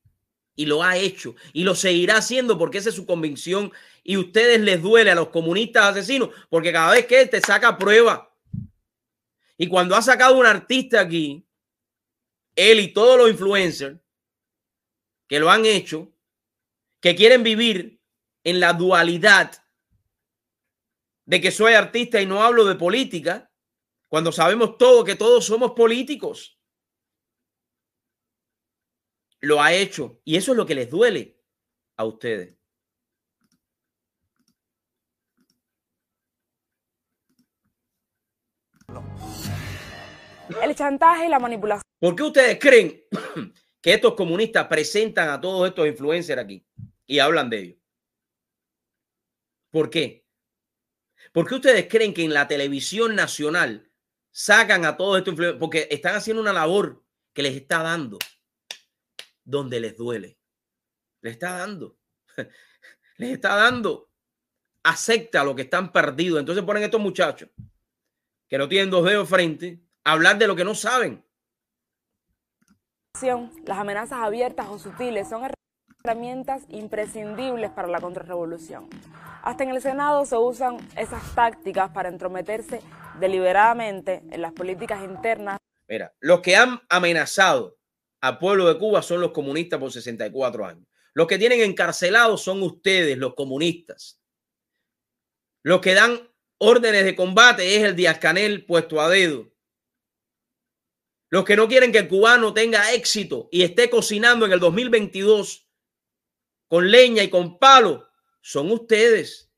Y 0.54 0.66
lo 0.66 0.82
ha 0.82 0.98
hecho. 0.98 1.34
Y 1.54 1.64
lo 1.64 1.74
seguirá 1.74 2.18
haciendo 2.18 2.58
porque 2.58 2.76
esa 2.76 2.90
es 2.90 2.94
su 2.94 3.06
convicción. 3.06 3.72
Y 4.04 4.18
ustedes 4.18 4.60
les 4.60 4.82
duele 4.82 5.10
a 5.10 5.14
los 5.14 5.30
comunistas 5.30 5.92
asesinos 5.92 6.28
porque 6.50 6.74
cada 6.74 6.92
vez 6.92 7.06
que 7.06 7.22
él 7.22 7.30
te 7.30 7.40
saca 7.40 7.78
prueba. 7.78 8.30
Y 9.56 9.66
cuando 9.68 9.96
ha 9.96 10.02
sacado 10.02 10.36
un 10.36 10.44
artista 10.44 11.00
aquí, 11.00 11.48
él 12.54 12.80
y 12.80 12.88
todos 12.92 13.16
los 13.16 13.30
influencers 13.30 13.98
que 15.26 15.40
lo 15.40 15.50
han 15.50 15.64
hecho, 15.64 16.12
que 17.00 17.16
quieren 17.16 17.42
vivir 17.42 17.98
en 18.44 18.60
la 18.60 18.74
dualidad 18.74 19.52
de 21.30 21.40
que 21.40 21.52
soy 21.52 21.74
artista 21.74 22.20
y 22.20 22.26
no 22.26 22.42
hablo 22.42 22.64
de 22.64 22.74
política, 22.74 23.48
cuando 24.08 24.32
sabemos 24.32 24.76
todo 24.76 25.04
que 25.04 25.14
todos 25.14 25.46
somos 25.46 25.70
políticos. 25.74 26.60
Lo 29.38 29.62
ha 29.62 29.72
hecho 29.72 30.20
y 30.24 30.34
eso 30.34 30.50
es 30.50 30.56
lo 30.56 30.66
que 30.66 30.74
les 30.74 30.90
duele 30.90 31.40
a 31.96 32.04
ustedes. 32.04 32.58
El 40.60 40.74
chantaje 40.74 41.26
y 41.26 41.28
la 41.28 41.38
manipulación. 41.38 41.84
¿Por 42.00 42.16
qué 42.16 42.24
ustedes 42.24 42.58
creen 42.58 43.04
que 43.80 43.94
estos 43.94 44.14
comunistas 44.14 44.66
presentan 44.66 45.28
a 45.28 45.40
todos 45.40 45.68
estos 45.68 45.86
influencers 45.86 46.42
aquí 46.42 46.66
y 47.06 47.20
hablan 47.20 47.48
de 47.48 47.58
ellos? 47.60 47.78
¿Por 49.70 49.88
qué? 49.90 50.20
¿Por 51.32 51.46
qué 51.46 51.54
ustedes 51.54 51.86
creen 51.88 52.12
que 52.12 52.24
en 52.24 52.34
la 52.34 52.48
televisión 52.48 53.14
nacional 53.14 53.90
sacan 54.30 54.84
a 54.84 54.96
todos 54.96 55.18
estos 55.18 55.32
influencers? 55.32 55.60
Porque 55.60 55.88
están 55.90 56.16
haciendo 56.16 56.42
una 56.42 56.52
labor 56.52 57.04
que 57.32 57.42
les 57.42 57.54
está 57.56 57.82
dando 57.82 58.18
donde 59.44 59.80
les 59.80 59.96
duele. 59.96 60.38
Les 61.20 61.34
está 61.34 61.58
dando. 61.58 61.98
Les 63.16 63.32
está 63.32 63.54
dando. 63.54 64.08
Acepta 64.82 65.44
lo 65.44 65.54
que 65.54 65.62
están 65.62 65.92
perdidos. 65.92 66.40
Entonces 66.40 66.64
ponen 66.64 66.82
estos 66.82 67.02
muchachos 67.02 67.50
que 68.48 68.56
no 68.56 68.66
tienen 68.66 68.88
dos 68.88 69.04
dedos 69.04 69.28
frente 69.28 69.78
a 70.04 70.12
hablar 70.12 70.38
de 70.38 70.46
lo 70.46 70.56
que 70.56 70.64
no 70.64 70.74
saben. 70.74 71.22
Las 73.66 73.78
amenazas 73.78 74.20
abiertas 74.20 74.68
o 74.68 74.78
sutiles 74.78 75.28
son 75.28 75.44
herramientas 76.02 76.62
imprescindibles 76.70 77.70
para 77.70 77.88
la 77.88 78.00
contrarrevolución. 78.00 78.88
Hasta 79.42 79.64
en 79.64 79.70
el 79.70 79.82
Senado 79.82 80.24
se 80.24 80.36
usan 80.36 80.78
esas 80.96 81.34
tácticas 81.34 81.90
para 81.90 82.08
entrometerse 82.08 82.80
deliberadamente 83.18 84.22
en 84.30 84.40
las 84.40 84.52
políticas 84.52 85.02
internas. 85.04 85.58
Mira, 85.88 86.14
los 86.20 86.40
que 86.40 86.56
han 86.56 86.80
amenazado 86.88 87.78
al 88.22 88.38
pueblo 88.38 88.66
de 88.66 88.78
Cuba 88.78 89.02
son 89.02 89.20
los 89.20 89.32
comunistas 89.32 89.78
por 89.78 89.92
64 89.92 90.66
años. 90.66 90.86
Los 91.12 91.26
que 91.26 91.38
tienen 91.38 91.60
encarcelados 91.60 92.42
son 92.42 92.62
ustedes, 92.62 93.18
los 93.18 93.34
comunistas. 93.34 94.20
Los 95.62 95.80
que 95.80 95.94
dan 95.94 96.18
órdenes 96.58 97.04
de 97.04 97.16
combate 97.16 97.76
es 97.76 97.82
el 97.82 97.96
Díaz 97.96 98.18
Canel 98.18 98.64
puesto 98.64 99.00
a 99.00 99.08
dedo. 99.08 99.50
Los 101.28 101.44
que 101.44 101.56
no 101.56 101.68
quieren 101.68 101.92
que 101.92 101.98
el 101.98 102.08
cubano 102.08 102.54
tenga 102.54 102.92
éxito 102.92 103.48
y 103.52 103.62
esté 103.62 103.90
cocinando 103.90 104.46
en 104.46 104.52
el 104.52 104.60
2022 104.60 105.69
con 106.70 106.88
leña 106.88 107.24
y 107.24 107.28
con 107.28 107.58
palo 107.58 108.08
son 108.40 108.70
ustedes. 108.70 109.52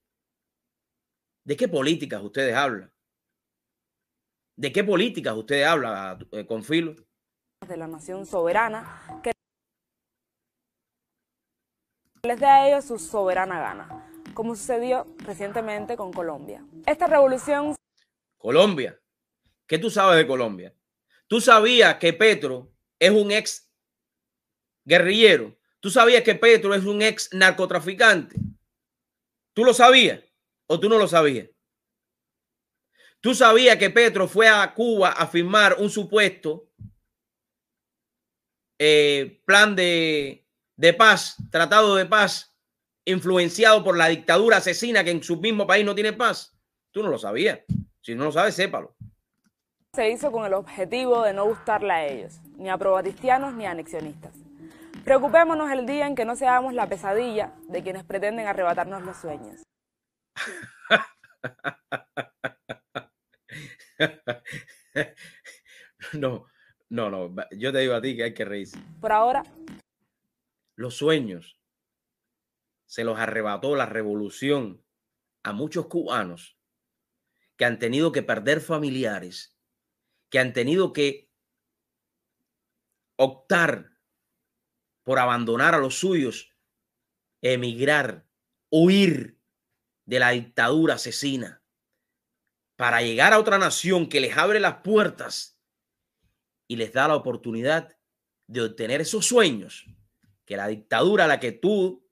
¿De 1.45 1.55
qué 1.55 1.69
políticas 1.69 2.23
ustedes 2.23 2.57
hablan? 2.57 2.91
¿De 4.57 4.73
qué 4.73 4.83
políticas 4.83 5.37
ustedes 5.37 5.67
hablan 5.67 6.27
eh, 6.33 6.47
con 6.47 6.65
filo? 6.65 6.97
De 7.69 7.77
la 7.77 7.87
nación 7.87 8.25
soberana 8.25 9.21
que 9.23 9.33
les 12.23 12.41
dé 12.41 12.47
a 12.47 12.67
ellos 12.67 12.87
su 12.87 12.99
soberana 12.99 13.61
gana, 13.61 14.11
como 14.33 14.57
sucedió 14.57 15.07
recientemente 15.19 15.99
con 15.99 16.15
Colombia. 16.15 16.65
Esta 16.87 17.09
revolución... 17.09 17.77
Colombia. 18.39 18.99
¿Qué 19.67 19.79
tú 19.79 19.91
sabes 19.91 20.17
de 20.17 20.27
Colombia? 20.27 20.75
¿Tú 21.27 21.43
sabías 21.43 21.97
que 21.97 22.15
Petro 22.15 22.73
es 22.99 23.11
un 23.11 23.33
ex 23.33 23.71
guerrillero? 24.85 25.55
¿Tú 25.83 25.91
sabías 25.91 26.22
que 26.22 26.37
Petro 26.37 26.76
es 26.76 26.85
un 26.85 27.03
ex 27.03 27.35
narcotraficante? 27.35 28.37
¿Tú 29.53 29.64
lo 29.64 29.74
sabías 29.74 30.20
o 30.68 30.78
tú 30.78 30.89
no 30.89 30.97
lo 30.97 31.09
sabías? 31.09 31.49
¿Tú 33.20 33.35
sabías 33.35 33.76
que 33.78 33.91
Petro 33.91 34.28
fue 34.28 34.49
a 34.49 34.74
Cuba 34.74 35.11
a 35.11 35.26
firmar 35.26 35.78
un 35.80 35.91
supuesto 35.91 36.68
eh, 38.78 39.43
plan 39.45 39.74
de, 39.74 40.47
de 40.76 40.95
paz, 40.95 41.35
tratado 41.51 41.97
de 41.97 42.07
paz, 42.07 42.57
influenciado 43.05 43.83
por 43.83 43.99
la 43.99 44.07
dictadura 44.07 44.59
asesina 44.59 45.03
que 45.03 45.11
en 45.11 45.24
su 45.24 45.41
mismo 45.41 45.66
país 45.66 45.85
no 45.85 45.97
tiene 45.97 46.12
paz? 46.12 46.57
Tú 46.93 47.03
no 47.03 47.09
lo 47.09 47.18
sabías. 47.18 47.59
Si 48.01 48.14
no 48.14 48.26
lo 48.26 48.30
sabes, 48.30 48.55
sépalo. 48.55 48.95
Se 49.95 50.09
hizo 50.11 50.30
con 50.30 50.47
el 50.47 50.55
objetivo 50.55 51.22
de 51.22 51.33
no 51.33 51.45
gustarle 51.45 51.93
a 51.93 52.07
ellos, 52.07 52.39
ni 52.57 52.70
a 52.70 52.78
probatistianos 52.78 53.53
ni 53.55 53.66
a 53.66 53.72
anexionistas. 53.72 54.41
Preocupémonos 55.05 55.71
el 55.73 55.85
día 55.85 56.07
en 56.07 56.15
que 56.15 56.25
no 56.25 56.37
seamos 56.37 56.75
la 56.75 56.89
pesadilla 56.89 57.53
de 57.69 57.83
quienes 57.83 58.05
pretenden 58.05 58.47
arrebatarnos 58.47 59.03
los 59.03 59.17
sueños. 59.17 59.63
No, 66.15 66.47
no, 66.91 67.09
no. 67.09 67.35
Yo 67.53 67.73
te 67.73 67.79
digo 67.79 67.95
a 67.95 68.03
ti 68.03 68.17
que 68.17 68.25
hay 68.25 68.35
que 68.35 68.45
reírse. 68.45 68.79
Por 69.01 69.13
ahora. 69.13 69.45
Los 70.77 70.97
sueños 70.97 71.59
se 72.87 73.05
los 73.05 73.19
arrebató 73.19 73.77
la 73.77 73.87
revolución 73.87 74.85
a 75.43 75.53
muchos 75.53 75.87
cubanos 75.87 76.59
que 77.57 77.65
han 77.65 77.79
tenido 77.79 78.13
que 78.13 78.23
perder 78.23 78.61
familiares, 78.61 79.59
que 80.29 80.39
han 80.39 80.53
tenido 80.53 80.93
que 80.93 81.31
optar 83.17 83.91
por 85.03 85.19
abandonar 85.19 85.75
a 85.75 85.79
los 85.79 85.99
suyos, 85.99 86.55
emigrar, 87.43 88.27
huir 88.71 89.41
de 90.07 90.19
la 90.19 90.31
dictadura 90.31 90.95
asesina, 90.95 91.63
para 92.77 93.03
llegar 93.03 93.33
a 93.33 93.39
otra 93.39 93.59
nación 93.59 94.09
que 94.09 94.21
les 94.21 94.37
abre 94.37 94.61
las 94.61 94.79
puertas 94.83 95.61
y 96.69 96.77
les 96.77 96.93
da 96.93 97.09
la 97.09 97.17
oportunidad 97.17 97.97
de 98.49 98.63
obtener 98.63 99.01
esos 99.01 99.27
sueños 99.27 99.87
que 100.45 100.57
la 100.57 100.69
dictadura 100.69 101.25
a 101.25 101.29
la 101.29 101.41
que 101.41 101.53
tú 101.53 102.09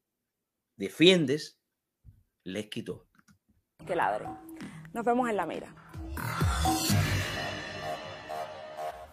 defiendes 0.76 1.60
les 2.44 2.66
quitó. 2.68 3.08
Que 3.86 3.96
ladre. 3.96 4.26
Nos 4.92 5.04
vemos 5.04 5.28
en 5.28 5.36
la 5.36 5.46
mira. 5.46 5.74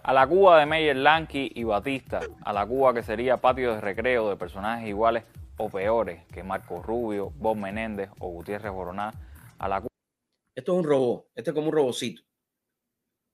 A 0.08 0.14
la 0.14 0.26
Cuba 0.26 0.58
de 0.58 0.66
Meyer 0.66 0.96
Lanky 0.96 1.52
y 1.54 1.66
Batista, 1.66 2.22
a 2.46 2.54
la 2.54 2.66
Cuba 2.66 2.94
que 2.94 3.04
sería 3.04 3.42
patio 3.42 3.76
de 3.76 3.82
recreo 3.82 4.30
de 4.30 4.38
personajes 4.38 4.88
iguales 4.88 5.26
o 5.58 5.70
peores 5.70 6.26
que 6.28 6.44
Marco 6.44 6.82
Rubio, 6.82 7.32
Bob 7.32 7.58
Menéndez 7.58 8.10
o 8.20 8.30
Gutiérrez 8.30 8.72
Boroná, 8.72 9.12
a 9.60 9.68
la 9.68 9.82
Cuba. 9.82 9.92
Esto 10.56 10.72
es 10.72 10.78
un 10.78 10.86
robot, 10.86 11.28
este 11.36 11.50
es 11.50 11.54
como 11.54 11.68
un 11.68 11.74
robocito. 11.74 12.22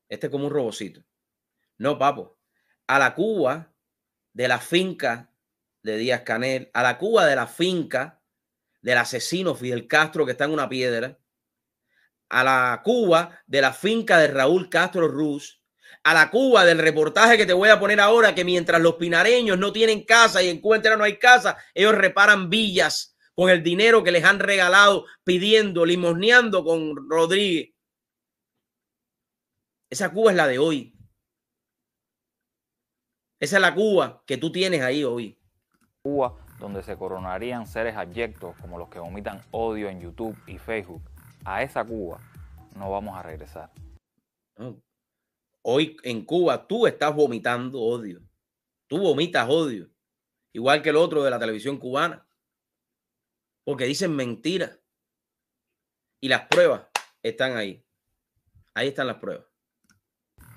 Este 0.09 0.26
es 0.26 0.32
como 0.32 0.47
un 0.47 0.51
robocito. 0.51 1.03
No, 1.78 1.99
papo. 1.99 2.39
A 2.88 2.97
la 2.97 3.13
Cuba 3.13 3.71
de 4.34 4.47
la 4.47 4.57
finca 4.57 5.30
de 5.84 5.97
Díaz 5.97 6.21
Canel, 6.21 6.71
a 6.74 6.82
la 6.82 6.97
Cuba 6.97 7.28
de 7.28 7.36
la 7.36 7.45
finca 7.45 8.19
del 8.82 8.97
asesino 8.97 9.53
Fidel 9.53 9.88
Castro 9.88 10.26
que 10.26 10.32
está 10.32 10.45
en 10.45 10.53
una 10.53 10.69
piedra, 10.69 11.19
a 12.30 12.43
la 12.43 12.82
Cuba 12.84 13.43
de 13.45 13.61
la 13.61 13.74
finca 13.74 14.17
de 14.17 14.30
Raúl 14.30 14.71
Castro 14.71 15.07
Ruz, 15.07 15.62
a 16.04 16.14
la 16.14 16.30
Cuba 16.30 16.66
del 16.66 16.80
reportaje 16.80 17.38
que 17.38 17.45
te 17.45 17.54
voy 17.54 17.70
a 17.70 17.80
poner 17.80 17.99
ahora, 17.99 18.36
que 18.36 18.43
mientras 18.43 18.82
los 18.82 18.95
pinareños 18.95 19.58
no 19.58 19.72
tienen 19.72 20.04
casa 20.04 20.43
y 20.43 20.49
en 20.49 20.60
Cuba 20.60 20.76
entera 20.76 20.97
no 20.97 21.04
hay 21.04 21.18
casa, 21.18 21.58
ellos 21.74 21.95
reparan 21.95 22.49
villas 22.49 23.18
con 23.36 23.49
el 23.49 23.64
dinero 23.64 24.04
que 24.04 24.12
les 24.12 24.24
han 24.24 24.39
regalado, 24.39 25.06
pidiendo, 25.24 25.86
limosneando 25.86 26.64
con 26.64 27.10
Rodríguez. 27.10 27.74
Esa 29.89 30.12
Cuba 30.12 30.32
es 30.32 30.38
la 30.38 30.47
de 30.47 30.60
hoy. 30.60 30.95
Esa 33.39 33.58
es 33.58 33.62
la 33.62 33.74
Cuba 33.74 34.24
que 34.26 34.38
tú 34.38 34.51
tienes 34.51 34.82
ahí 34.82 35.04
hoy. 35.04 35.39
Cuba 36.01 36.36
donde 36.60 36.84
se 36.84 36.97
coronarían 36.97 37.68
seres 37.68 37.95
abyectos 37.95 38.56
como 38.58 38.78
los 38.78 38.89
que 38.89 38.99
vomitan 38.99 39.41
odio 39.51 39.89
en 39.89 39.99
YouTube 39.99 40.38
y 40.47 40.58
Facebook. 40.58 41.04
A 41.45 41.62
esa 41.62 41.84
Cuba 41.84 42.20
no 42.76 42.89
vamos 42.89 43.18
a 43.18 43.24
regresar. 43.24 43.70
Hoy 45.64 45.97
en 46.03 46.26
Cuba 46.26 46.68
tú 46.68 46.86
estás 46.88 47.16
vomitando 47.16 47.82
odio. 47.82 48.22
Tú 48.88 48.99
vomitas 48.99 49.49
odio. 49.49 49.89
Igual 50.51 50.82
que 50.82 50.89
el 50.89 50.97
otro 50.97 51.24
de 51.24 51.32
la 51.32 51.39
televisión 51.39 51.78
cubana. 51.78 52.28
Porque 53.64 53.86
dicen 53.86 54.16
mentiras. 54.16 54.78
Y 56.20 56.28
las 56.28 56.47
pruebas 56.47 56.84
están 57.24 57.55
ahí. 57.55 57.84
Ahí 58.74 58.89
están 58.89 59.07
las 59.07 59.18
pruebas. 59.18 59.45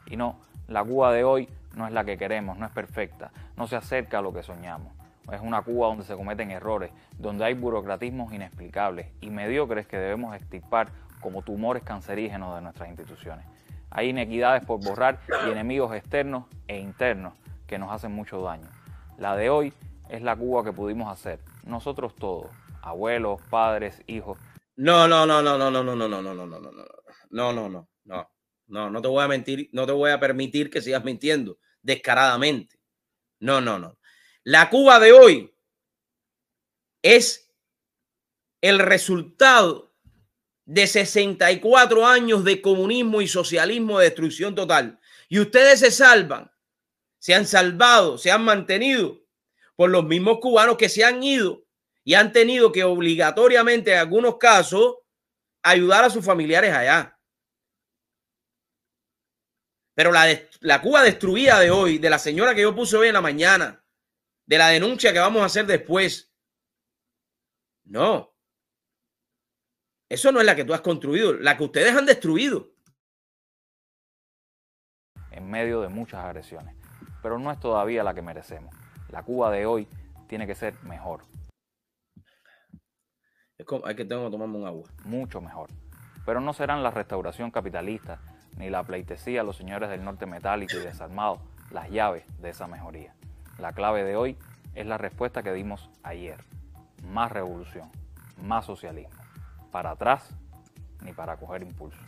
Y 0.07 0.17
no, 0.17 0.41
la 0.69 0.85
Cuba 0.85 1.13
de 1.13 1.25
hoy 1.25 1.49
no 1.75 1.87
es 1.87 1.93
la 1.93 2.05
que 2.05 2.19
queremos, 2.19 2.59
no 2.59 2.67
es 2.67 2.73
perfecta, 2.73 3.33
no 3.57 3.67
se 3.67 3.77
acerca 3.77 4.19
a 4.19 4.23
lo 4.23 4.33
que 4.33 4.43
soñamos. 4.43 4.93
Es 5.33 5.41
una 5.41 5.63
Cuba 5.63 5.89
donde 5.89 6.05
se 6.05 6.15
cometen 6.15 6.51
errores, 6.51 6.91
donde 7.19 7.45
hay 7.45 7.55
burocratismos 7.55 8.33
inexplicables 8.33 9.09
y 9.21 9.31
mediocres 9.31 9.87
que 9.87 9.99
debemos 9.99 10.35
extirpar 10.35 10.91
como 11.21 11.43
tumores 11.43 11.83
cancerígenos 11.83 12.55
de 12.55 12.63
nuestras 12.63 12.89
instituciones. 12.89 13.47
Hay 13.97 14.11
inequidades 14.11 14.63
por 14.63 14.85
borrar 14.85 15.23
y 15.47 15.51
enemigos 15.51 15.95
externos 15.95 16.45
e 16.69 16.79
internos 16.79 17.33
que 17.67 17.79
nos 17.79 17.91
hacen 17.91 18.13
mucho 18.13 18.43
daño. 18.43 18.69
La 19.17 19.35
de 19.37 19.49
hoy 19.49 19.73
es 20.11 20.21
la 20.21 20.37
Cuba 20.37 20.63
que 20.63 20.75
pudimos 20.75 21.11
hacer, 21.11 21.41
nosotros 21.65 22.15
todos, 22.15 22.51
abuelos, 22.83 23.41
padres, 23.49 24.03
hijos. 24.07 24.39
No, 24.77 25.09
no, 25.09 25.25
no, 25.25 25.41
no, 25.41 25.57
no, 25.57 25.71
no, 25.71 25.83
no, 25.83 25.97
no, 25.97 26.09
no, 26.09 26.21
no, 26.21 26.35
no, 26.35 26.47
no, 26.47 26.61
no, 26.61 26.71
no, 27.31 27.53
no, 27.53 27.71
no, 27.71 27.89
no, 28.05 28.31
no, 28.67 28.91
no 28.91 29.01
te 29.01 29.09
voy 29.09 29.25
a 29.25 29.29
mentir, 29.29 29.71
no 29.73 29.87
te 29.87 29.93
voy 29.93 30.11
a 30.11 30.21
permitir 30.21 30.69
que 30.69 30.83
sigas 30.83 31.03
mintiendo 31.03 31.57
descaradamente. 31.81 32.79
No, 33.41 33.63
no, 33.63 33.79
no. 33.79 33.97
La 34.43 34.69
Cuba 34.69 35.01
de 35.01 35.13
hoy 35.13 35.57
es 37.01 37.51
el 38.61 38.79
resultado 38.79 39.86
de 40.67 40.87
64 40.87 42.07
años 42.07 42.45
de 42.45 42.61
comunismo 42.61 43.23
y 43.23 43.29
socialismo 43.29 43.99
de 43.99 44.07
destrucción 44.07 44.55
total. 44.55 45.01
Y 45.29 45.39
ustedes 45.39 45.81
se 45.81 45.91
salvan, 45.91 46.51
se 47.19 47.35
han 47.35 47.47
salvado, 47.47 48.19
se 48.19 48.31
han 48.31 48.45
mantenido 48.45 49.23
por 49.77 49.91
los 49.91 50.05
mismos 50.05 50.39
cubanos 50.41 50.77
que 50.77 50.89
se 50.89 51.05
han 51.05 51.23
ido 51.23 51.65
y 52.05 52.15
han 52.15 52.33
tenido 52.33 52.73
que 52.73 52.85
obligatoriamente 52.85 53.93
en 53.93 53.99
algunos 53.99 54.39
casos 54.39 54.97
ayudar 55.63 56.05
a 56.05 56.11
sus 56.11 56.25
familiares 56.25 56.73
allá. 56.73 57.19
Pero 59.95 60.13
la, 60.13 60.27
la 60.61 60.83
Cuba 60.83 61.03
destruida 61.03 61.59
de 61.61 61.71
hoy, 61.71 61.99
de 61.99 62.11
la 62.11 62.19
señora 62.19 62.55
que 62.55 62.63
yo 62.63 62.75
puse 62.75 62.97
hoy 62.97 63.09
en 63.09 63.15
la 63.15 63.23
mañana, 63.23 63.85
de 64.47 64.59
la 64.59 64.69
denuncia 64.69 65.13
que 65.13 65.19
vamos 65.19 65.43
a 65.43 65.47
hacer 65.47 65.67
después. 65.67 66.33
No. 67.85 68.36
Eso 70.09 70.31
no 70.31 70.41
es 70.41 70.47
la 70.47 70.55
que 70.55 70.65
tú 70.65 70.73
has 70.73 70.83
construido, 70.83 71.33
la 71.33 71.57
que 71.57 71.65
ustedes 71.65 71.95
han 71.97 72.07
destruido. 72.07 72.69
En 75.33 75.51
medio 75.51 75.81
de 75.81 75.89
muchas 75.89 76.25
agresiones. 76.25 76.77
Pero 77.23 77.39
no 77.39 77.51
es 77.51 77.59
todavía 77.59 78.05
la 78.05 78.15
que 78.15 78.23
merecemos. 78.23 78.75
La 79.09 79.25
Cuba 79.25 79.51
de 79.51 79.67
hoy 79.67 79.89
tiene 80.29 80.47
que 80.47 80.55
ser 80.55 80.81
mejor. 80.85 81.25
Es 83.59 83.67
como, 83.67 83.87
hay 83.87 83.97
que 83.97 84.05
tengo 84.05 84.27
que 84.27 84.31
tomarme 84.31 84.59
un 84.59 84.67
agua. 84.67 84.89
Mucho 85.05 85.41
mejor. 85.41 85.71
Pero 86.25 86.41
no 86.41 86.53
serán 86.53 86.83
la 86.83 86.91
restauración 86.91 87.51
capitalista 87.51 88.21
ni 88.57 88.71
la 88.71 88.85
pleitesía 88.85 89.41
a 89.41 89.45
los 89.45 89.57
señores 89.57 89.91
del 89.91 90.05
norte 90.05 90.27
metálico 90.27 90.77
y 90.77 90.81
desarmado 90.81 91.41
las 91.71 91.91
llaves 91.91 92.25
de 92.41 92.51
esa 92.51 92.67
mejoría. 92.67 93.15
La 93.59 93.73
clave 93.73 94.05
de 94.05 94.17
hoy 94.17 94.39
es 94.75 94.87
la 94.87 94.99
respuesta 94.99 95.43
que 95.43 95.53
dimos 95.53 95.91
ayer. 96.03 96.45
Más 97.03 97.33
revolución, 97.33 97.91
más 98.43 98.67
socialismo. 98.67 99.26
Para 99.77 99.91
atrás 99.91 100.35
ni 101.03 101.13
para 101.13 101.37
coger 101.37 101.61
impulso. 101.61 102.01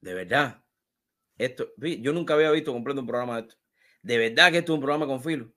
De 0.00 0.14
verdad. 0.14 0.64
Esto, 1.36 1.74
yo 1.76 2.14
nunca 2.14 2.32
había 2.32 2.50
visto 2.52 2.72
completo 2.72 3.02
un 3.02 3.06
programa 3.06 3.34
de 3.34 3.42
esto. 3.42 3.56
De 4.00 4.16
verdad 4.16 4.50
que 4.50 4.58
esto 4.58 4.72
es 4.72 4.76
un 4.76 4.80
programa 4.80 5.06
con 5.06 5.22
filo. 5.22 5.52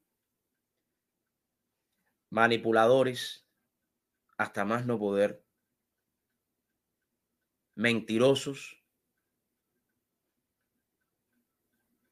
Manipuladores, 2.30 3.48
hasta 4.38 4.66
más 4.66 4.86
no 4.86 5.00
poder. 5.00 5.46
Mentirosos, 7.76 8.84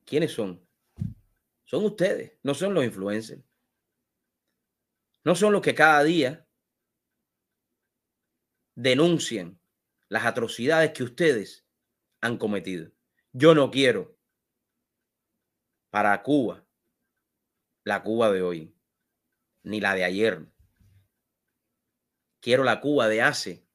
¿Quiénes 0.06 0.32
son? 0.32 0.66
Son 1.66 1.84
ustedes, 1.84 2.40
no 2.44 2.54
son 2.54 2.74
los 2.74 2.86
influencers. 2.86 3.44
No 5.26 5.36
son 5.36 5.52
los 5.52 5.62
que 5.62 5.76
cada 5.76 6.02
día 6.06 6.47
denuncian 8.78 9.60
las 10.08 10.26
atrocidades 10.26 10.92
que 10.92 11.04
ustedes 11.04 11.66
han 12.22 12.38
cometido. 12.38 12.92
Yo 13.34 13.56
no 13.56 13.72
quiero 13.72 14.16
para 15.90 16.22
Cuba 16.22 16.64
la 17.84 18.04
Cuba 18.04 18.30
de 18.32 18.42
hoy, 18.42 18.76
ni 19.64 19.80
la 19.80 19.96
de 19.96 20.04
ayer. 20.04 20.46
Quiero 22.42 22.64
la 22.64 22.82
Cuba 22.82 23.08
de 23.08 23.22
hace 23.22 23.66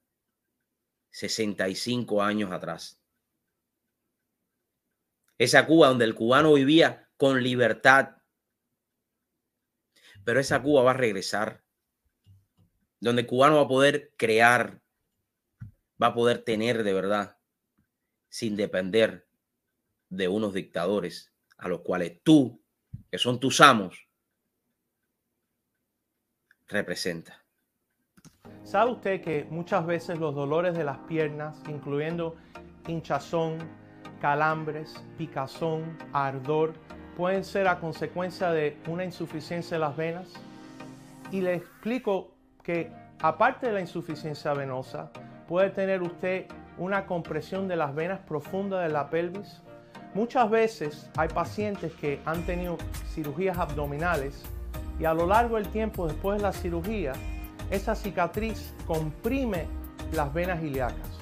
65 1.10 2.22
años 2.22 2.52
atrás. 2.52 3.00
Esa 5.38 5.66
Cuba 5.66 5.88
donde 5.88 6.04
el 6.04 6.14
cubano 6.14 6.52
vivía 6.52 7.10
con 7.16 7.42
libertad. 7.42 8.18
Pero 10.24 10.38
esa 10.38 10.62
Cuba 10.62 10.82
va 10.82 10.90
a 10.90 10.94
regresar. 10.94 11.64
Donde 13.00 13.22
el 13.22 13.26
cubano 13.26 13.56
va 13.56 13.62
a 13.62 13.68
poder 13.68 14.14
crear, 14.16 14.81
va 16.02 16.08
a 16.08 16.14
poder 16.14 16.38
tener 16.44 16.82
de 16.82 16.92
verdad, 16.92 17.38
sin 18.28 18.56
depender 18.56 19.28
de 20.08 20.28
unos 20.28 20.52
dictadores 20.52 21.32
a 21.58 21.68
los 21.68 21.80
cuales 21.80 22.20
tú, 22.22 22.60
que 23.10 23.18
son 23.18 23.38
tus 23.38 23.60
amos, 23.60 24.08
representa. 26.66 27.44
¿Sabe 28.64 28.92
usted 28.92 29.22
que 29.22 29.44
muchas 29.44 29.86
veces 29.86 30.18
los 30.18 30.34
dolores 30.34 30.76
de 30.76 30.84
las 30.84 30.98
piernas, 30.98 31.60
incluyendo 31.68 32.36
hinchazón, 32.86 33.58
calambres, 34.20 34.94
picazón, 35.18 35.98
ardor, 36.12 36.74
pueden 37.16 37.44
ser 37.44 37.68
a 37.68 37.78
consecuencia 37.78 38.50
de 38.50 38.76
una 38.86 39.04
insuficiencia 39.04 39.76
de 39.76 39.80
las 39.80 39.96
venas. 39.96 40.28
Y 41.30 41.40
le 41.40 41.54
explico 41.54 42.34
que 42.62 42.92
aparte 43.20 43.66
de 43.66 43.72
la 43.72 43.80
insuficiencia 43.80 44.54
venosa, 44.54 45.10
puede 45.52 45.68
tener 45.68 46.00
usted 46.00 46.46
una 46.78 47.04
compresión 47.04 47.68
de 47.68 47.76
las 47.76 47.94
venas 47.94 48.20
profundas 48.20 48.84
de 48.84 48.88
la 48.88 49.10
pelvis. 49.10 49.60
Muchas 50.14 50.48
veces 50.48 51.10
hay 51.14 51.28
pacientes 51.28 51.92
que 51.92 52.22
han 52.24 52.46
tenido 52.46 52.78
cirugías 53.12 53.58
abdominales 53.58 54.44
y 54.98 55.04
a 55.04 55.12
lo 55.12 55.26
largo 55.26 55.56
del 55.56 55.68
tiempo 55.68 56.06
después 56.06 56.38
de 56.38 56.44
la 56.44 56.54
cirugía, 56.54 57.12
esa 57.70 57.94
cicatriz 57.94 58.72
comprime 58.86 59.66
las 60.14 60.32
venas 60.32 60.62
ilíacas. 60.62 61.20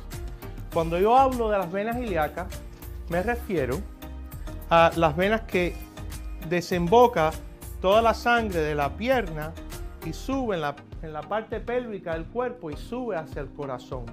Cuando 0.73 0.97
yo 1.01 1.19
hablo 1.19 1.51
de 1.51 1.59
las 1.59 1.73
venas 1.73 1.97
ilíacas, 1.97 2.47
me 3.09 3.25
refiero 3.25 3.81
a 4.69 4.93
las 4.95 5.17
venas 5.17 5.41
que 5.41 5.75
desemboca 6.49 7.33
toda 7.81 8.01
la 8.01 8.15
sangre 8.15 8.61
de 8.61 8.77
la 8.77 8.91
pierna 8.91 9.53
y 10.07 10.13
sube 10.13 10.55
en 10.55 10.61
la, 10.61 10.77
en 11.03 11.13
la 11.13 11.23
parte 11.23 11.61
pélvica 11.61 12.15
del 12.15 12.27
cuerpo 12.27 12.71
y 12.71 12.77
sube 12.77 13.17
hacia 13.17 13.43
el 13.43 13.51
corazón. 13.51 14.05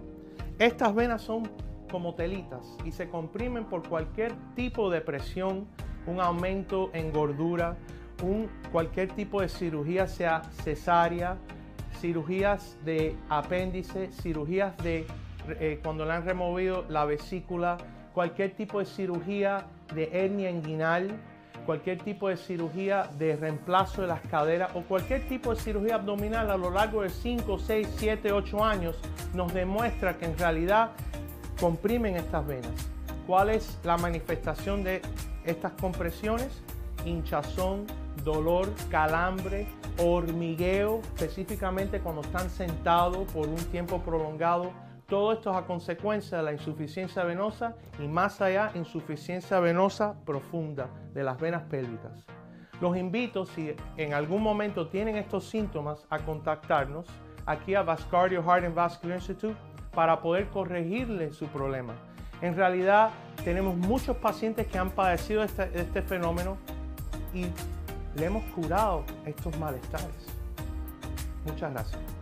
Estas 0.59 0.93
venas 0.95 1.21
son 1.21 1.49
como 1.91 2.15
telitas 2.15 2.77
y 2.85 2.91
se 2.91 3.09
comprimen 3.09 3.65
por 3.65 3.87
cualquier 3.87 4.33
tipo 4.55 4.89
de 4.89 5.01
presión, 5.01 5.67
un 6.05 6.19
aumento 6.19 6.89
en 6.93 7.11
gordura, 7.11 7.77
un, 8.23 8.49
cualquier 8.71 9.11
tipo 9.11 9.41
de 9.41 9.49
cirugía, 9.49 10.07
sea 10.07 10.43
cesárea, 10.63 11.37
cirugías 11.99 12.77
de 12.83 13.15
apéndice, 13.29 14.11
cirugías 14.11 14.75
de 14.77 15.05
eh, 15.59 15.79
cuando 15.83 16.05
le 16.05 16.13
han 16.13 16.25
removido 16.25 16.85
la 16.89 17.05
vesícula, 17.05 17.77
cualquier 18.13 18.55
tipo 18.55 18.79
de 18.79 18.85
cirugía 18.85 19.67
de 19.93 20.09
hernia 20.11 20.49
inguinal, 20.49 21.11
cualquier 21.67 21.97
tipo 22.01 22.29
de 22.29 22.37
cirugía 22.37 23.09
de 23.19 23.35
reemplazo 23.35 24.01
de 24.01 24.07
las 24.07 24.21
caderas 24.21 24.71
o 24.73 24.83
cualquier 24.83 25.27
tipo 25.27 25.53
de 25.53 25.59
cirugía 25.59 25.95
abdominal 25.95 26.49
a 26.49 26.55
lo 26.55 26.71
largo 26.71 27.01
de 27.01 27.09
5, 27.09 27.59
6, 27.59 27.89
7, 27.97 28.31
8 28.31 28.63
años 28.63 28.95
nos 29.33 29.53
demuestra 29.53 30.17
que 30.17 30.25
en 30.25 30.37
realidad 30.37 30.91
comprimen 31.59 32.15
estas 32.15 32.47
venas. 32.47 32.71
¿Cuál 33.27 33.49
es 33.49 33.77
la 33.83 33.97
manifestación 33.97 34.81
de 34.85 35.01
estas 35.43 35.73
compresiones? 35.73 36.47
Hinchazón, 37.05 37.85
dolor, 38.23 38.69
calambre, 38.89 39.67
hormigueo, 40.01 41.01
específicamente 41.15 41.99
cuando 41.99 42.21
están 42.21 42.49
sentados 42.49 43.29
por 43.33 43.49
un 43.49 43.57
tiempo 43.57 43.99
prolongado 43.99 44.71
todo 45.07 45.31
esto 45.31 45.51
es 45.51 45.57
a 45.57 45.65
consecuencia 45.65 46.37
de 46.37 46.43
la 46.43 46.51
insuficiencia 46.51 47.23
venosa 47.23 47.75
y 47.99 48.07
más 48.07 48.41
allá 48.41 48.71
insuficiencia 48.75 49.59
venosa 49.59 50.15
profunda 50.25 50.89
de 51.13 51.23
las 51.23 51.39
venas 51.39 51.63
pélvicas. 51.63 52.25
Los 52.81 52.95
invito, 52.97 53.45
si 53.45 53.73
en 53.95 54.13
algún 54.13 54.43
momento 54.43 54.87
tienen 54.87 55.15
estos 55.15 55.49
síntomas, 55.49 56.05
a 56.09 56.19
contactarnos 56.19 57.07
aquí 57.45 57.73
a 57.73 57.81
Vascardio 57.81 58.43
Heart 58.43 58.65
and 58.65 58.75
Vascular 58.75 59.17
Institute 59.17 59.55
para 59.93 60.21
poder 60.21 60.49
corregirle 60.49 61.31
su 61.33 61.47
problema. 61.47 61.93
En 62.41 62.55
realidad 62.55 63.09
tenemos 63.43 63.75
muchos 63.75 64.17
pacientes 64.17 64.67
que 64.67 64.77
han 64.77 64.91
padecido 64.91 65.41
este, 65.41 65.71
este 65.73 66.01
fenómeno 66.01 66.57
y 67.33 67.45
le 68.19 68.25
hemos 68.25 68.43
curado 68.53 69.03
estos 69.25 69.57
malestares. 69.57 70.27
Muchas 71.45 71.71
gracias. 71.71 72.16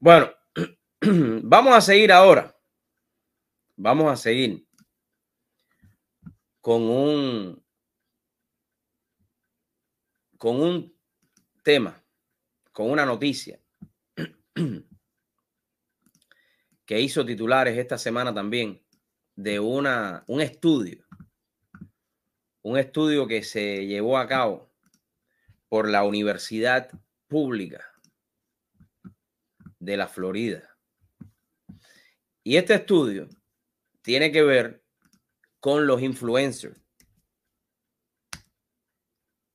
Bueno, 0.00 0.30
vamos 1.42 1.74
a 1.74 1.80
seguir 1.80 2.12
ahora. 2.12 2.56
Vamos 3.74 4.12
a 4.12 4.16
seguir 4.16 4.64
con 6.60 6.82
un 6.82 7.64
con 10.36 10.60
un 10.60 10.96
tema, 11.64 12.00
con 12.70 12.92
una 12.92 13.04
noticia 13.04 13.58
que 16.86 17.00
hizo 17.00 17.26
titulares 17.26 17.76
esta 17.76 17.98
semana 17.98 18.32
también 18.32 18.80
de 19.34 19.58
una, 19.58 20.22
un 20.28 20.40
estudio, 20.40 21.04
un 22.62 22.78
estudio 22.78 23.26
que 23.26 23.42
se 23.42 23.84
llevó 23.84 24.16
a 24.16 24.28
cabo 24.28 24.70
por 25.68 25.88
la 25.88 26.04
Universidad 26.04 26.88
Pública 27.26 27.97
de 29.78 29.96
la 29.96 30.08
Florida. 30.08 30.76
Y 32.42 32.56
este 32.56 32.74
estudio 32.74 33.28
tiene 34.02 34.32
que 34.32 34.42
ver 34.42 34.84
con 35.60 35.86
los 35.86 36.02
influencers. 36.02 36.80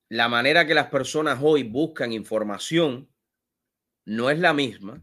La 0.08 0.28
manera 0.28 0.66
que 0.66 0.74
las 0.74 0.90
personas 0.90 1.40
hoy 1.42 1.64
buscan 1.64 2.12
información 2.12 3.10
no 4.04 4.30
es 4.30 4.38
la 4.38 4.52
misma 4.52 5.02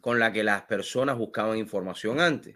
con 0.00 0.18
la 0.18 0.32
que 0.32 0.44
las 0.44 0.62
personas 0.64 1.16
buscaban 1.16 1.56
información 1.56 2.20
antes. 2.20 2.54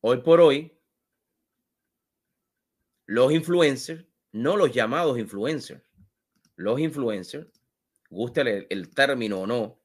Hoy 0.00 0.22
por 0.22 0.40
hoy, 0.40 0.76
los 3.06 3.30
influencers 3.32 4.09
no 4.32 4.56
los 4.56 4.72
llamados 4.72 5.18
influencers. 5.18 5.82
Los 6.56 6.78
influencers, 6.80 7.48
guste 8.10 8.66
el, 8.68 8.94
término 8.94 9.40
o 9.40 9.46
no, 9.46 9.80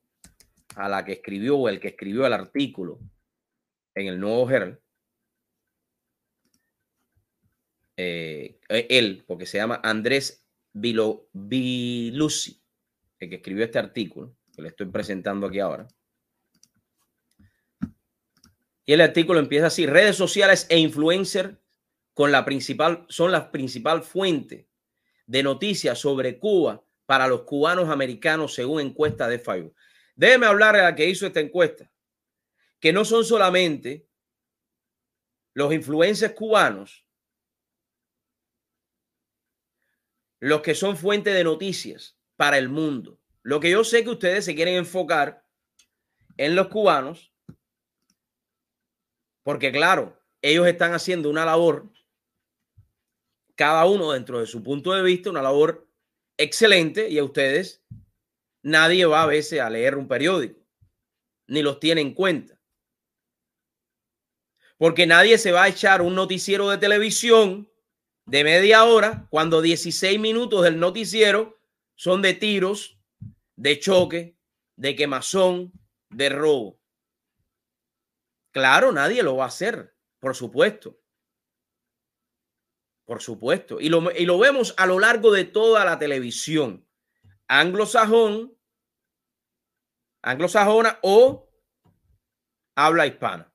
a 0.76 0.90
la 0.90 1.06
que 1.06 1.14
escribió 1.14 1.58
o 1.58 1.70
el 1.70 1.80
que 1.80 1.90
escribió 1.90 2.26
el 2.26 2.34
artículo 2.34 3.00
en 3.94 4.08
el 4.08 4.20
Nuevo 4.20 4.50
Herald, 4.50 4.80
eh, 7.98 8.60
él, 8.68 9.24
porque 9.26 9.46
se 9.46 9.58
llama 9.58 9.80
Andrés 9.82 10.46
Vilusi, 10.74 12.62
el 13.20 13.30
que 13.30 13.36
escribió 13.36 13.64
este 13.64 13.80
artículo, 13.80 14.36
que 14.54 14.62
le 14.62 14.68
estoy 14.68 14.88
presentando 14.88 15.48
aquí 15.48 15.60
ahora. 15.60 15.88
Y 18.86 18.94
el 18.94 19.02
artículo 19.02 19.40
empieza 19.40 19.68
así: 19.68 19.86
redes 19.86 20.18
sociales 20.18 20.68
e 20.70 20.78
influencers 20.78 21.58
con 22.16 22.32
la 22.32 22.46
principal, 22.46 23.06
son 23.10 23.32
la 23.34 23.52
principal 23.52 24.02
fuente 24.02 24.70
de 25.28 25.44
noticias 25.44 26.00
sobre 26.00 26.40
Cuba 26.40 26.82
para 27.06 27.28
los 27.28 27.42
cubanos 27.42 27.90
americanos 27.90 28.56
según 28.56 28.80
encuesta 28.82 29.28
de 29.28 29.38
Facebook. 29.38 29.76
Déjeme 30.16 30.46
hablar 30.46 30.78
de 30.78 30.82
la 30.82 30.96
que 30.96 31.10
hizo 31.10 31.28
esta 31.28 31.42
encuesta, 31.42 31.92
que 32.80 32.94
no 32.94 33.04
son 33.04 33.26
solamente 33.26 34.08
los 35.54 35.74
influencers 35.74 36.34
cubanos 36.34 37.06
los 40.40 40.62
que 40.62 40.76
son 40.76 40.96
fuente 40.96 41.32
de 41.32 41.44
noticias 41.44 42.18
para 42.38 42.58
el 42.58 42.70
mundo. 42.70 43.20
Lo 43.42 43.60
que 43.60 43.72
yo 43.72 43.84
sé 43.84 44.04
que 44.04 44.12
ustedes 44.12 44.46
se 44.46 44.56
quieren 44.56 44.76
enfocar 44.76 45.44
en 46.38 46.56
los 46.56 46.68
cubanos, 46.68 47.34
porque 49.44 49.72
claro, 49.72 50.18
ellos 50.42 50.68
están 50.68 50.94
haciendo 50.94 51.30
una 51.30 51.46
labor 51.46 51.92
cada 53.56 53.86
uno 53.86 54.12
dentro 54.12 54.40
de 54.40 54.48
su 54.48 54.62
punto 54.64 54.94
de 54.94 55.02
vista, 55.02 55.30
una 55.30 55.42
labor 55.42 55.88
excelente 56.38 57.10
y 57.10 57.18
a 57.18 57.24
ustedes 57.24 57.82
nadie 58.62 59.06
va 59.06 59.24
a 59.24 59.28
veces 59.28 59.62
a 59.62 59.70
leer 59.70 59.96
un 59.96 60.08
periódico, 60.08 60.60
ni 61.48 61.62
los 61.62 61.80
tiene 61.80 62.02
en 62.02 62.14
cuenta. 62.14 62.60
Porque 64.78 65.08
nadie 65.08 65.38
se 65.38 65.52
va 65.52 65.64
a 65.64 65.68
echar 65.70 66.02
un 66.02 66.16
noticiero 66.16 66.70
de 66.70 66.78
televisión 66.78 67.72
de 68.26 68.44
media 68.44 68.84
hora 68.84 69.28
cuando 69.30 69.62
16 69.62 70.20
minutos 70.20 70.64
del 70.64 70.80
noticiero 70.80 71.58
son 71.96 72.22
de 72.22 72.34
tiros, 72.34 73.00
de 73.56 73.80
choque, 73.80 74.36
de 74.76 74.96
quemazón, 74.96 75.72
de 76.10 76.30
robo. 76.30 76.80
Claro, 78.52 78.92
nadie 78.92 79.22
lo 79.24 79.38
va 79.38 79.46
a 79.46 79.50
hacer, 79.50 79.96
por 80.20 80.36
supuesto. 80.36 81.00
Por 83.06 83.22
supuesto. 83.22 83.80
Y 83.80 83.90
lo, 83.90 84.12
y 84.12 84.26
lo 84.26 84.40
vemos 84.40 84.74
a 84.78 84.88
lo 84.88 85.00
largo 85.00 85.32
de 85.32 85.46
toda 85.46 85.86
la 85.86 86.00
televisión. 86.00 86.86
Anglosajón, 87.48 88.58
anglosajona 90.24 91.00
o 91.04 91.48
habla 92.76 93.06
hispana. 93.06 93.52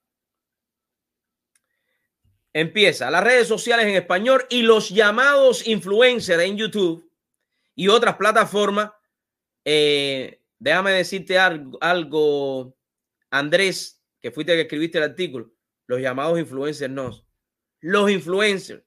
Empieza 2.53 3.11
las 3.11 3.25
redes 3.25 3.47
sociales 3.49 3.87
en 3.87 3.95
español 3.95 4.47
y 4.51 4.63
los 4.63 4.89
llamados 4.91 5.67
influencers 5.67 6.43
en 6.43 6.57
YouTube 6.57 7.09
y 7.75 7.89
otras 7.89 8.17
plataformas. 8.17 8.93
Eh, 9.65 10.43
déjame 10.59 10.93
decirte 10.93 11.39
algo, 11.39 11.79
algo, 11.81 12.77
Andrés, 13.31 14.03
que 14.21 14.31
fuiste 14.31 14.55
que 14.55 14.63
escribiste 14.63 14.99
el 14.99 15.05
artículo. 15.05 15.53
Los 15.87 16.01
llamados 16.01 16.39
influencers 16.39 16.93
no. 16.93 17.25
Los 17.81 18.11
influencers 18.11 18.83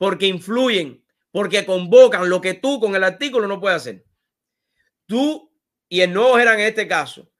porque 0.00 0.26
influyen, 0.26 1.04
porque 1.30 1.66
convocan 1.66 2.30
lo 2.30 2.40
que 2.40 2.54
tú 2.54 2.80
con 2.80 2.96
el 2.96 3.04
artículo 3.04 3.46
no 3.46 3.60
puedes 3.60 3.76
hacer. 3.76 4.06
Tú 5.04 5.52
y 5.90 6.00
el 6.00 6.14
nuevo 6.14 6.38
eran 6.38 6.58
en 6.58 6.68
este 6.68 6.88
caso 6.88 7.30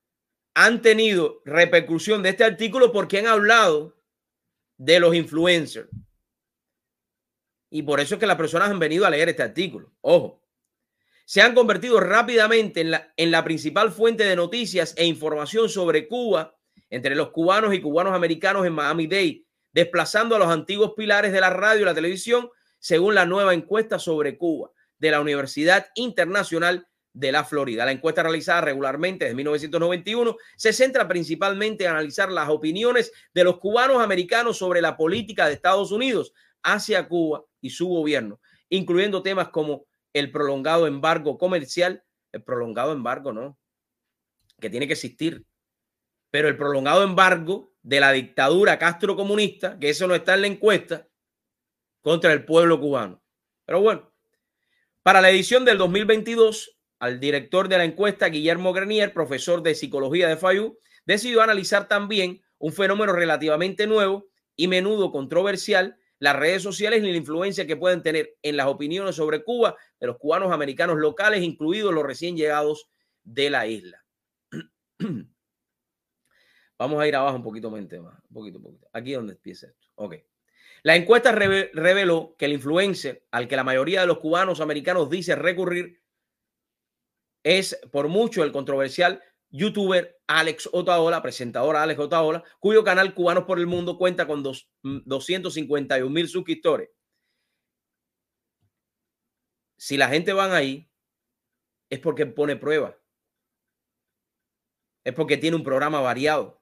han 0.52 0.82
tenido 0.82 1.40
repercusión 1.46 2.22
de 2.22 2.28
este 2.28 2.44
artículo 2.44 2.92
porque 2.92 3.18
han 3.18 3.28
hablado 3.28 3.96
de 4.76 5.00
los 5.00 5.14
influencers. 5.14 5.88
Y 7.70 7.82
por 7.82 7.98
eso 7.98 8.16
es 8.16 8.20
que 8.20 8.26
las 8.26 8.36
personas 8.36 8.68
han 8.68 8.78
venido 8.78 9.06
a 9.06 9.10
leer 9.10 9.30
este 9.30 9.42
artículo. 9.42 9.94
Ojo, 10.02 10.44
se 11.24 11.40
han 11.40 11.54
convertido 11.54 11.98
rápidamente 11.98 12.82
en 12.82 12.90
la, 12.90 13.14
en 13.16 13.30
la 13.30 13.42
principal 13.42 13.90
fuente 13.90 14.24
de 14.24 14.36
noticias 14.36 14.92
e 14.98 15.06
información 15.06 15.70
sobre 15.70 16.06
Cuba 16.06 16.58
entre 16.90 17.14
los 17.14 17.30
cubanos 17.30 17.72
y 17.72 17.80
cubanos 17.80 18.12
americanos 18.12 18.66
en 18.66 18.74
Miami-Dade 18.74 19.46
desplazando 19.72 20.36
a 20.36 20.38
los 20.38 20.48
antiguos 20.48 20.92
pilares 20.96 21.32
de 21.32 21.40
la 21.40 21.50
radio 21.50 21.82
y 21.82 21.84
la 21.84 21.94
televisión, 21.94 22.50
según 22.78 23.14
la 23.14 23.26
nueva 23.26 23.54
encuesta 23.54 23.98
sobre 23.98 24.36
Cuba 24.38 24.70
de 24.98 25.10
la 25.10 25.20
Universidad 25.20 25.88
Internacional 25.94 26.88
de 27.12 27.32
la 27.32 27.44
Florida. 27.44 27.84
La 27.84 27.92
encuesta 27.92 28.22
realizada 28.22 28.60
regularmente 28.60 29.24
desde 29.24 29.36
1991 29.36 30.36
se 30.56 30.72
centra 30.72 31.08
principalmente 31.08 31.84
en 31.84 31.90
analizar 31.90 32.30
las 32.30 32.48
opiniones 32.48 33.12
de 33.34 33.44
los 33.44 33.58
cubanos 33.58 34.02
americanos 34.02 34.58
sobre 34.58 34.80
la 34.80 34.96
política 34.96 35.46
de 35.46 35.54
Estados 35.54 35.90
Unidos 35.90 36.32
hacia 36.62 37.08
Cuba 37.08 37.44
y 37.60 37.70
su 37.70 37.88
gobierno, 37.88 38.40
incluyendo 38.68 39.22
temas 39.22 39.48
como 39.48 39.86
el 40.12 40.30
prolongado 40.30 40.86
embargo 40.86 41.38
comercial, 41.38 42.04
el 42.32 42.42
prolongado 42.42 42.92
embargo, 42.92 43.32
no, 43.32 43.58
que 44.60 44.70
tiene 44.70 44.86
que 44.86 44.92
existir, 44.92 45.44
pero 46.30 46.48
el 46.48 46.56
prolongado 46.56 47.02
embargo 47.02 47.69
de 47.90 47.98
la 47.98 48.12
dictadura 48.12 48.78
Castro 48.78 49.16
comunista, 49.16 49.76
que 49.80 49.88
eso 49.88 50.06
no 50.06 50.14
está 50.14 50.34
en 50.34 50.42
la 50.42 50.46
encuesta, 50.46 51.08
contra 52.02 52.32
el 52.32 52.44
pueblo 52.44 52.78
cubano. 52.78 53.20
Pero 53.66 53.80
bueno, 53.80 54.14
para 55.02 55.20
la 55.20 55.28
edición 55.28 55.64
del 55.64 55.76
2022, 55.76 56.78
al 57.00 57.18
director 57.18 57.68
de 57.68 57.78
la 57.78 57.84
encuesta, 57.84 58.28
Guillermo 58.28 58.72
Grenier, 58.72 59.12
profesor 59.12 59.60
de 59.64 59.74
psicología 59.74 60.28
de 60.28 60.36
FAYU, 60.36 60.78
decidió 61.04 61.42
analizar 61.42 61.88
también 61.88 62.40
un 62.58 62.72
fenómeno 62.72 63.12
relativamente 63.12 63.88
nuevo 63.88 64.28
y 64.54 64.68
menudo 64.68 65.10
controversial, 65.10 65.98
las 66.20 66.36
redes 66.36 66.62
sociales 66.62 67.02
y 67.02 67.10
la 67.10 67.16
influencia 67.16 67.66
que 67.66 67.76
pueden 67.76 68.04
tener 68.04 68.36
en 68.42 68.56
las 68.56 68.68
opiniones 68.68 69.16
sobre 69.16 69.42
Cuba 69.42 69.74
de 69.98 70.06
los 70.06 70.16
cubanos 70.16 70.52
americanos 70.52 70.96
locales, 70.96 71.42
incluidos 71.42 71.92
los 71.92 72.04
recién 72.04 72.36
llegados 72.36 72.88
de 73.24 73.50
la 73.50 73.66
isla. 73.66 74.04
Vamos 76.80 76.98
a 76.98 77.06
ir 77.06 77.14
abajo 77.14 77.36
un 77.36 77.42
poquito 77.42 77.70
más, 77.70 77.82
un 77.82 78.32
poquito, 78.32 78.58
poquito. 78.58 78.88
Aquí 78.94 79.10
es 79.12 79.18
donde 79.18 79.34
empieza 79.34 79.66
esto. 79.66 79.86
Ok. 79.96 80.14
La 80.82 80.96
encuesta 80.96 81.30
reveló 81.30 82.34
que 82.38 82.46
el 82.46 82.54
influencer 82.54 83.26
al 83.30 83.48
que 83.48 83.56
la 83.56 83.64
mayoría 83.64 84.00
de 84.00 84.06
los 84.06 84.16
cubanos 84.16 84.62
americanos 84.62 85.10
dice 85.10 85.36
recurrir 85.36 86.02
es 87.42 87.78
por 87.92 88.08
mucho 88.08 88.42
el 88.44 88.50
controversial 88.50 89.22
youtuber 89.50 90.22
Alex 90.26 90.70
Otaola, 90.72 91.20
presentadora 91.20 91.82
Alex 91.82 92.00
Otaola, 92.00 92.42
cuyo 92.60 92.82
canal 92.82 93.12
Cubanos 93.12 93.44
por 93.44 93.58
el 93.58 93.66
Mundo 93.66 93.98
cuenta 93.98 94.26
con 94.26 94.42
dos, 94.42 94.70
251 94.82 96.08
mil 96.08 96.28
suscriptores. 96.28 96.88
Si 99.76 99.98
la 99.98 100.08
gente 100.08 100.32
van 100.32 100.52
ahí, 100.52 100.90
es 101.90 101.98
porque 101.98 102.24
pone 102.24 102.56
prueba. 102.56 102.96
Es 105.04 105.12
porque 105.12 105.36
tiene 105.36 105.58
un 105.58 105.64
programa 105.64 106.00
variado. 106.00 106.59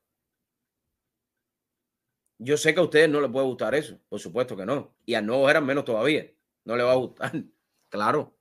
Yo 2.38 2.56
sé 2.56 2.72
que 2.72 2.80
a 2.80 2.84
ustedes 2.84 3.08
no 3.08 3.20
les 3.20 3.30
puede 3.30 3.46
gustar 3.46 3.74
eso, 3.74 3.98
por 4.08 4.20
supuesto 4.20 4.56
que 4.56 4.64
no. 4.64 4.94
Y 5.04 5.14
a 5.14 5.20
nuevo 5.20 5.50
eran 5.50 5.66
menos 5.66 5.84
todavía. 5.84 6.30
No 6.64 6.76
le 6.76 6.84
va 6.84 6.92
a 6.92 6.96
gustar. 6.96 7.32
Claro. 7.90 8.36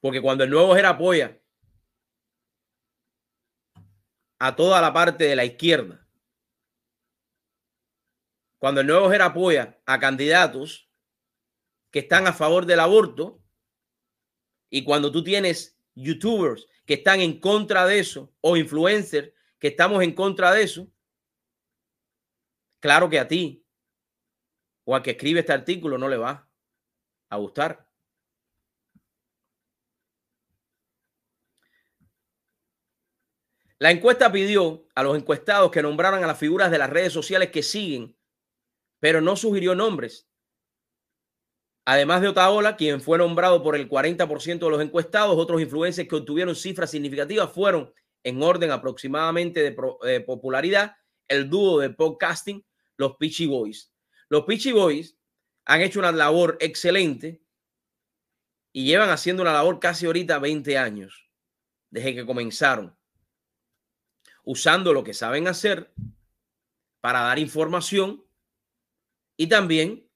Porque 0.00 0.22
cuando 0.22 0.42
el 0.42 0.48
nuevo 0.48 0.74
era 0.74 0.88
apoya 0.88 1.38
a 4.38 4.56
toda 4.56 4.80
la 4.80 4.94
parte 4.94 5.24
de 5.24 5.36
la 5.36 5.44
izquierda, 5.44 6.08
cuando 8.58 8.80
el 8.80 8.86
nuevo 8.86 9.12
era 9.12 9.26
apoya 9.26 9.78
a 9.84 10.00
candidatos 10.00 10.88
que 11.90 11.98
están 11.98 12.26
a 12.26 12.32
favor 12.32 12.64
del 12.64 12.80
aborto, 12.80 13.42
y 14.70 14.84
cuando 14.84 15.12
tú 15.12 15.22
tienes 15.22 15.78
youtubers 15.94 16.66
que 16.86 16.94
están 16.94 17.20
en 17.20 17.40
contra 17.40 17.86
de 17.86 17.98
eso 17.98 18.32
o 18.40 18.56
influencers 18.56 19.32
que 19.58 19.68
estamos 19.68 20.02
en 20.02 20.14
contra 20.14 20.52
de 20.52 20.62
eso, 20.62 20.88
claro 22.80 23.08
que 23.08 23.18
a 23.18 23.28
ti 23.28 23.64
o 24.84 24.94
al 24.94 25.02
que 25.02 25.12
escribe 25.12 25.40
este 25.40 25.52
artículo 25.52 25.98
no 25.98 26.08
le 26.08 26.16
va 26.16 26.48
a 27.28 27.36
gustar. 27.36 27.88
La 33.80 33.92
encuesta 33.92 34.32
pidió 34.32 34.88
a 34.94 35.04
los 35.04 35.16
encuestados 35.16 35.70
que 35.70 35.82
nombraran 35.82 36.24
a 36.24 36.26
las 36.26 36.38
figuras 36.38 36.70
de 36.70 36.78
las 36.78 36.90
redes 36.90 37.12
sociales 37.12 37.50
que 37.50 37.62
siguen, 37.62 38.16
pero 38.98 39.20
no 39.20 39.36
sugirió 39.36 39.76
nombres. 39.76 40.28
Además 41.84 42.20
de 42.20 42.28
Otaola, 42.28 42.76
quien 42.76 43.00
fue 43.00 43.18
nombrado 43.18 43.62
por 43.62 43.76
el 43.76 43.88
40% 43.88 44.58
de 44.58 44.70
los 44.70 44.82
encuestados, 44.82 45.38
otros 45.38 45.60
influencers 45.60 46.08
que 46.08 46.16
obtuvieron 46.16 46.56
cifras 46.56 46.90
significativas 46.90 47.52
fueron, 47.52 47.94
en 48.24 48.42
orden 48.42 48.72
aproximadamente 48.72 49.62
de, 49.62 50.20
popularidad, 50.20 50.96
el 51.28 51.48
dúo 51.48 51.80
de 51.80 51.90
podcasting, 51.90 52.64
los 52.96 53.16
Peachy 53.16 53.46
Boys. 53.46 53.92
Los 54.28 54.44
Peachy 54.44 54.72
Boys 54.72 55.16
han 55.64 55.82
hecho 55.82 55.98
una 55.98 56.12
labor 56.12 56.56
excelente 56.60 57.42
y 58.72 58.86
llevan 58.86 59.10
haciendo 59.10 59.42
una 59.42 59.52
labor 59.52 59.78
casi 59.78 60.06
ahorita 60.06 60.38
20 60.38 60.78
años, 60.78 61.28
desde 61.90 62.14
que 62.14 62.26
comenzaron, 62.26 62.96
usando 64.44 64.92
lo 64.92 65.04
que 65.04 65.14
saben 65.14 65.46
hacer 65.48 65.92
para 67.00 67.20
dar 67.20 67.38
información 67.38 68.24
y 69.36 69.46
también 69.46 70.08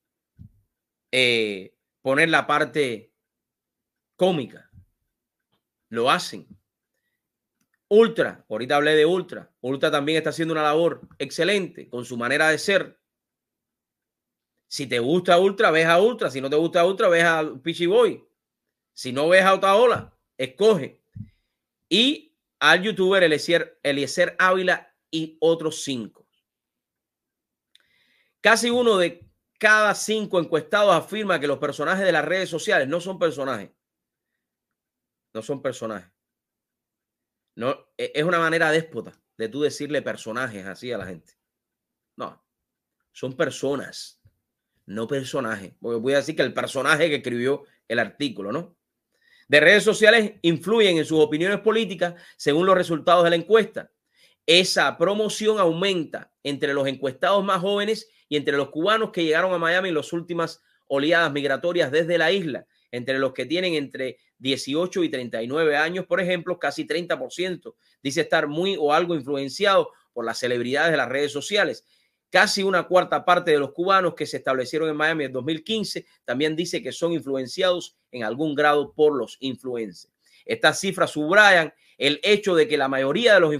eh, 1.10 1.76
poner 2.00 2.28
la 2.28 2.46
parte 2.46 3.14
cómica. 4.16 4.70
Lo 5.88 6.10
hacen. 6.10 6.46
Ultra, 7.94 8.42
ahorita 8.48 8.76
hablé 8.76 8.96
de 8.96 9.04
Ultra. 9.04 9.52
Ultra 9.60 9.90
también 9.90 10.16
está 10.16 10.30
haciendo 10.30 10.52
una 10.52 10.62
labor 10.62 11.02
excelente 11.18 11.90
con 11.90 12.06
su 12.06 12.16
manera 12.16 12.48
de 12.48 12.56
ser. 12.56 12.98
Si 14.66 14.86
te 14.86 14.98
gusta 14.98 15.38
Ultra, 15.38 15.70
ves 15.70 15.84
a 15.84 16.00
Ultra. 16.00 16.30
Si 16.30 16.40
no 16.40 16.48
te 16.48 16.56
gusta 16.56 16.86
Ultra, 16.86 17.10
ves 17.10 17.24
a 17.24 17.52
Pichi 17.62 17.84
Boy. 17.84 18.26
Si 18.94 19.12
no 19.12 19.28
ves 19.28 19.42
a 19.42 19.52
Otaola, 19.52 20.18
escoge. 20.38 21.02
Y 21.90 22.34
al 22.60 22.82
youtuber 22.82 23.22
Eliezer, 23.24 23.78
Eliezer 23.82 24.36
Ávila 24.38 24.96
y 25.10 25.36
otros 25.42 25.82
cinco. 25.82 26.26
Casi 28.40 28.70
uno 28.70 28.96
de 28.96 29.30
cada 29.58 29.94
cinco 29.94 30.40
encuestados 30.40 30.94
afirma 30.94 31.38
que 31.38 31.46
los 31.46 31.58
personajes 31.58 32.06
de 32.06 32.12
las 32.12 32.24
redes 32.24 32.48
sociales 32.48 32.88
no 32.88 33.02
son 33.02 33.18
personajes. 33.18 33.70
No 35.34 35.42
son 35.42 35.60
personajes. 35.60 36.10
No, 37.54 37.88
e, 37.96 38.12
es 38.14 38.24
una 38.24 38.38
manera 38.38 38.70
déspota 38.70 39.12
de 39.36 39.48
tú 39.48 39.62
decirle 39.62 40.02
personajes 40.02 40.66
así 40.66 40.92
a 40.92 40.98
la 40.98 41.06
gente. 41.06 41.34
No, 42.16 42.42
son 43.12 43.36
personas, 43.36 44.20
no 44.86 45.06
personajes. 45.06 45.72
Porque 45.80 45.98
voy 45.98 46.12
a 46.14 46.18
decir 46.18 46.36
que 46.36 46.42
el 46.42 46.54
personaje 46.54 47.08
que 47.08 47.16
escribió 47.16 47.64
el 47.88 47.98
artículo, 47.98 48.52
¿no? 48.52 48.76
De 49.48 49.60
redes 49.60 49.84
sociales 49.84 50.34
influyen 50.42 50.96
en 50.98 51.04
sus 51.04 51.20
opiniones 51.20 51.60
políticas 51.60 52.14
según 52.36 52.66
los 52.66 52.76
resultados 52.76 53.24
de 53.24 53.30
la 53.30 53.36
encuesta. 53.36 53.90
Esa 54.46 54.96
promoción 54.96 55.58
aumenta 55.58 56.32
entre 56.42 56.72
los 56.74 56.86
encuestados 56.88 57.44
más 57.44 57.60
jóvenes 57.60 58.08
y 58.28 58.36
entre 58.36 58.56
los 58.56 58.70
cubanos 58.70 59.10
que 59.10 59.24
llegaron 59.24 59.52
a 59.52 59.58
Miami 59.58 59.90
en 59.90 59.96
las 59.96 60.12
últimas 60.12 60.62
oleadas 60.86 61.32
migratorias 61.32 61.90
desde 61.90 62.18
la 62.18 62.32
isla, 62.32 62.66
entre 62.92 63.18
los 63.18 63.32
que 63.32 63.46
tienen 63.46 63.74
entre 63.74 64.18
18 64.38 65.02
y 65.02 65.08
39 65.08 65.76
años, 65.76 66.06
por 66.06 66.20
ejemplo, 66.20 66.58
casi 66.58 66.86
30% 66.86 67.74
dice 68.02 68.20
estar 68.20 68.46
muy 68.46 68.76
o 68.78 68.92
algo 68.92 69.14
influenciado 69.14 69.90
por 70.12 70.24
las 70.24 70.38
celebridades 70.38 70.92
de 70.92 70.98
las 70.98 71.08
redes 71.08 71.32
sociales. 71.32 71.84
Casi 72.30 72.62
una 72.62 72.84
cuarta 72.84 73.24
parte 73.24 73.50
de 73.50 73.58
los 73.58 73.72
cubanos 73.72 74.14
que 74.14 74.26
se 74.26 74.38
establecieron 74.38 74.88
en 74.88 74.96
Miami 74.96 75.24
en 75.24 75.32
2015 75.32 76.06
también 76.24 76.54
dice 76.54 76.82
que 76.82 76.92
son 76.92 77.12
influenciados 77.12 77.96
en 78.10 78.24
algún 78.24 78.54
grado 78.54 78.92
por 78.94 79.16
los 79.16 79.36
influencers. 79.40 80.12
Estas 80.44 80.80
cifras 80.80 81.10
subrayan 81.10 81.72
el 81.98 82.20
hecho 82.22 82.54
de 82.54 82.66
que 82.68 82.76
la 82.76 82.88
mayoría 82.88 83.34
de 83.34 83.40
los 83.40 83.54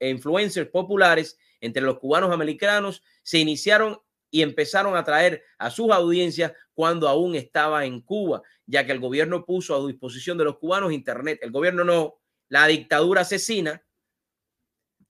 influencers 0.00 0.68
populares 0.70 1.38
entre 1.60 1.82
los 1.82 1.98
cubanos 1.98 2.32
americanos 2.32 3.02
se 3.22 3.38
iniciaron 3.38 3.98
y 4.30 4.42
empezaron 4.42 4.96
a 4.96 5.04
traer 5.04 5.42
a 5.58 5.70
sus 5.70 5.90
audiencias 5.90 6.52
cuando 6.74 7.08
aún 7.08 7.34
estaba 7.34 7.84
en 7.84 8.00
Cuba, 8.00 8.42
ya 8.66 8.86
que 8.86 8.92
el 8.92 9.00
gobierno 9.00 9.44
puso 9.44 9.74
a 9.74 9.86
disposición 9.86 10.38
de 10.38 10.44
los 10.44 10.58
cubanos 10.58 10.92
Internet. 10.92 11.38
El 11.42 11.50
gobierno 11.50 11.84
no, 11.84 12.20
la 12.48 12.66
dictadura 12.66 13.22
asesina 13.22 13.84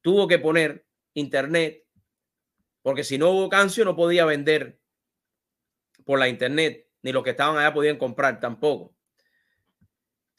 tuvo 0.01 0.26
que 0.26 0.39
poner 0.39 0.86
Internet, 1.14 1.84
porque 2.82 3.05
si 3.05 3.18
no 3.18 3.30
hubo 3.30 3.48
cancio 3.48 3.84
no 3.84 3.94
podía 3.94 4.24
vender 4.24 4.80
por 6.05 6.18
la 6.18 6.28
Internet, 6.28 6.89
ni 7.02 7.12
los 7.12 7.22
que 7.22 7.30
estaban 7.30 7.56
allá 7.59 7.72
podían 7.72 7.98
comprar 7.98 8.40
tampoco. 8.40 8.94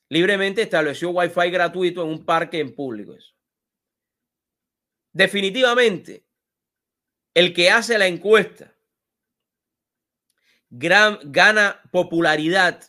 Libremente 0.09 0.61
estableció 0.61 1.09
Wi-Fi 1.11 1.49
gratuito 1.49 2.03
en 2.03 2.09
un 2.09 2.25
parque 2.25 2.59
en 2.59 2.75
público. 2.75 3.15
Definitivamente, 5.11 6.25
el 7.33 7.53
que 7.53 7.69
hace 7.69 7.97
la 7.97 8.07
encuesta 8.07 8.72
gana 10.75 11.81
popularidad 11.91 12.83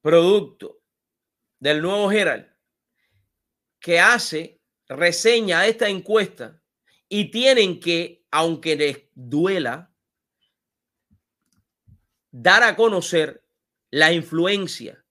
producto 0.00 0.80
del 1.60 1.80
nuevo 1.80 2.10
Herald 2.10 2.46
que 3.78 4.00
hace 4.00 4.60
reseña 4.88 5.60
a 5.60 5.66
esta 5.68 5.88
encuesta 5.88 6.60
y 7.08 7.30
tienen 7.30 7.78
que, 7.78 8.26
aunque 8.32 8.74
les 8.74 8.98
duela, 9.14 9.94
dar 12.32 12.64
a 12.64 12.74
conocer 12.74 13.44
la 13.90 14.12
influencia 14.12 15.04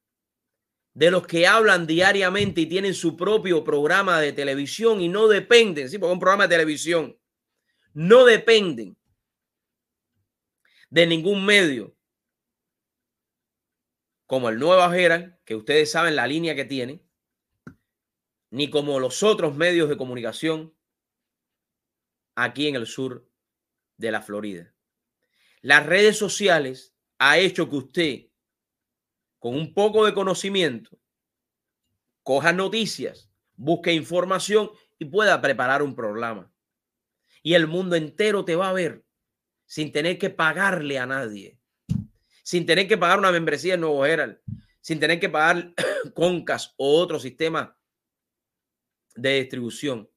de 0.93 1.09
los 1.09 1.25
que 1.25 1.47
hablan 1.47 1.87
diariamente 1.87 2.61
y 2.61 2.65
tienen 2.65 2.93
su 2.93 3.15
propio 3.15 3.63
programa 3.63 4.19
de 4.19 4.33
televisión 4.33 4.99
y 4.99 5.07
no 5.07 5.29
dependen, 5.29 5.89
sí, 5.89 5.97
porque 5.97 6.13
un 6.13 6.19
programa 6.19 6.47
de 6.47 6.55
televisión, 6.55 7.17
no 7.93 8.25
dependen 8.25 8.97
de 10.95 11.05
ningún 11.07 11.45
medio 11.45 11.93
como 14.25 14.47
el 14.47 14.57
Nuevo 14.57 14.93
Herald, 14.93 15.37
que 15.43 15.53
ustedes 15.53 15.91
saben 15.91 16.15
la 16.15 16.25
línea 16.25 16.55
que 16.55 16.63
tiene, 16.63 17.05
ni 18.49 18.69
como 18.69 19.01
los 19.01 19.21
otros 19.21 19.57
medios 19.57 19.89
de 19.89 19.97
comunicación 19.97 20.73
aquí 22.35 22.69
en 22.69 22.75
el 22.75 22.87
sur 22.87 23.29
de 23.97 24.09
la 24.09 24.21
Florida. 24.21 24.73
Las 25.59 25.85
redes 25.85 26.17
sociales 26.17 26.95
ha 27.17 27.39
hecho 27.39 27.69
que 27.69 27.75
usted 27.75 28.27
con 29.39 29.53
un 29.53 29.73
poco 29.73 30.05
de 30.05 30.13
conocimiento, 30.13 30.97
coja 32.23 32.53
noticias, 32.53 33.29
busque 33.57 33.91
información 33.91 34.71
y 34.97 35.03
pueda 35.03 35.41
preparar 35.41 35.83
un 35.83 35.93
programa. 35.93 36.53
Y 37.43 37.55
el 37.55 37.67
mundo 37.67 37.97
entero 37.97 38.45
te 38.45 38.55
va 38.55 38.69
a 38.69 38.73
ver 38.73 39.05
sin 39.65 39.91
tener 39.91 40.17
que 40.17 40.29
pagarle 40.29 40.99
a 40.99 41.05
nadie, 41.05 41.59
sin 42.43 42.65
tener 42.65 42.87
que 42.87 42.97
pagar 42.97 43.19
una 43.19 43.31
membresía 43.31 43.73
en 43.73 43.81
Nuevo 43.81 44.05
Herald, 44.05 44.39
sin 44.81 44.99
tener 44.99 45.19
que 45.19 45.29
pagar 45.29 45.73
Concas 46.13 46.73
o 46.77 46.99
otro 46.99 47.19
sistema 47.19 47.77
de 49.15 49.39
distribución. 49.41 50.09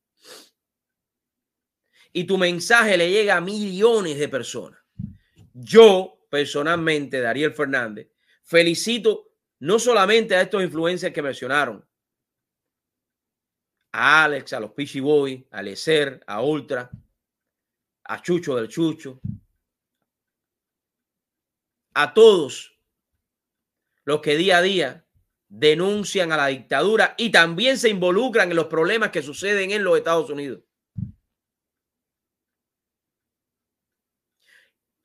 Y 2.13 2.25
tu 2.25 2.37
mensaje 2.37 2.97
le 2.97 3.11
llega 3.11 3.37
a 3.37 3.41
millones 3.41 4.19
de 4.19 4.29
personas. 4.29 4.81
Yo, 5.53 6.27
personalmente, 6.31 7.21
Dariel 7.21 7.53
Fernández, 7.53 8.09
Felicito 8.49 9.35
no 9.59 9.79
solamente 9.79 10.35
a 10.35 10.41
estos 10.41 10.63
influencers 10.63 11.13
que 11.13 11.21
mencionaron, 11.21 11.87
a 13.93 14.25
Alex, 14.25 14.55
a 14.55 14.61
los 14.61 14.71
Pichi 14.71 15.01
Boy, 15.01 15.47
a 15.51 15.61
Lecer, 15.61 16.25
a 16.27 16.43
Ultra, 16.43 16.91
a 18.09 18.23
Chucho 18.23 18.57
del 18.57 18.69
Chucho, 18.69 19.21
a 21.95 22.15
todos 22.15 22.79
los 24.05 24.21
que 24.21 24.37
día 24.37 24.59
a 24.59 24.63
día 24.63 25.07
denuncian 25.49 26.33
a 26.33 26.37
la 26.37 26.47
dictadura 26.47 27.15
y 27.19 27.31
también 27.31 27.79
se 27.79 27.91
involucran 27.91 28.51
en 28.51 28.57
los 28.57 28.67
problemas 28.67 29.11
que 29.11 29.23
suceden 29.23 29.71
en 29.71 29.85
los 29.85 29.97
Estados 29.97 30.31
Unidos. 30.31 30.63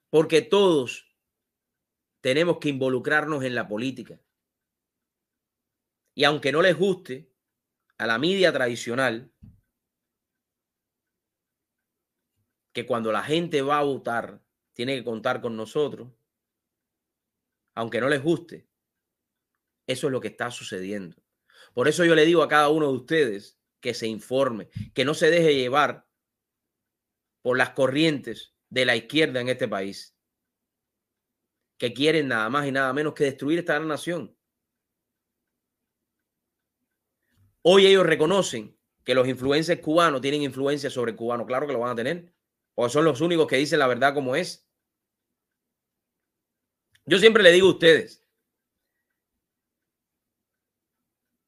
Porque 0.10 0.42
todos 0.42 1.14
tenemos 2.22 2.60
que 2.60 2.70
involucrarnos 2.70 3.44
en 3.44 3.56
la 3.56 3.68
política. 3.68 4.22
Y 6.16 6.24
aunque 6.24 6.52
no 6.52 6.62
les 6.62 6.78
guste 6.78 7.30
a 7.98 8.06
la 8.06 8.18
media 8.18 8.54
tradicional, 8.54 9.34
que 12.74 12.86
cuando 12.86 13.12
la 13.12 13.24
gente 13.24 13.62
va 13.62 13.80
a 13.80 13.84
votar 13.84 14.42
tiene 14.74 14.96
que 14.96 15.04
contar 15.04 15.40
con 15.42 15.56
nosotros, 15.56 16.10
aunque 17.76 18.02
no 18.02 18.10
les 18.10 18.22
guste, 18.22 18.68
eso 19.88 20.08
es 20.08 20.12
lo 20.12 20.20
que 20.20 20.30
está 20.30 20.52
sucediendo. 20.52 21.22
Por 21.74 21.88
eso 21.88 22.04
yo 22.04 22.16
le 22.16 22.26
digo 22.26 22.44
a 22.44 22.48
cada 22.48 22.70
uno 22.70 22.88
de 22.88 22.98
ustedes 22.98 23.60
que 23.80 23.94
se 23.94 24.08
informe, 24.08 24.70
que 24.94 25.06
no 25.06 25.14
se 25.14 25.30
deje 25.30 25.56
llevar 25.56 26.08
por 27.42 27.58
las 27.58 27.72
corrientes 27.72 28.56
de 28.70 28.86
la 28.86 28.96
izquierda 28.96 29.42
en 29.42 29.50
este 29.50 29.68
país, 29.68 30.18
que 31.78 31.94
quieren 31.94 32.30
nada 32.30 32.50
más 32.50 32.66
y 32.68 32.72
nada 32.72 32.94
menos 32.94 33.14
que 33.14 33.26
destruir 33.26 33.60
esta 33.60 33.76
gran 33.76 33.88
nación. 33.88 34.36
Hoy 37.62 37.86
ellos 37.86 38.06
reconocen 38.06 38.78
que 39.04 39.16
los 39.16 39.28
influencers 39.28 39.82
cubanos 39.82 40.22
tienen 40.22 40.42
influencia 40.42 40.90
sobre 40.90 41.12
el 41.12 41.18
cubano. 41.18 41.46
Claro 41.46 41.68
que 41.68 41.74
lo 41.74 41.80
van 41.80 41.92
a 41.92 41.96
tener. 41.96 42.34
O 42.76 42.90
son 42.90 43.06
los 43.06 43.22
únicos 43.22 43.48
que 43.48 43.58
dicen 43.58 43.80
la 43.80 43.88
verdad 43.88 44.14
como 44.14 44.36
es. 44.36 44.68
Yo 47.06 47.20
siempre 47.20 47.44
le 47.44 47.52
digo 47.52 47.68
a 47.68 47.72
ustedes, 47.72 48.24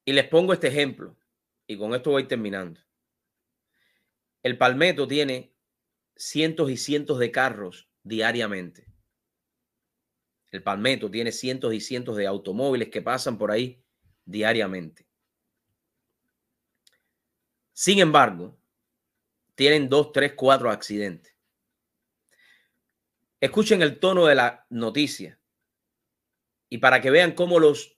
Y 0.05 0.13
les 0.13 0.27
pongo 0.27 0.53
este 0.53 0.67
ejemplo, 0.67 1.17
y 1.65 1.77
con 1.77 1.95
esto 1.95 2.11
voy 2.11 2.27
terminando. 2.27 2.79
El 4.43 4.55
Palmetto 4.55 5.07
tiene 5.07 5.51
cientos 6.15 6.69
y 6.69 6.77
cientos 6.77 7.17
de 7.17 7.31
carros 7.31 7.89
diariamente. 8.03 8.85
El 10.51 10.61
Palmetto 10.61 11.09
tiene 11.09 11.31
cientos 11.31 11.73
y 11.73 11.81
cientos 11.81 12.15
de 12.17 12.27
automóviles 12.27 12.89
que 12.89 13.01
pasan 13.01 13.39
por 13.39 13.49
ahí 13.49 13.83
diariamente. 14.25 15.07
Sin 17.73 17.97
embargo, 17.97 18.55
tienen 19.55 19.89
dos, 19.89 20.11
tres, 20.11 20.33
cuatro 20.35 20.69
accidentes. 20.69 21.35
Escuchen 23.39 23.81
el 23.81 23.99
tono 23.99 24.25
de 24.25 24.35
la 24.35 24.65
noticia 24.69 25.39
y 26.69 26.77
para 26.77 27.01
que 27.01 27.11
vean 27.11 27.33
cómo 27.33 27.59
los 27.59 27.97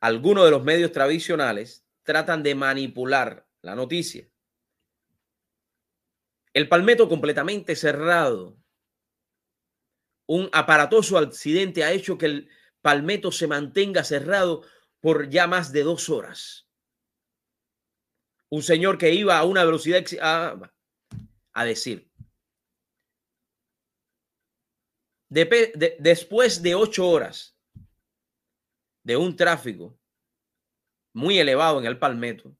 algunos 0.00 0.44
de 0.44 0.50
los 0.50 0.62
medios 0.62 0.92
tradicionales 0.92 1.86
tratan 2.02 2.42
de 2.42 2.54
manipular 2.54 3.48
la 3.62 3.74
noticia. 3.74 4.28
El 6.52 6.68
palmeto 6.68 7.08
completamente 7.08 7.74
cerrado. 7.74 8.58
Un 10.26 10.50
aparatoso 10.52 11.16
accidente 11.16 11.84
ha 11.84 11.92
hecho 11.92 12.18
que 12.18 12.26
el 12.26 12.50
palmeto 12.82 13.32
se 13.32 13.46
mantenga 13.46 14.04
cerrado 14.04 14.62
por 15.00 15.30
ya 15.30 15.46
más 15.46 15.72
de 15.72 15.82
dos 15.82 16.10
horas. 16.10 16.63
Un 18.54 18.62
señor 18.62 18.98
que 18.98 19.12
iba 19.12 19.36
a 19.36 19.44
una 19.44 19.64
velocidad 19.64 20.04
a, 20.22 20.72
a 21.52 21.64
decir. 21.64 22.08
después 25.28 26.62
de 26.62 26.76
ocho 26.76 27.08
horas 27.08 27.58
de 29.02 29.16
un 29.16 29.34
tráfico 29.34 29.98
muy 31.12 31.40
elevado 31.40 31.80
en 31.80 31.86
el 31.86 31.98
Palmetto, 31.98 32.56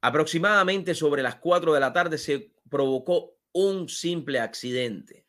aproximadamente 0.00 0.94
sobre 0.94 1.22
las 1.22 1.36
4 1.36 1.74
de 1.74 1.80
la 1.80 1.92
tarde 1.92 2.16
se 2.16 2.54
provocó 2.70 3.36
un 3.52 3.90
simple 3.90 4.40
accidente. 4.40 5.26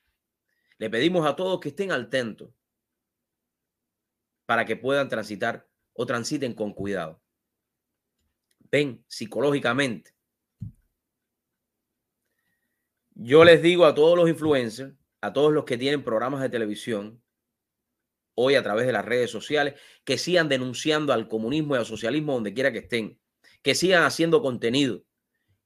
Le 0.77 0.89
pedimos 0.89 1.27
a 1.27 1.35
todos 1.35 1.59
que 1.59 1.69
estén 1.69 1.91
atentos 1.91 2.49
para 4.45 4.63
que 4.63 4.77
puedan 4.77 5.09
transitar 5.09 5.67
o 5.91 6.05
transiten 6.05 6.53
con 6.53 6.73
cuidado. 6.73 7.21
Ven 8.71 9.03
psicológicamente. 9.07 10.15
Yo 13.13 13.43
les 13.43 13.61
digo 13.61 13.85
a 13.85 13.93
todos 13.93 14.17
los 14.17 14.29
influencers, 14.29 14.95
a 15.19 15.33
todos 15.33 15.51
los 15.51 15.65
que 15.65 15.77
tienen 15.77 16.03
programas 16.03 16.41
de 16.41 16.49
televisión, 16.49 17.21
hoy 18.33 18.55
a 18.55 18.63
través 18.63 18.87
de 18.87 18.93
las 18.93 19.05
redes 19.05 19.29
sociales, 19.29 19.79
que 20.05 20.17
sigan 20.17 20.47
denunciando 20.47 21.13
al 21.13 21.27
comunismo 21.27 21.75
y 21.75 21.79
al 21.79 21.85
socialismo 21.85 22.33
donde 22.33 22.53
quiera 22.53 22.71
que 22.71 22.79
estén, 22.79 23.19
que 23.61 23.75
sigan 23.75 24.03
haciendo 24.03 24.41
contenido 24.41 25.03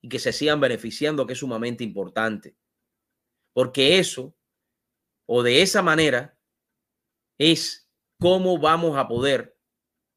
y 0.02 0.10
que 0.10 0.20
se 0.20 0.34
sigan 0.34 0.60
beneficiando, 0.60 1.26
que 1.26 1.34
es 1.34 1.40
sumamente 1.40 1.84
importante. 1.84 2.58
Porque 3.54 4.00
eso, 4.00 4.36
o 5.26 5.44
de 5.44 5.62
esa 5.62 5.82
manera, 5.82 6.38
es 7.38 7.90
cómo 8.20 8.58
vamos 8.58 8.98
a 8.98 9.08
poder 9.08 9.58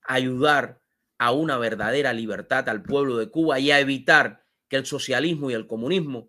ayudar 0.03 0.83
a 1.19 1.33
una 1.33 1.59
verdadera 1.59 2.13
libertad 2.13 2.69
al 2.69 2.83
pueblo 2.83 3.17
de 3.17 3.31
Cuba 3.31 3.59
y 3.59 3.71
a 3.71 3.81
evitar 3.81 4.45
que 4.69 4.77
el 4.77 4.87
socialismo 4.87 5.51
y 5.51 5.55
el 5.55 5.67
comunismo 5.67 6.29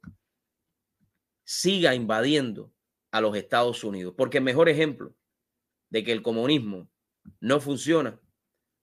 siga 1.44 1.96
invadiendo 1.96 2.74
a 3.12 3.22
los 3.22 3.36
Estados 3.36 3.84
Unidos. 3.84 4.14
Porque 4.18 4.38
el 4.38 4.44
mejor 4.44 4.70
ejemplo 4.70 5.16
de 5.90 6.04
que 6.04 6.12
el 6.12 6.22
comunismo 6.22 6.90
no 7.40 7.60
funciona, 7.60 8.20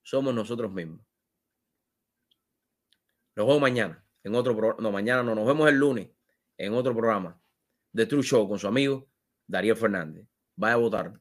somos 0.02 0.34
nosotros 0.34 0.72
mismos. 0.72 1.00
Nos 3.34 3.46
vemos 3.46 3.60
mañana 3.60 4.04
en 4.22 4.34
otro. 4.34 4.76
No, 4.78 4.92
mañana 4.92 5.22
no, 5.22 5.34
nos 5.34 5.46
vemos 5.46 5.68
el 5.68 5.76
lunes 5.76 6.10
en 6.56 6.72
otro 6.74 6.94
programa 6.94 7.40
de 7.92 8.06
True 8.06 8.22
Show 8.22 8.48
con 8.48 8.58
su 8.58 8.66
amigo 8.66 9.08
Darío 9.46 9.76
Fernández. 9.76 10.26
Vaya 10.56 10.74
a 10.74 10.78
votar. 10.78 11.20